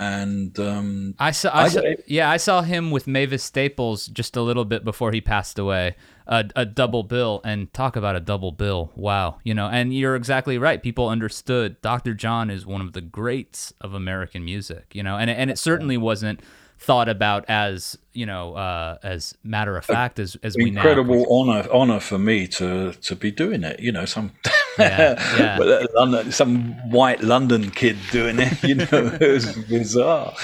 And 0.00 0.58
um, 0.58 1.14
I 1.18 1.30
saw, 1.30 1.50
I 1.50 1.66
I- 1.66 1.96
yeah, 2.06 2.30
I 2.30 2.38
saw 2.38 2.62
him 2.62 2.90
with 2.90 3.06
Mavis 3.06 3.44
Staples 3.44 4.06
just 4.06 4.34
a 4.34 4.40
little 4.40 4.64
bit 4.64 4.82
before 4.82 5.12
he 5.12 5.20
passed 5.20 5.58
away. 5.58 5.94
A, 6.26 6.48
a 6.56 6.64
double 6.64 7.02
bill, 7.02 7.42
and 7.44 7.70
talk 7.74 7.96
about 7.96 8.16
a 8.16 8.20
double 8.20 8.50
bill. 8.52 8.92
Wow, 8.96 9.38
you 9.44 9.52
know, 9.52 9.66
and 9.66 9.92
you're 9.92 10.16
exactly 10.16 10.56
right. 10.58 10.82
People 10.82 11.08
understood 11.08 11.78
Dr. 11.82 12.14
John 12.14 12.48
is 12.50 12.64
one 12.64 12.80
of 12.80 12.92
the 12.94 13.00
greats 13.02 13.74
of 13.80 13.92
American 13.94 14.42
music, 14.44 14.94
you 14.94 15.02
know, 15.02 15.16
and 15.18 15.28
and 15.28 15.50
it 15.50 15.58
certainly 15.58 15.98
wasn't 15.98 16.40
thought 16.78 17.10
about 17.10 17.44
as 17.46 17.98
you 18.14 18.24
know 18.24 18.54
uh, 18.54 18.96
as 19.02 19.34
matter 19.44 19.76
of 19.76 19.84
fact 19.84 20.18
as 20.18 20.34
as 20.42 20.56
we 20.56 20.70
now. 20.70 20.80
incredible 20.80 21.26
honor 21.30 21.68
honor 21.70 22.00
for 22.00 22.18
me 22.18 22.46
to 22.46 22.92
to 22.92 23.14
be 23.16 23.30
doing 23.30 23.64
it. 23.64 23.80
You 23.80 23.92
know, 23.92 24.04
some 24.06 24.30
Yeah, 24.80 25.36
yeah. 25.38 25.84
London, 25.94 26.32
some 26.32 26.72
white 26.90 27.22
London 27.22 27.70
kid 27.70 27.96
doing 28.10 28.38
it. 28.38 28.62
You 28.64 28.74
know, 28.76 28.86
it 29.20 29.32
was 29.32 29.56
bizarre. 29.68 30.34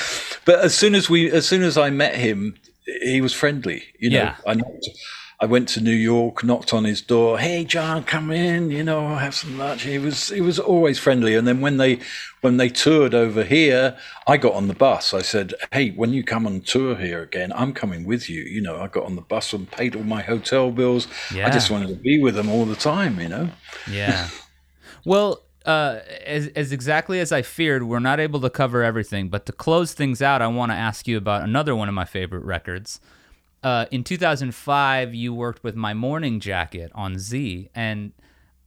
But 0.45 0.61
as 0.61 0.74
soon 0.74 0.95
as 0.95 1.09
we, 1.11 1.30
as 1.30 1.47
soon 1.47 1.62
as 1.62 1.76
I 1.76 1.91
met 1.91 2.14
him, 2.16 2.57
he 3.03 3.20
was 3.20 3.32
friendly. 3.32 3.82
You 3.99 4.11
know, 4.11 4.16
Yeah. 4.16 4.37
I 4.47 4.55
knocked, 4.55 4.89
I 5.39 5.45
went 5.45 5.68
to 5.70 5.82
New 5.82 5.91
York, 5.91 6.43
knocked 6.43 6.72
on 6.72 6.84
his 6.84 7.03
door. 7.03 7.39
Hey, 7.39 7.64
John, 7.64 8.05
come 8.05 8.30
in. 8.30 8.70
You 8.70 8.82
know, 8.82 9.16
have 9.16 9.34
some 9.34 9.59
lunch. 9.59 9.82
He 9.82 9.99
was 9.99 10.30
he 10.30 10.41
was 10.41 10.59
always 10.59 10.99
friendly. 10.99 11.34
And 11.34 11.47
then 11.47 11.61
when 11.61 11.76
they 11.76 12.01
when 12.41 12.57
they 12.57 12.70
toured 12.70 13.14
over 13.14 13.45
here, 13.45 13.99
I 14.26 14.39
got 14.39 14.55
on 14.55 14.68
the 14.68 14.74
bus. 14.74 15.12
I 15.12 15.20
said, 15.20 15.53
Hey, 15.72 15.91
when 15.91 16.14
you 16.14 16.24
come 16.24 16.47
on 16.47 16.62
tour 16.62 16.97
here 16.97 17.22
again, 17.22 17.53
I'm 17.55 17.74
coming 17.74 18.05
with 18.05 18.30
you. 18.30 18.43
You 18.43 18.62
know, 18.62 18.80
I 18.80 18.87
got 18.87 19.05
on 19.05 19.16
the 19.16 19.22
bus 19.22 19.53
and 19.53 19.70
paid 19.70 19.95
all 19.95 20.05
my 20.05 20.22
hotel 20.22 20.70
bills. 20.70 21.07
Yeah. 21.34 21.47
I 21.47 21.51
just 21.51 21.70
wanted 21.70 21.89
to 21.89 21.97
be 21.97 22.18
with 22.18 22.34
them 22.34 22.49
all 22.49 22.64
the 22.64 22.76
time. 22.76 23.20
You 23.20 23.28
know. 23.28 23.51
Yeah. 23.91 24.28
Well, 25.05 25.43
uh, 25.66 26.01
as, 26.24 26.49
as 26.49 26.72
exactly 26.72 27.20
as 27.20 27.30
I 27.30 27.43
feared, 27.43 27.82
we're 27.82 27.99
not 27.99 28.20
able 28.20 28.41
to 28.41 28.49
cover 28.49 28.82
everything. 28.82 29.28
But 29.28 29.45
to 29.47 29.53
close 29.53 29.93
things 29.93 30.22
out, 30.22 30.41
I 30.41 30.47
want 30.47 30.72
to 30.72 30.76
ask 30.76 31.07
you 31.07 31.18
about 31.18 31.43
another 31.43 31.76
one 31.76 31.89
of 31.89 31.95
my 31.95 32.05
favorite 32.05 32.45
records. 32.45 33.01
Uh, 33.63 33.87
in 33.91 34.05
2005, 34.05 35.15
you 35.15 35.35
worked 35.35 35.65
with 35.65 35.75
My 35.75 35.95
Morning 35.95 36.41
Jacket 36.41 36.93
on 36.95 37.19
Z, 37.19 37.69
and 37.75 38.13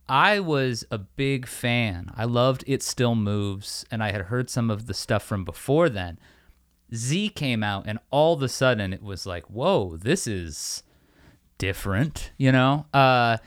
I 0.07 0.39
was 0.39 0.83
a 0.89 0.97
big 0.97 1.45
fan. 1.45 2.11
I 2.15 2.25
loved 2.25 2.63
It 2.67 2.81
Still 2.81 3.15
Moves, 3.15 3.85
and 3.91 4.03
I 4.03 4.11
had 4.11 4.23
heard 4.23 4.49
some 4.49 4.69
of 4.69 4.87
the 4.87 4.93
stuff 4.93 5.23
from 5.23 5.45
before 5.45 5.87
then. 5.87 6.17
Z 6.93 7.29
came 7.29 7.63
out, 7.63 7.85
and 7.87 7.99
all 8.09 8.33
of 8.33 8.41
a 8.41 8.49
sudden, 8.49 8.91
it 8.91 9.03
was 9.03 9.25
like, 9.25 9.45
whoa, 9.45 9.97
this 9.97 10.25
is 10.25 10.83
different, 11.59 12.31
you 12.37 12.51
know? 12.51 12.87
Uh, 12.93 13.37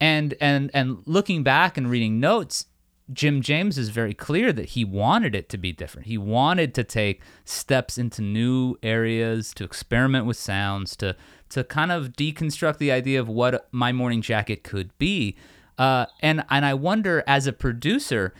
and 0.00 0.34
and 0.40 0.70
and 0.74 1.02
looking 1.06 1.42
back 1.42 1.76
and 1.76 1.90
reading 1.90 2.20
notes, 2.20 2.66
Jim 3.12 3.42
James 3.42 3.78
is 3.78 3.88
very 3.90 4.14
clear 4.14 4.52
that 4.52 4.70
he 4.70 4.84
wanted 4.84 5.34
it 5.34 5.48
to 5.50 5.58
be 5.58 5.72
different. 5.72 6.06
He 6.06 6.18
wanted 6.18 6.74
to 6.74 6.84
take 6.84 7.22
steps 7.44 7.98
into 7.98 8.22
new 8.22 8.76
areas, 8.82 9.52
to 9.54 9.64
experiment 9.64 10.26
with 10.26 10.36
sounds, 10.36 10.96
to 10.96 11.16
to 11.50 11.64
kind 11.64 11.92
of 11.92 12.12
deconstruct 12.12 12.78
the 12.78 12.90
idea 12.90 13.20
of 13.20 13.28
what 13.28 13.68
My 13.72 13.92
Morning 13.92 14.22
Jacket 14.22 14.64
could 14.64 14.96
be. 14.98 15.36
Uh, 15.78 16.06
and 16.20 16.44
and 16.50 16.64
I 16.64 16.74
wonder, 16.74 17.22
as 17.26 17.46
a 17.46 17.52
producer, 17.52 18.32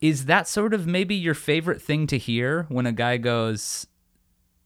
is 0.00 0.26
that 0.26 0.46
sort 0.48 0.74
of 0.74 0.86
maybe 0.86 1.14
your 1.14 1.34
favorite 1.34 1.80
thing 1.80 2.06
to 2.08 2.18
hear 2.18 2.64
when 2.68 2.84
a 2.86 2.92
guy 2.92 3.16
goes, 3.16 3.86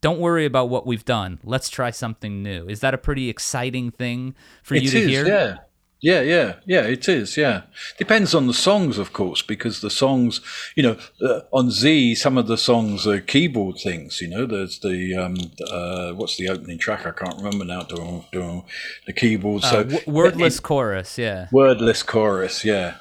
"Don't 0.01 0.19
worry 0.19 0.45
about 0.45 0.69
what 0.69 0.85
we've 0.87 1.05
done. 1.05 1.39
Let's 1.43 1.69
try 1.69 1.91
something 1.91 2.41
new." 2.43 2.67
Is 2.67 2.79
that 2.81 2.93
a 2.93 2.97
pretty 2.97 3.29
exciting 3.29 3.91
thing 3.91 4.35
for 4.63 4.75
you 4.75 4.87
It 4.87 4.91
to 4.91 4.99
is, 4.99 5.07
hear? 5.07 5.27
yeah. 5.27 5.57
Yeah, 6.01 6.21
yeah, 6.21 6.55
yeah, 6.65 6.83
it 6.83 7.09
is, 7.09 7.35
yeah. 7.35 7.63
Depends 7.97 8.33
on 8.33 8.47
the 8.47 8.53
songs, 8.53 8.97
of 8.97 9.11
course, 9.11 9.41
because 9.41 9.81
the 9.81 9.89
songs, 9.89 10.39
you 10.75 10.81
know, 10.81 10.97
uh, 11.21 11.41
on 11.51 11.71
Z, 11.71 12.15
some 12.15 12.37
of 12.37 12.47
the 12.47 12.57
songs 12.57 13.05
are 13.05 13.19
keyboard 13.19 13.79
things, 13.83 14.21
you 14.21 14.29
know, 14.29 14.45
there's 14.45 14.79
the, 14.79 15.15
um, 15.17 15.35
uh, 15.69 16.13
what's 16.13 16.37
the 16.37 16.47
opening 16.47 16.77
track? 16.77 17.05
I 17.05 17.11
can't 17.11 17.35
remember 17.35 17.65
now, 17.65 17.81
doing, 17.81 18.23
doing 18.31 18.63
the 19.07 19.13
keyboard. 19.13 19.65
Uh, 19.65 19.69
so 19.69 19.83
w- 19.83 20.03
wordless 20.07 20.61
chorus, 20.61 21.17
yeah. 21.17 21.47
wordless 21.51 22.01
chorus, 22.01 22.63
yeah. 22.63 22.95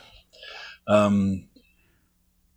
Um, 0.88 1.44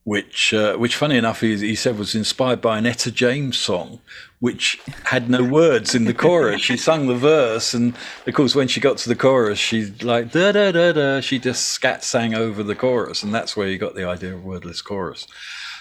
which, 0.06 0.56
uh, 0.56 0.76
which, 0.78 0.96
funny 0.96 1.18
enough, 1.18 1.42
he, 1.42 1.56
he 1.58 1.76
said 1.76 2.00
was 2.00 2.16
inspired 2.16 2.62
by 2.62 2.80
an 2.80 2.88
Etta 2.88 3.12
James 3.12 3.60
song, 3.60 4.00
which 4.42 4.82
had 5.04 5.30
no 5.30 5.44
words 5.44 5.94
in 5.94 6.06
the 6.06 6.16
chorus. 6.16 6.62
she 6.62 6.76
sung 6.76 7.06
the 7.06 7.16
verse, 7.16 7.76
and 7.76 7.96
of 8.26 8.34
course, 8.34 8.56
when 8.56 8.68
she 8.68 8.80
got 8.80 8.98
to 8.98 9.08
the 9.08 9.16
chorus, 9.16 9.60
she 9.60 9.86
like 10.02 10.32
da 10.32 10.52
da 10.52 10.72
da 10.72 10.92
da. 10.92 11.22
She 11.22 11.38
just 11.38 11.68
scat 11.68 12.04
sang 12.04 12.34
over 12.34 12.64
the 12.64 12.76
chorus, 12.76 13.22
and 13.22 13.34
that's 13.34 13.56
where 13.56 13.68
you 13.68 13.78
got 13.78 13.94
the 13.96 14.04
idea 14.04 14.34
of 14.34 14.44
wordless 14.44 14.82
chorus. 14.82 15.28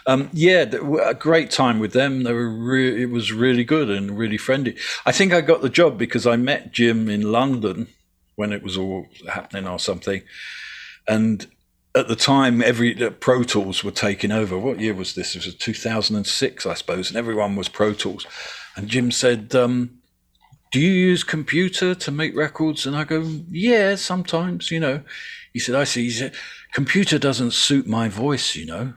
Um, 0.07 0.29
yeah, 0.35 0.67
a 1.05 1.15
great 1.15 1.51
time 1.51 1.79
with 1.79 1.95
them. 1.95 2.23
They 2.23 2.35
were 2.35 2.51
re- 2.51 3.03
it 3.03 3.11
was 3.11 3.33
really 3.33 3.65
good 3.65 3.89
and 3.89 4.17
really 4.17 4.39
friendly. 4.39 4.77
I 5.07 5.13
think 5.13 5.33
I 5.33 5.41
got 5.41 5.63
the 5.63 5.71
job 5.71 5.97
because 5.97 6.27
I 6.27 6.37
met 6.37 6.71
Jim 6.71 7.09
in 7.09 7.33
London 7.33 7.89
when 8.37 8.53
it 8.53 8.63
was 8.63 8.77
all 8.77 9.07
happening 9.27 9.67
or 9.67 9.79
something, 9.79 10.23
and 11.09 11.47
at 11.95 12.09
the 12.09 12.17
time, 12.17 12.63
every 12.63 12.95
the 12.95 13.11
Pro 13.11 13.43
Tools 13.43 13.83
were 13.83 13.91
taking 13.91 14.31
over. 14.31 14.59
What 14.59 14.81
year 14.81 14.95
was 14.95 15.15
this? 15.15 15.35
It 15.35 15.45
was 15.45 15.55
2006, 15.55 16.67
I 16.67 16.75
suppose, 16.75 17.09
and 17.09 17.17
everyone 17.17 17.57
was 17.57 17.69
Pro 17.69 17.93
Tools. 17.93 18.27
And 18.77 18.89
Jim 18.89 19.11
said, 19.11 19.55
um, 19.55 19.99
"Do 20.71 20.79
you 20.81 20.93
use 20.93 21.25
computer 21.25 21.95
to 21.97 22.11
make 22.11 22.37
records?" 22.37 22.87
And 22.87 22.97
I 22.97 23.05
go, 23.05 23.23
"Yeah, 23.51 23.97
sometimes." 23.97 24.71
You 24.71 24.81
know, 24.81 25.03
he 25.53 25.59
said, 25.59 25.75
"I 25.75 25.85
see." 25.85 26.05
He 26.05 26.11
said, 26.11 26.35
"Computer 26.73 27.19
doesn't 27.19 27.53
suit 27.53 27.87
my 27.87 28.09
voice." 28.09 28.55
You 28.55 28.67
know, 28.67 28.95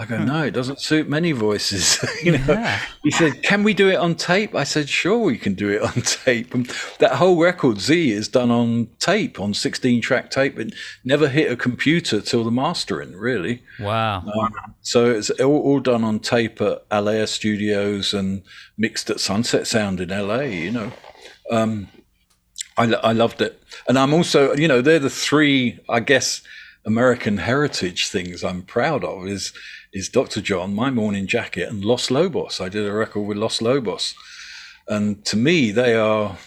I 0.00 0.06
go, 0.06 0.16
no, 0.24 0.44
it 0.44 0.52
doesn't 0.52 0.80
suit 0.80 1.10
many 1.10 1.32
voices. 1.32 2.02
you 2.24 2.32
know, 2.32 2.44
Yeah. 2.48 2.80
he 3.02 3.10
said, 3.10 3.42
can 3.42 3.62
we 3.62 3.74
do 3.74 3.90
it 3.90 3.96
on 3.96 4.14
tape? 4.14 4.54
I 4.54 4.64
said, 4.64 4.88
sure, 4.88 5.18
we 5.18 5.36
can 5.36 5.52
do 5.52 5.68
it 5.68 5.82
on 5.82 5.92
tape. 6.02 6.54
And 6.54 6.66
that 7.00 7.16
whole 7.16 7.38
record 7.38 7.80
Z 7.80 8.10
is 8.10 8.26
done 8.26 8.50
on 8.50 8.88
tape, 8.98 9.38
on 9.38 9.52
16 9.52 10.00
track 10.00 10.30
tape. 10.30 10.58
It 10.58 10.74
never 11.04 11.28
hit 11.28 11.52
a 11.52 11.56
computer 11.56 12.22
till 12.22 12.44
the 12.44 12.50
mastering, 12.50 13.14
really. 13.14 13.62
Wow. 13.78 14.24
So 14.80 15.10
it's 15.10 15.28
all, 15.38 15.60
all 15.60 15.80
done 15.80 16.02
on 16.02 16.18
tape 16.18 16.62
at 16.62 16.82
Allaire 16.90 17.26
Studios 17.26 18.14
and 18.14 18.42
mixed 18.78 19.10
at 19.10 19.20
Sunset 19.20 19.66
Sound 19.66 20.00
in 20.00 20.08
LA. 20.08 20.40
You 20.40 20.70
know, 20.70 20.92
um, 21.50 21.88
I, 22.78 22.84
I 22.84 23.12
loved 23.12 23.42
it, 23.42 23.62
and 23.86 23.98
I'm 23.98 24.14
also, 24.14 24.54
you 24.56 24.66
know, 24.66 24.80
they're 24.80 24.98
the 24.98 25.10
three, 25.10 25.78
I 25.90 26.00
guess, 26.00 26.40
American 26.86 27.36
heritage 27.36 28.08
things 28.08 28.42
I'm 28.42 28.62
proud 28.62 29.04
of. 29.04 29.26
Is 29.26 29.52
is 29.92 30.08
Dr. 30.08 30.40
John, 30.40 30.74
My 30.74 30.90
Morning 30.90 31.26
Jacket, 31.26 31.68
and 31.68 31.84
Los 31.84 32.10
Lobos. 32.10 32.60
I 32.60 32.68
did 32.68 32.86
a 32.86 32.92
record 32.92 33.22
with 33.22 33.36
Los 33.36 33.60
Lobos, 33.60 34.14
and 34.88 35.24
to 35.26 35.36
me, 35.36 35.70
they 35.70 35.94
are. 35.94 36.38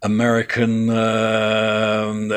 American 0.00 0.88
um, 0.90 2.30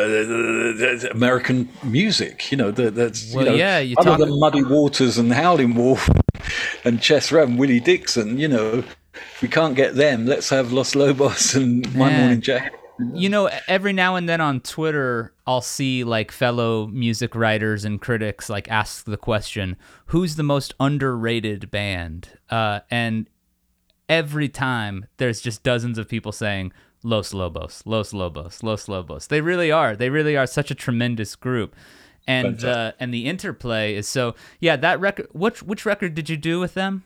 American 1.12 1.70
music, 1.84 2.52
you 2.52 2.58
know. 2.58 2.72
That, 2.72 2.96
that's 2.96 3.36
Well, 3.36 3.46
you 3.46 3.52
know, 3.52 3.56
yeah, 3.56 3.78
you 3.78 3.96
other 4.00 4.26
than 4.26 4.40
Muddy 4.40 4.64
Waters 4.64 5.20
and 5.20 5.32
Howling 5.32 5.76
Wolf 5.76 6.10
and 6.84 7.00
Chess 7.00 7.32
Ram, 7.32 7.58
Willie 7.58 7.80
Dixon. 7.80 8.40
You 8.40 8.48
know, 8.48 8.84
we 9.44 9.48
can't 9.48 9.76
get 9.76 9.94
them, 9.94 10.26
let's 10.26 10.50
have 10.50 10.72
Los 10.72 10.96
Lobos 10.96 11.54
and 11.54 11.86
My. 11.96 12.12
Morning 12.12 12.42
Jacket. 12.42 12.81
You 13.14 13.30
know, 13.30 13.50
every 13.68 13.94
now 13.94 14.16
and 14.16 14.28
then 14.28 14.42
on 14.42 14.62
Twitter, 14.62 15.34
I'll 15.48 15.62
see 15.62 16.04
like 16.04 16.32
fellow 16.32 16.88
music 16.88 17.36
writers 17.36 17.86
and 17.86 18.00
critics 18.00 18.50
like 18.50 18.70
ask 18.70 19.06
the 19.06 19.18
question, 19.18 19.78
"Who's 20.08 20.36
the 20.36 20.44
most 20.44 20.74
underrated 20.80 21.72
band?" 21.72 22.30
Uh, 22.50 22.82
and 22.90 23.28
every 24.08 24.50
time 24.50 25.06
there's 25.18 25.42
just 25.42 25.64
dozens 25.64 25.98
of 25.98 26.08
people 26.08 26.32
saying 26.32 26.74
Los 27.04 27.34
Lobos, 27.34 27.82
Los 27.86 28.14
Lobos, 28.14 28.62
Los 28.62 28.88
Lobos. 28.88 29.28
They 29.28 29.42
really 29.42 29.72
are. 29.72 29.96
They 29.96 30.10
really 30.10 30.38
are 30.38 30.48
such 30.48 30.70
a 30.70 30.76
tremendous 30.76 31.36
group. 31.36 31.76
And 32.28 32.64
uh, 32.64 32.92
and 33.00 33.12
the 33.12 33.26
interplay 33.26 33.96
is 33.96 34.08
so 34.08 34.36
yeah. 34.60 34.76
That 34.76 35.00
record, 35.00 35.28
which 35.32 35.64
which 35.64 35.86
record 35.86 36.14
did 36.14 36.30
you 36.30 36.38
do 36.38 36.60
with 36.60 36.76
them? 36.76 37.04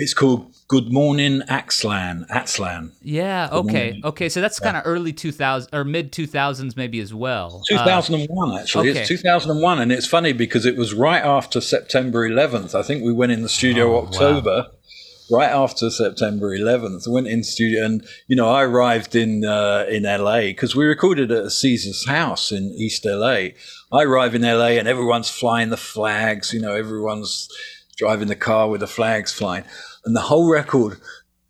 It's 0.00 0.14
called 0.14 0.54
Good 0.68 0.92
Morning 0.92 1.40
Aztlán. 1.48 2.24
Aztlán. 2.28 2.92
Yeah. 3.02 3.48
Okay. 3.50 3.86
morning. 3.86 4.02
Okay. 4.04 4.28
So 4.28 4.40
that's 4.40 4.60
kind 4.60 4.76
of 4.76 4.84
early 4.86 5.12
2000 5.12 5.74
or 5.74 5.82
mid 5.84 6.12
2000s 6.12 6.76
maybe 6.76 7.00
as 7.00 7.12
well. 7.12 7.62
Uh, 7.72 7.78
2001, 7.84 8.58
actually. 8.60 8.90
okay. 8.90 9.00
It's 9.00 9.08
2001, 9.08 9.80
and 9.80 9.90
it's 9.90 10.06
funny 10.06 10.32
because 10.32 10.66
it 10.66 10.76
was 10.76 10.94
right 10.94 11.22
after 11.22 11.60
September 11.60 12.28
11th. 12.28 12.76
I 12.76 12.82
think 12.84 13.02
we 13.02 13.12
went 13.12 13.32
in 13.32 13.42
the 13.42 13.48
studio 13.48 13.96
Oh, 13.96 14.06
October, 14.06 14.68
right 15.32 15.50
after 15.50 15.90
September 15.90 16.56
11th. 16.56 17.08
Went 17.08 17.26
in 17.26 17.42
studio, 17.42 17.84
and 17.84 18.06
you 18.28 18.36
know, 18.36 18.48
I 18.48 18.62
arrived 18.62 19.16
in 19.16 19.44
uh, 19.44 19.84
in 19.88 20.04
LA 20.04 20.42
because 20.42 20.76
we 20.76 20.84
recorded 20.86 21.32
at 21.32 21.50
Cesar's 21.50 22.06
house 22.06 22.52
in 22.52 22.72
East 22.76 23.04
LA. 23.04 23.48
I 23.92 24.04
arrive 24.04 24.36
in 24.36 24.42
LA, 24.42 24.78
and 24.78 24.86
everyone's 24.86 25.28
flying 25.28 25.70
the 25.70 25.76
flags. 25.76 26.52
You 26.52 26.60
know, 26.60 26.74
everyone's 26.76 27.48
driving 27.98 28.28
the 28.28 28.36
car 28.36 28.68
with 28.68 28.80
the 28.80 28.86
flags 28.86 29.32
flying, 29.32 29.64
and 30.04 30.14
the 30.16 30.20
whole 30.20 30.50
record. 30.50 30.98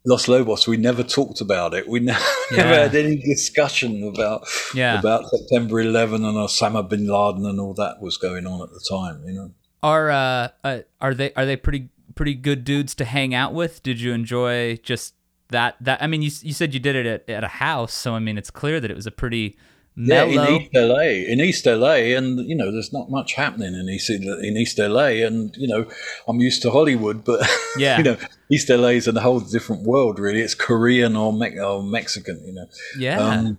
Los 0.06 0.26
Lobos, 0.26 0.66
we 0.66 0.78
never 0.78 1.02
talked 1.02 1.42
about 1.42 1.74
it. 1.74 1.86
We 1.86 2.00
never, 2.00 2.24
never 2.52 2.70
Yeah. 2.70 2.82
had 2.84 2.94
any 2.94 3.16
discussion 3.16 4.02
about 4.04 4.48
Yeah. 4.74 4.98
about 4.98 5.28
September 5.28 5.80
11 5.80 6.24
and 6.24 6.34
Osama 6.36 6.88
bin 6.88 7.06
Laden 7.06 7.44
and 7.44 7.60
all 7.60 7.74
that 7.74 8.00
was 8.00 8.16
going 8.16 8.46
on 8.46 8.62
at 8.62 8.70
the 8.70 8.80
time. 8.88 9.22
You 9.26 9.32
know, 9.34 9.50
Are 9.82 10.10
uh, 10.10 10.48
uh 10.64 10.78
are 11.00 11.12
they 11.12 11.32
are 11.34 11.44
they 11.44 11.56
pretty 11.56 11.90
pretty 12.14 12.34
good 12.34 12.64
dudes 12.64 12.94
to 12.94 13.04
hang 13.04 13.34
out 13.34 13.52
with? 13.52 13.82
Did 13.82 14.00
you 14.00 14.12
enjoy 14.12 14.76
just 14.76 15.14
that 15.48 15.76
that 15.80 16.02
I 16.02 16.06
mean 16.06 16.22
you 16.22 16.30
you 16.42 16.54
said 16.54 16.72
you 16.72 16.80
did 16.80 16.96
it 16.96 17.06
at, 17.06 17.28
at 17.28 17.44
a 17.44 17.48
house, 17.48 17.92
so 17.92 18.14
I 18.14 18.18
mean 18.18 18.38
it's 18.38 18.50
clear 18.50 18.80
that 18.80 18.90
it 18.90 18.96
was 18.96 19.06
a 19.06 19.10
pretty 19.10 19.58
yeah, 20.00 20.24
in 20.24 20.60
East 20.62 20.70
LA, 20.74 21.00
in 21.02 21.40
East 21.40 21.66
LA, 21.66 21.94
and 22.16 22.38
you 22.48 22.54
know, 22.54 22.70
there's 22.70 22.92
not 22.92 23.10
much 23.10 23.34
happening 23.34 23.74
in 23.74 23.88
East 23.88 24.08
in 24.10 24.56
East 24.56 24.78
LA, 24.78 25.24
and 25.26 25.54
you 25.56 25.66
know, 25.68 25.86
I'm 26.28 26.40
used 26.40 26.62
to 26.62 26.70
Hollywood, 26.70 27.24
but 27.24 27.40
Yeah. 27.78 27.98
you 27.98 28.04
know, 28.04 28.16
East 28.50 28.68
LA 28.68 28.88
is 29.00 29.08
a 29.08 29.20
whole 29.20 29.40
different 29.40 29.82
world, 29.82 30.18
really. 30.18 30.40
It's 30.40 30.54
Korean 30.54 31.16
or, 31.16 31.32
Me- 31.32 31.58
or 31.58 31.82
Mexican, 31.82 32.40
you 32.46 32.52
know. 32.54 32.66
yeah. 32.98 33.18
Um, 33.18 33.58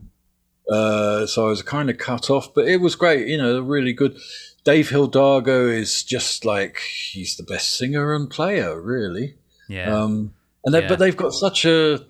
uh, 0.71 1.25
so 1.25 1.47
I 1.47 1.49
was 1.49 1.61
kind 1.63 1.89
of 1.89 1.97
cut 1.97 2.29
off, 2.29 2.53
but 2.53 2.67
it 2.67 2.77
was 2.77 2.95
great. 2.95 3.27
You 3.27 3.37
know, 3.37 3.59
really 3.59 3.91
good. 3.93 4.17
Dave 4.63 4.89
Hidalgo 4.89 5.67
is 5.67 6.03
just 6.03 6.45
like 6.45 6.79
he's 7.11 7.35
the 7.37 7.43
best 7.43 7.75
singer 7.77 8.13
and 8.13 8.29
player, 8.29 8.79
really. 8.79 9.35
yeah. 9.67 9.93
Um, 9.95 10.33
and 10.65 10.75
they, 10.75 10.81
Yeah. 10.81 10.87
but 10.89 10.99
they've 10.99 11.15
got 11.17 11.33
such 11.33 11.65
a 11.65 12.05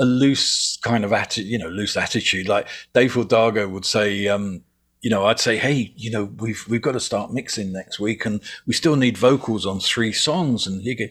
a 0.00 0.04
loose 0.04 0.78
kind 0.78 1.04
of 1.04 1.12
attitude, 1.12 1.46
you 1.46 1.58
know, 1.58 1.68
loose 1.68 1.96
attitude. 1.96 2.48
Like 2.48 2.66
Dave 2.94 3.14
Hidalgo 3.14 3.68
would 3.68 3.84
say, 3.84 4.26
um, 4.26 4.62
you 5.02 5.10
know, 5.10 5.26
I'd 5.26 5.38
say, 5.38 5.56
hey, 5.56 5.92
you 5.96 6.10
know, 6.10 6.24
we've 6.24 6.64
we've 6.68 6.82
got 6.82 6.92
to 6.92 7.00
start 7.00 7.32
mixing 7.32 7.72
next 7.72 8.00
week, 8.00 8.26
and 8.26 8.40
we 8.66 8.72
still 8.72 8.96
need 8.96 9.16
vocals 9.16 9.66
on 9.66 9.78
three 9.80 10.12
songs. 10.12 10.66
And 10.66 10.82
he'd 10.82 10.96
go, 10.96 11.06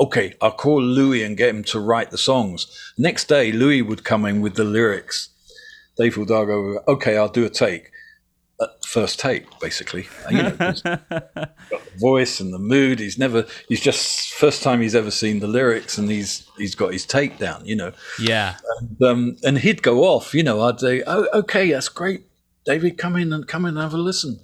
okay, 0.00 0.34
I'll 0.40 0.52
call 0.52 0.82
Louis 0.82 1.22
and 1.22 1.36
get 1.36 1.50
him 1.50 1.64
to 1.64 1.80
write 1.80 2.10
the 2.10 2.18
songs. 2.18 2.66
Next 2.98 3.28
day, 3.28 3.50
Louis 3.50 3.82
would 3.82 4.04
come 4.04 4.24
in 4.26 4.40
with 4.40 4.54
the 4.56 4.64
lyrics. 4.64 5.30
Dave 5.96 6.14
Hidalgo, 6.14 6.62
would 6.62 6.78
okay, 6.88 7.16
I'll 7.16 7.28
do 7.28 7.44
a 7.44 7.50
take. 7.50 7.90
Uh, 8.64 8.68
first 8.86 9.18
take, 9.18 9.46
basically. 9.60 10.06
You 10.30 10.42
know, 10.42 10.50
got 10.56 10.84
the 10.84 11.50
voice 11.96 12.40
and 12.40 12.52
the 12.52 12.58
mood. 12.58 12.98
He's 12.98 13.18
never. 13.18 13.46
He's 13.68 13.80
just 13.80 14.32
first 14.34 14.62
time 14.62 14.80
he's 14.80 14.94
ever 14.94 15.10
seen 15.10 15.40
the 15.40 15.46
lyrics, 15.46 15.98
and 15.98 16.10
he's 16.10 16.48
he's 16.56 16.74
got 16.74 16.92
his 16.92 17.04
take 17.04 17.38
down. 17.38 17.64
You 17.66 17.76
know, 17.76 17.92
yeah. 18.18 18.56
um, 19.02 19.36
and 19.44 19.58
he'd 19.58 19.82
go 19.82 20.04
off. 20.04 20.34
You 20.34 20.42
know, 20.42 20.62
I'd 20.62 20.80
say, 20.80 21.02
"Oh, 21.06 21.26
okay, 21.34 21.70
that's 21.72 21.88
great, 21.88 22.22
David. 22.64 22.98
Come 22.98 23.16
in 23.16 23.32
and 23.32 23.46
come 23.46 23.64
in 23.64 23.76
and 23.76 23.82
have 23.82 23.94
a 23.94 23.98
listen." 23.98 24.40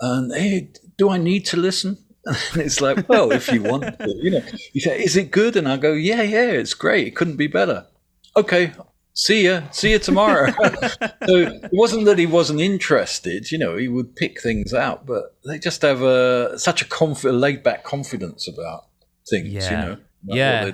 And 0.00 0.32
hey, 0.32 0.70
do 0.96 1.10
I 1.10 1.18
need 1.18 1.46
to 1.46 1.56
listen? 1.56 1.98
And 2.54 2.62
it's 2.62 2.80
like, 2.80 3.06
well, 3.06 3.32
if 3.32 3.48
you 3.52 3.62
want 3.62 3.82
to, 3.82 4.14
you 4.22 4.30
know. 4.30 4.42
You 4.72 4.80
say, 4.80 5.02
"Is 5.02 5.14
it 5.14 5.30
good?" 5.30 5.56
And 5.56 5.68
I 5.68 5.76
go, 5.76 5.92
"Yeah, 5.92 6.22
yeah, 6.22 6.52
it's 6.52 6.72
great. 6.72 7.06
It 7.06 7.16
couldn't 7.16 7.36
be 7.36 7.48
better." 7.48 7.86
Okay. 8.34 8.72
See 9.16 9.44
ya. 9.44 9.62
See 9.70 9.92
you 9.92 10.00
tomorrow. 10.00 10.50
so 11.26 11.36
it 11.36 11.70
wasn't 11.72 12.04
that 12.06 12.18
he 12.18 12.26
wasn't 12.26 12.60
interested, 12.60 13.50
you 13.50 13.58
know. 13.58 13.76
He 13.76 13.86
would 13.86 14.16
pick 14.16 14.40
things 14.40 14.74
out, 14.74 15.06
but 15.06 15.36
they 15.46 15.58
just 15.58 15.82
have 15.82 16.02
a 16.02 16.58
such 16.58 16.82
a 16.82 16.84
conf- 16.84 17.22
laid 17.22 17.62
back 17.62 17.84
confidence 17.84 18.48
about 18.48 18.86
things, 19.30 19.48
Yeah. 19.48 19.70
you 19.70 19.76
know. 19.76 19.96
Yeah. 20.24 20.70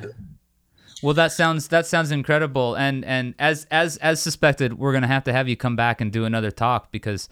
Well, 1.02 1.14
that 1.14 1.32
sounds 1.32 1.68
that 1.68 1.86
sounds 1.86 2.10
incredible, 2.10 2.74
and 2.74 3.04
and 3.04 3.34
as 3.38 3.66
as 3.70 3.96
as 3.98 4.20
suspected, 4.22 4.78
we're 4.78 4.92
gonna 4.92 5.06
have 5.06 5.24
to 5.24 5.32
have 5.32 5.48
you 5.48 5.56
come 5.56 5.76
back 5.76 6.00
and 6.00 6.12
do 6.12 6.24
another 6.24 6.50
talk 6.50 6.90
because 6.92 7.28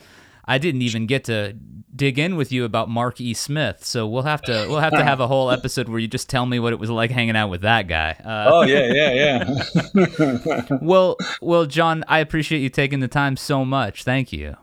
I 0.48 0.58
didn't 0.58 0.82
even 0.82 1.06
get 1.06 1.24
to 1.24 1.54
dig 1.94 2.18
in 2.18 2.36
with 2.36 2.50
you 2.52 2.64
about 2.64 2.88
Mark 2.88 3.20
E. 3.20 3.34
Smith. 3.34 3.84
So 3.84 4.06
we'll 4.06 4.22
have 4.22 4.40
to 4.42 4.66
we'll 4.68 4.80
have 4.80 4.92
to 4.92 5.04
have 5.04 5.20
a 5.20 5.26
whole 5.26 5.50
episode 5.50 5.88
where 5.88 5.98
you 5.98 6.08
just 6.08 6.28
tell 6.30 6.46
me 6.46 6.58
what 6.58 6.72
it 6.72 6.78
was 6.78 6.90
like 6.90 7.10
hanging 7.10 7.36
out 7.36 7.48
with 7.50 7.60
that 7.62 7.86
guy. 7.88 8.16
Uh, 8.24 8.50
Oh 8.52 8.62
yeah, 8.62 8.92
yeah, 8.92 9.44
yeah. 9.94 10.62
Well, 10.82 11.16
well, 11.42 11.66
John, 11.66 12.04
I 12.08 12.20
appreciate 12.20 12.60
you 12.60 12.70
taking 12.70 13.00
the 13.00 13.08
time 13.08 13.36
so 13.36 13.64
much. 13.64 14.04
Thank 14.04 14.32
you. 14.32 14.56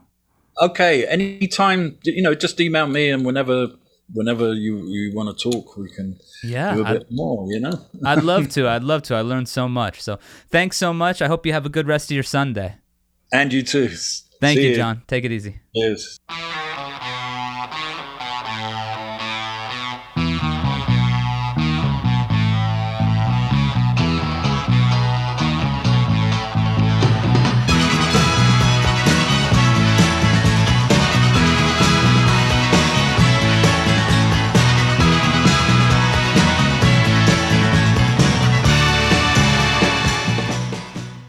Okay, 0.61 1.05
anytime 1.05 1.97
you 2.03 2.21
know, 2.21 2.33
just 2.33 2.59
email 2.61 2.87
me, 2.87 3.09
and 3.09 3.25
whenever 3.25 3.67
whenever 4.13 4.53
you 4.53 4.87
you 4.87 5.13
want 5.13 5.37
to 5.37 5.51
talk, 5.51 5.75
we 5.77 5.89
can 5.89 6.17
Yeah, 6.43 6.75
do 6.75 6.85
a 6.85 6.93
bit 6.93 7.07
more. 7.11 7.45
You 7.51 7.59
know. 7.59 7.81
I'd 8.05 8.23
love 8.23 8.49
to. 8.49 8.67
I'd 8.75 8.83
love 8.83 9.03
to. 9.03 9.15
I 9.15 9.21
learned 9.21 9.49
so 9.49 9.67
much. 9.67 10.01
So 10.01 10.17
thanks 10.49 10.77
so 10.77 10.93
much. 10.93 11.21
I 11.21 11.27
hope 11.27 11.45
you 11.45 11.53
have 11.53 11.65
a 11.65 11.69
good 11.69 11.87
rest 11.87 12.09
of 12.09 12.15
your 12.15 12.23
Sunday. 12.23 12.75
And 13.33 13.51
you 13.51 13.63
too. 13.63 13.89
Thank 14.41 14.59
See 14.59 14.69
you. 14.69 14.75
John. 14.75 15.03
Take 15.07 15.25
it 15.25 15.31
easy. 15.31 15.59
Yes. 15.73 16.19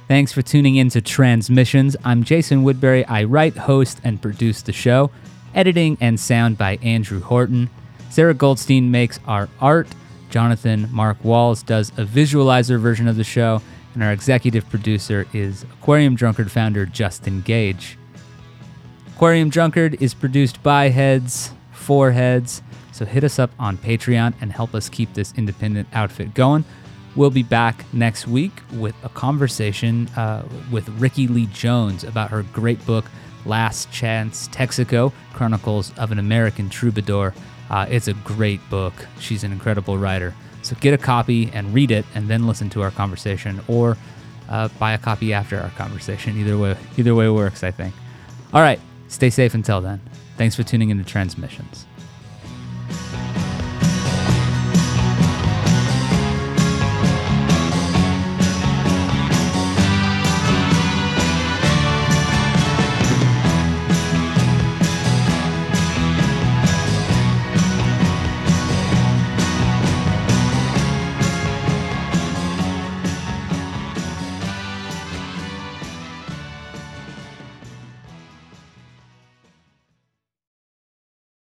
Thanks 0.09 0.31
for 0.31 0.41
tuning 0.41 0.77
in 0.77 0.89
to 0.91 1.01
Transmissions. 1.01 1.97
I'm 2.05 2.23
Jason 2.23 2.63
Woodbury. 2.63 3.05
I 3.07 3.25
write, 3.25 3.57
host, 3.57 4.01
and 4.05 4.23
produce 4.23 4.63
the 4.63 4.73
show. 4.73 5.11
Editing 5.53 5.99
and 6.01 6.21
sound 6.21 6.57
by 6.57 6.77
Andrew 6.77 7.19
Horton. 7.21 7.69
Sarah 8.09 8.33
Goldstein 8.33 8.93
makes 8.93 9.19
our 9.27 9.49
art. 9.61 9.89
Jonathan 10.31 10.89
Mark 10.93 11.25
Walls 11.25 11.65
does 11.65 11.89
a 11.97 12.05
visualizer 12.05 12.79
version 12.79 13.09
of 13.09 13.17
the 13.17 13.25
show. 13.25 13.61
And 13.95 14.05
our 14.05 14.13
executive 14.13 14.69
producer 14.71 15.27
is 15.33 15.65
Aquarium 15.65 16.15
Drunkard 16.15 16.53
founder 16.53 16.87
Justin 16.87 17.41
Gage. 17.41 17.99
Aquarium 19.17 19.51
Drunkard 19.51 20.01
is 20.01 20.15
produced 20.15 20.63
by 20.63 20.91
heads, 20.91 21.51
for 21.73 22.13
heads. 22.13 22.63
So 22.93 23.07
hit 23.07 23.25
us 23.25 23.41
up 23.41 23.51
on 23.59 23.77
Patreon 23.77 24.35
and 24.41 24.53
help 24.53 24.73
us 24.73 24.89
keep 24.89 25.15
this 25.15 25.35
independent 25.37 25.89
outfit 25.93 26.33
going. 26.33 26.65
We'll 27.17 27.31
be 27.31 27.43
back 27.43 27.87
next 27.95 28.29
week 28.29 28.53
with 28.75 28.95
a 29.03 29.09
conversation 29.09 30.07
uh, 30.09 30.47
with 30.71 30.87
Rickie 31.01 31.27
Lee 31.27 31.47
Jones 31.47 32.05
about 32.05 32.31
her 32.31 32.43
great 32.53 32.85
book, 32.85 33.07
Last 33.47 33.91
Chance 33.91 34.49
Texaco 34.49 35.15
Chronicles 35.33 35.97
of 35.97 36.13
an 36.13 36.19
American 36.19 36.69
Troubadour. 36.69 37.33
Uh, 37.71 37.87
it's 37.89 38.07
a 38.07 38.13
great 38.13 38.61
book. 38.69 38.93
She's 39.19 39.45
an 39.45 39.53
incredible 39.53 39.97
writer. 39.97 40.35
So 40.61 40.77
get 40.81 40.93
a 40.93 40.99
copy 40.99 41.51
and 41.55 41.73
read 41.73 41.91
it, 41.91 42.05
and 42.15 42.29
then 42.29 42.47
listen 42.47 42.69
to 42.71 42.83
our 42.83 42.91
conversation, 42.91 43.61
or 43.67 43.97
uh, 44.51 44.69
buy 44.79 44.93
a 44.93 44.99
copy 44.99 45.33
after 45.33 45.59
our 45.59 45.71
conversation. 45.71 46.37
Either 46.39 46.59
way, 46.59 46.77
either 46.99 47.15
way 47.15 47.31
works, 47.31 47.65
I 47.65 47.71
think. 47.71 47.95
All 48.53 48.61
right, 48.61 48.81
stay 49.09 49.31
safe 49.31 49.55
until 49.55 49.81
then. 49.81 50.03
Thanks 50.37 50.55
for 50.55 50.65
tuning 50.65 50.91
into 50.91 51.05
Transmissions. 51.05 51.87